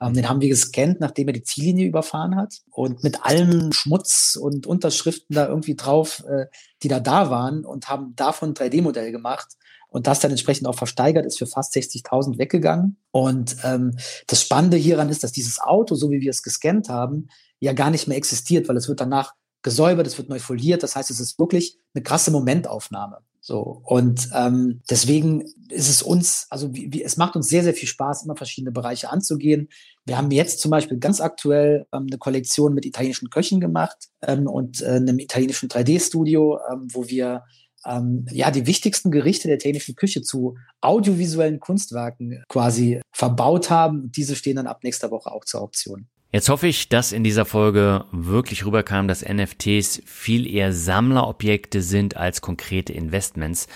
[0.00, 2.62] Ähm, den haben wir gescannt, nachdem er die Ziellinie überfahren hat.
[2.70, 6.46] Und mit allem Schmutz und Unterschriften da irgendwie drauf, äh,
[6.82, 9.58] die da da waren und haben davon ein 3D-Modell gemacht
[9.92, 12.96] und das dann entsprechend auch versteigert ist für fast 60.000 weggegangen.
[13.10, 13.96] Und ähm,
[14.26, 17.28] das Spannende hieran ist, dass dieses Auto, so wie wir es gescannt haben,
[17.60, 20.82] ja gar nicht mehr existiert, weil es wird danach gesäubert, es wird neu foliert.
[20.82, 23.18] Das heißt, es ist wirklich eine krasse Momentaufnahme.
[23.44, 27.74] So und ähm, deswegen ist es uns, also wie, wie, es macht uns sehr sehr
[27.74, 29.68] viel Spaß, immer verschiedene Bereiche anzugehen.
[30.04, 34.46] Wir haben jetzt zum Beispiel ganz aktuell ähm, eine Kollektion mit italienischen Köchen gemacht ähm,
[34.46, 37.42] und äh, einem italienischen 3D-Studio, ähm, wo wir
[37.86, 44.10] ähm, ja, die wichtigsten Gerichte der technischen Küche zu audiovisuellen Kunstwerken quasi verbaut haben.
[44.12, 46.06] diese stehen dann ab nächster Woche auch zur Auktion.
[46.34, 52.16] Jetzt hoffe ich, dass in dieser Folge wirklich rüberkam, dass NFTs viel eher Sammlerobjekte sind
[52.16, 53.68] als konkrete Investments.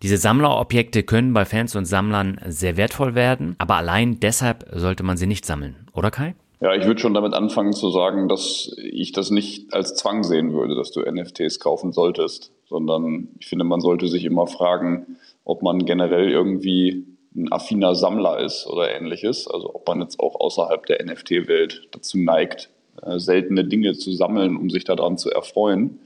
[0.00, 5.16] Diese Sammlerobjekte können bei Fans und Sammlern sehr wertvoll werden, aber allein deshalb sollte man
[5.16, 6.36] sie nicht sammeln, oder Kai?
[6.60, 10.52] Ja, ich würde schon damit anfangen zu sagen, dass ich das nicht als Zwang sehen
[10.52, 15.62] würde, dass du NFTs kaufen solltest sondern ich finde, man sollte sich immer fragen, ob
[15.62, 19.48] man generell irgendwie ein affiner Sammler ist oder ähnliches.
[19.48, 22.70] Also ob man jetzt auch außerhalb der NFT-Welt dazu neigt,
[23.02, 26.00] äh, seltene Dinge zu sammeln, um sich daran zu erfreuen.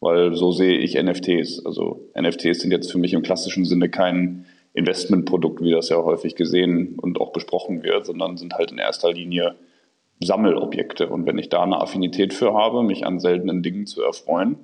[0.00, 1.64] Weil so sehe ich NFTs.
[1.64, 6.34] Also NFTs sind jetzt für mich im klassischen Sinne kein Investmentprodukt, wie das ja häufig
[6.34, 9.54] gesehen und auch besprochen wird, sondern sind halt in erster Linie
[10.20, 11.08] Sammelobjekte.
[11.08, 14.56] Und wenn ich da eine Affinität für habe, mich an seltenen Dingen zu erfreuen,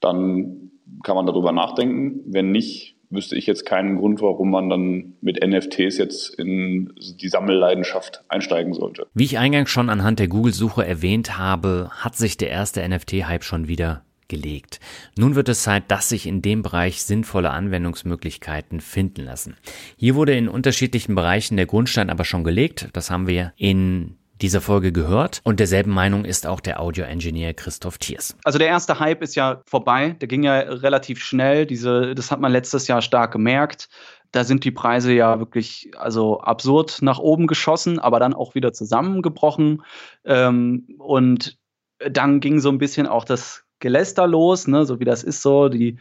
[0.00, 0.72] dann
[1.02, 2.20] kann man darüber nachdenken.
[2.26, 7.28] Wenn nicht, wüsste ich jetzt keinen Grund, warum man dann mit NFTs jetzt in die
[7.28, 9.06] Sammelleidenschaft einsteigen sollte.
[9.14, 13.68] Wie ich eingangs schon anhand der Google-Suche erwähnt habe, hat sich der erste NFT-Hype schon
[13.68, 14.80] wieder gelegt.
[15.18, 19.56] Nun wird es Zeit, dass sich in dem Bereich sinnvolle Anwendungsmöglichkeiten finden lassen.
[19.96, 22.88] Hier wurde in unterschiedlichen Bereichen der Grundstein aber schon gelegt.
[22.94, 27.96] Das haben wir in dieser Folge gehört und derselben Meinung ist auch der Audio-Engineer Christoph
[27.96, 28.36] Thiers.
[28.44, 32.40] Also der erste Hype ist ja vorbei, der ging ja relativ schnell, diese, das hat
[32.40, 33.88] man letztes Jahr stark gemerkt.
[34.32, 38.74] Da sind die Preise ja wirklich also absurd nach oben geschossen, aber dann auch wieder
[38.74, 39.82] zusammengebrochen.
[40.26, 41.56] Ähm, und
[41.98, 45.70] dann ging so ein bisschen auch das Geläster los, ne, so wie das ist so,
[45.70, 45.96] die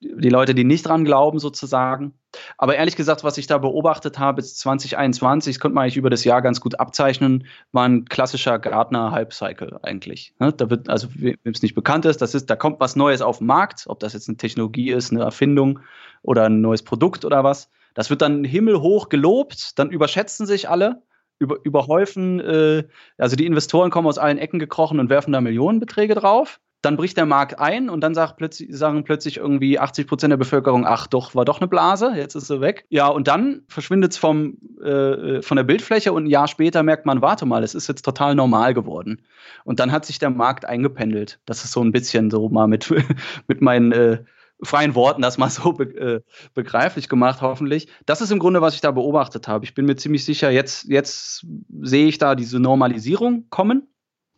[0.00, 2.14] die Leute, die nicht dran glauben, sozusagen.
[2.56, 6.10] Aber ehrlich gesagt, was ich da beobachtet habe, ist 2021, das könnte man eigentlich über
[6.10, 10.34] das Jahr ganz gut abzeichnen, war ein klassischer Gartner Hype-Cycle eigentlich.
[10.38, 10.52] Ne?
[10.52, 13.38] Da wird, also wem es nicht bekannt ist, das ist, da kommt was Neues auf
[13.38, 15.80] den Markt, ob das jetzt eine Technologie ist, eine Erfindung
[16.22, 17.68] oder ein neues Produkt oder was.
[17.94, 21.02] Das wird dann himmelhoch gelobt, dann überschätzen sich alle,
[21.38, 22.84] über, überhäufen, äh,
[23.18, 27.16] also die Investoren kommen aus allen Ecken gekrochen und werfen da Millionenbeträge drauf dann bricht
[27.16, 31.06] der Markt ein und dann sagt plötzlich, sagen plötzlich irgendwie 80 Prozent der Bevölkerung, ach
[31.06, 32.86] doch, war doch eine Blase, jetzt ist sie weg.
[32.88, 37.04] Ja, und dann verschwindet es vom, äh, von der Bildfläche und ein Jahr später merkt
[37.04, 39.20] man, warte mal, es ist jetzt total normal geworden.
[39.64, 41.38] Und dann hat sich der Markt eingependelt.
[41.44, 42.90] Das ist so ein bisschen so mal mit,
[43.46, 44.24] mit meinen äh,
[44.62, 46.20] freien Worten das mal so be äh,
[46.54, 47.88] begreiflich gemacht, hoffentlich.
[48.06, 49.64] Das ist im Grunde, was ich da beobachtet habe.
[49.64, 51.46] Ich bin mir ziemlich sicher, jetzt, jetzt
[51.82, 53.88] sehe ich da diese Normalisierung kommen.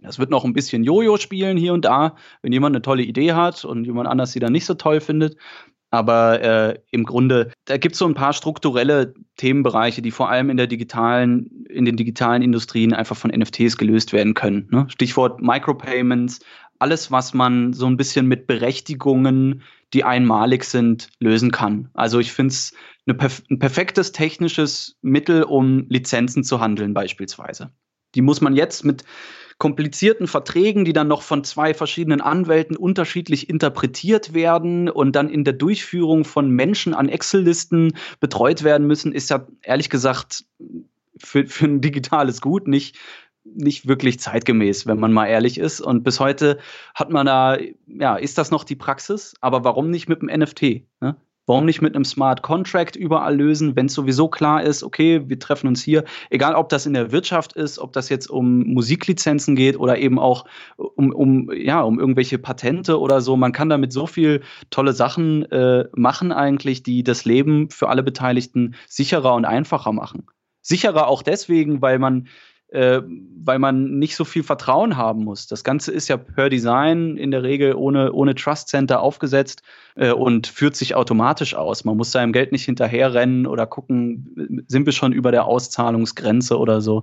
[0.05, 3.33] Es wird noch ein bisschen Jojo spielen hier und da, wenn jemand eine tolle Idee
[3.33, 5.37] hat und jemand anders sie dann nicht so toll findet.
[5.91, 10.49] Aber äh, im Grunde, da gibt es so ein paar strukturelle Themenbereiche, die vor allem
[10.49, 14.69] in der digitalen, in den digitalen Industrien einfach von NFTs gelöst werden können.
[14.71, 14.87] Ne?
[14.89, 16.41] Stichwort Micropayments,
[16.79, 19.63] alles, was man so ein bisschen mit Berechtigungen,
[19.93, 21.91] die einmalig sind, lösen kann.
[21.93, 22.73] Also ich finde es
[23.07, 27.71] perf ein perfektes technisches Mittel, um Lizenzen zu handeln, beispielsweise.
[28.15, 29.05] Die muss man jetzt mit
[29.63, 35.45] komplizierten Verträgen, die dann noch von zwei verschiedenen Anwälten unterschiedlich interpretiert werden und dann in
[35.45, 40.47] der Durchführung von Menschen an Excel-Listen betreut werden müssen, ist ja ehrlich gesagt
[41.17, 42.99] für, für ein digitales Gut nicht,
[43.45, 45.81] nicht wirklich zeitgemäß, wenn man mal ehrlich ist.
[45.81, 46.59] Und bis heute
[46.93, 47.57] hat man da,
[47.87, 49.35] ja, ist das noch die Praxis?
[49.41, 50.83] Aber warum nicht mit dem NFT?
[51.01, 51.15] Ne?
[51.53, 55.39] Warum nicht mit einem Smart Contract überall lösen, wenn es sowieso klar ist, okay, wir
[55.39, 59.55] treffen uns hier, egal ob das in der Wirtschaft ist, ob das jetzt um Musiklizenzen
[59.55, 60.47] geht oder eben auch
[60.79, 63.37] um, um, ja, um irgendwelche Patente oder so.
[63.37, 68.03] Man kann damit so viel tolle Sachen äh, machen eigentlich, die das Leben für alle
[68.03, 70.29] Beteiligten sicherer und einfacher machen.
[70.63, 72.29] Sicherer auch deswegen, weil man
[72.73, 73.03] äh,
[73.45, 75.47] weil man nicht so viel Vertrauen haben muss.
[75.47, 79.63] Das Ganze ist ja per Design in der Regel ohne, ohne Trust Center aufgesetzt
[79.95, 81.85] äh, und führt sich automatisch aus.
[81.85, 86.81] Man muss seinem Geld nicht hinterherrennen oder gucken, sind wir schon über der Auszahlungsgrenze oder
[86.81, 87.03] so.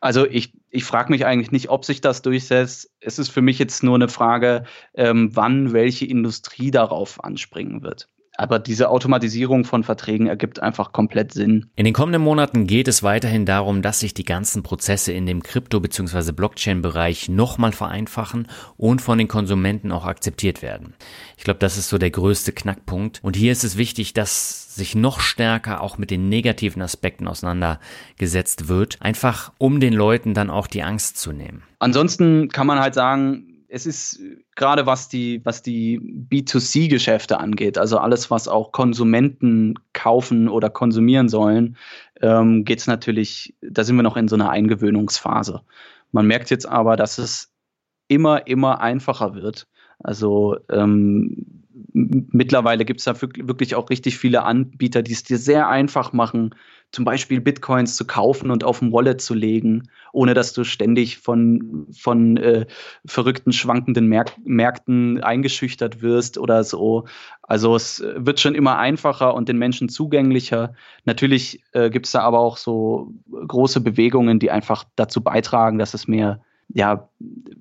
[0.00, 2.90] Also ich, ich frage mich eigentlich nicht, ob sich das durchsetzt.
[3.00, 4.64] Es ist für mich jetzt nur eine Frage,
[4.94, 8.08] ähm, wann welche Industrie darauf anspringen wird.
[8.40, 11.66] Aber diese Automatisierung von Verträgen ergibt einfach komplett Sinn.
[11.76, 15.42] In den kommenden Monaten geht es weiterhin darum, dass sich die ganzen Prozesse in dem
[15.42, 16.32] Krypto- bzw.
[16.32, 18.48] Blockchain-Bereich nochmal vereinfachen
[18.78, 20.94] und von den Konsumenten auch akzeptiert werden.
[21.36, 23.20] Ich glaube, das ist so der größte Knackpunkt.
[23.22, 28.68] Und hier ist es wichtig, dass sich noch stärker auch mit den negativen Aspekten auseinandergesetzt
[28.68, 31.62] wird, einfach um den Leuten dann auch die Angst zu nehmen.
[31.78, 34.20] Ansonsten kann man halt sagen, es ist
[34.56, 41.28] gerade was die, was die B2C-Geschäfte angeht, also alles, was auch Konsumenten kaufen oder konsumieren
[41.28, 41.76] sollen,
[42.20, 45.62] ähm, geht es natürlich, da sind wir noch in so einer Eingewöhnungsphase.
[46.10, 47.52] Man merkt jetzt aber, dass es
[48.08, 49.68] immer, immer einfacher wird.
[50.00, 55.68] Also ähm, mittlerweile gibt es da wirklich auch richtig viele Anbieter, die es dir sehr
[55.68, 56.54] einfach machen,
[56.92, 61.18] zum Beispiel Bitcoins zu kaufen und auf dem Wallet zu legen, ohne dass du ständig
[61.18, 62.66] von, von äh,
[63.06, 67.06] verrückten, schwankenden Märk Märkten eingeschüchtert wirst oder so.
[67.42, 70.74] Also es wird schon immer einfacher und den Menschen zugänglicher.
[71.04, 75.94] Natürlich äh, gibt es da aber auch so große Bewegungen, die einfach dazu beitragen, dass
[75.94, 76.40] es mehr
[76.72, 77.08] ja,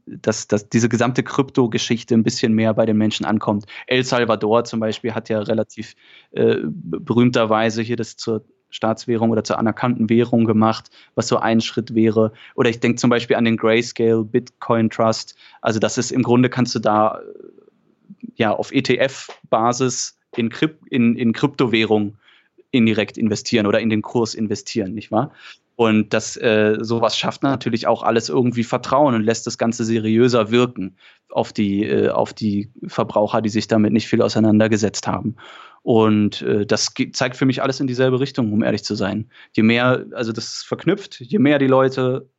[0.06, 3.66] dass, dass diese gesamte Krypto-Geschichte ein bisschen mehr bei den Menschen ankommt.
[3.88, 5.96] El Salvador zum Beispiel hat ja relativ
[6.30, 11.96] äh, berühmterweise hier das zur Staatswährung oder zur anerkannten Währung gemacht, was so ein Schritt
[11.96, 12.32] wäre.
[12.56, 15.36] Oder ich denke zum Beispiel an den Grayscale Bitcoin Trust.
[15.62, 17.20] Also das ist im Grunde kannst du da
[18.36, 22.18] ja auf ETF-Basis in, Kryp in, in Kryptowährung
[22.72, 25.32] indirekt investieren oder in den Kurs investieren, nicht wahr?
[25.76, 30.52] Und das äh, sowas schafft natürlich auch alles irgendwie Vertrauen und lässt das Ganze seriöser
[30.52, 30.98] wirken
[31.30, 35.38] auf die, äh, auf die Verbraucher, die sich damit nicht viel auseinandergesetzt haben.
[35.90, 39.28] Und äh, das zeigt für mich alles in dieselbe Richtung, um ehrlich zu sein.
[39.54, 42.30] Je mehr, also das ist verknüpft, je mehr die Leute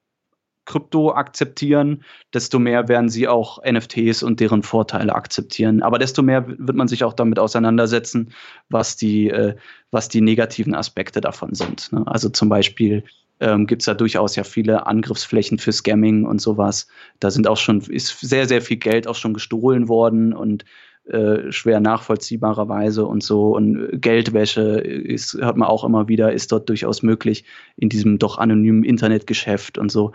[0.66, 5.82] Krypto akzeptieren, desto mehr werden sie auch NFTs und deren Vorteile akzeptieren.
[5.82, 8.32] Aber desto mehr wird man sich auch damit auseinandersetzen,
[8.68, 9.56] was die, äh,
[9.90, 11.92] was die negativen Aspekte davon sind.
[11.92, 12.04] Ne?
[12.06, 13.02] Also zum Beispiel
[13.40, 16.86] ähm, gibt es da durchaus ja viele Angriffsflächen für Scamming und sowas.
[17.18, 20.64] Da sind auch schon, ist sehr, sehr viel Geld auch schon gestohlen worden und
[21.04, 23.54] äh, schwer nachvollziehbarerweise und so.
[23.54, 27.44] Und Geldwäsche ist, hört man auch immer wieder, ist dort durchaus möglich
[27.76, 30.12] in diesem doch anonymen Internetgeschäft und so.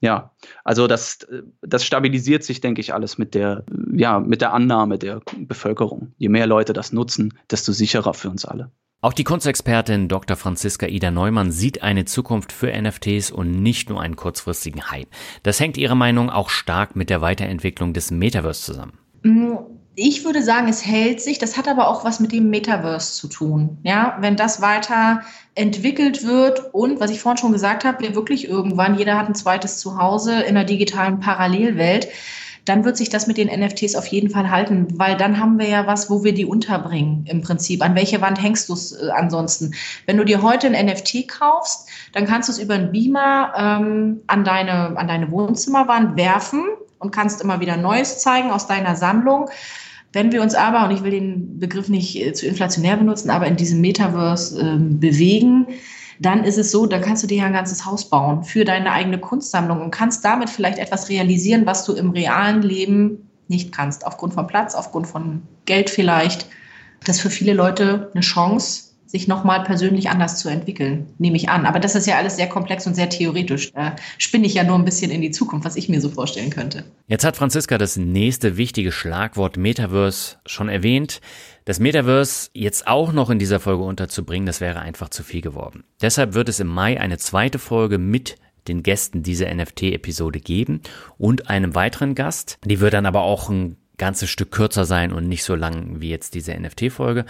[0.00, 0.32] Ja,
[0.62, 1.26] also das,
[1.62, 6.12] das stabilisiert sich, denke ich, alles mit der, ja, mit der Annahme der Bevölkerung.
[6.18, 8.70] Je mehr Leute das nutzen, desto sicherer für uns alle.
[9.00, 10.36] Auch die Kunstexpertin Dr.
[10.36, 15.08] Franziska Ida Neumann sieht eine Zukunft für NFTs und nicht nur einen kurzfristigen Hype.
[15.42, 18.98] Das hängt ihrer Meinung auch stark mit der Weiterentwicklung des Metaverse zusammen.
[19.98, 21.38] Ich würde sagen, es hält sich.
[21.38, 23.78] Das hat aber auch was mit dem Metaverse zu tun.
[23.82, 25.22] Ja, wenn das weiter
[25.54, 29.34] entwickelt wird und, was ich vorhin schon gesagt habe, wir wirklich irgendwann, jeder hat ein
[29.34, 32.08] zweites Zuhause in einer digitalen Parallelwelt,
[32.66, 35.68] dann wird sich das mit den NFTs auf jeden Fall halten, weil dann haben wir
[35.68, 37.82] ja was, wo wir die unterbringen im Prinzip.
[37.82, 39.72] An welche Wand hängst du es äh, ansonsten?
[40.04, 44.20] Wenn du dir heute ein NFT kaufst, dann kannst du es über einen Beamer ähm,
[44.26, 46.64] an, deine, an deine Wohnzimmerwand werfen
[46.98, 49.48] und kannst immer wieder Neues zeigen aus deiner Sammlung.
[50.12, 53.46] Wenn wir uns aber, und ich will den Begriff nicht äh, zu inflationär benutzen, aber
[53.46, 55.66] in diesem Metaverse äh, bewegen,
[56.20, 58.92] dann ist es so, dann kannst du dir ja ein ganzes Haus bauen für deine
[58.92, 64.06] eigene Kunstsammlung und kannst damit vielleicht etwas realisieren, was du im realen Leben nicht kannst,
[64.06, 66.48] aufgrund von Platz, aufgrund von Geld vielleicht.
[67.04, 68.85] Das ist für viele Leute eine Chance,
[69.16, 71.64] sich nochmal persönlich anders zu entwickeln, nehme ich an.
[71.64, 73.72] Aber das ist ja alles sehr komplex und sehr theoretisch.
[73.72, 76.50] Da spinne ich ja nur ein bisschen in die Zukunft, was ich mir so vorstellen
[76.50, 76.84] könnte.
[77.06, 81.20] Jetzt hat Franziska das nächste wichtige Schlagwort Metaverse schon erwähnt.
[81.64, 85.84] Das Metaverse jetzt auch noch in dieser Folge unterzubringen, das wäre einfach zu viel geworden.
[86.02, 88.36] Deshalb wird es im Mai eine zweite Folge mit
[88.68, 90.82] den Gästen dieser NFT-Episode geben
[91.16, 92.58] und einem weiteren Gast.
[92.64, 96.10] Die wird dann aber auch ein ganzes Stück kürzer sein und nicht so lang wie
[96.10, 97.24] jetzt diese NFT-Folge.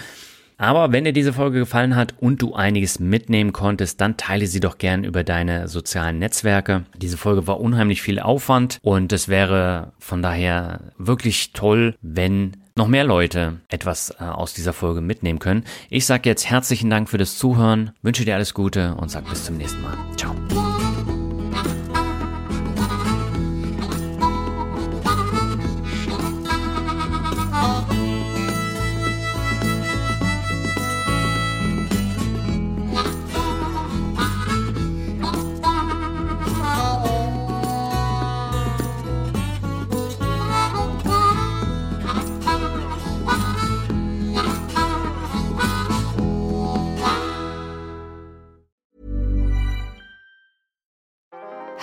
[0.58, 4.60] Aber wenn dir diese Folge gefallen hat und du einiges mitnehmen konntest, dann teile sie
[4.60, 6.84] doch gern über deine sozialen Netzwerke.
[6.96, 12.88] Diese Folge war unheimlich viel Aufwand und es wäre von daher wirklich toll, wenn noch
[12.88, 15.64] mehr Leute etwas äh, aus dieser Folge mitnehmen können.
[15.88, 19.44] Ich sage jetzt herzlichen Dank für das Zuhören, wünsche dir alles Gute und sage bis
[19.44, 19.96] zum nächsten Mal.
[20.16, 20.34] Ciao.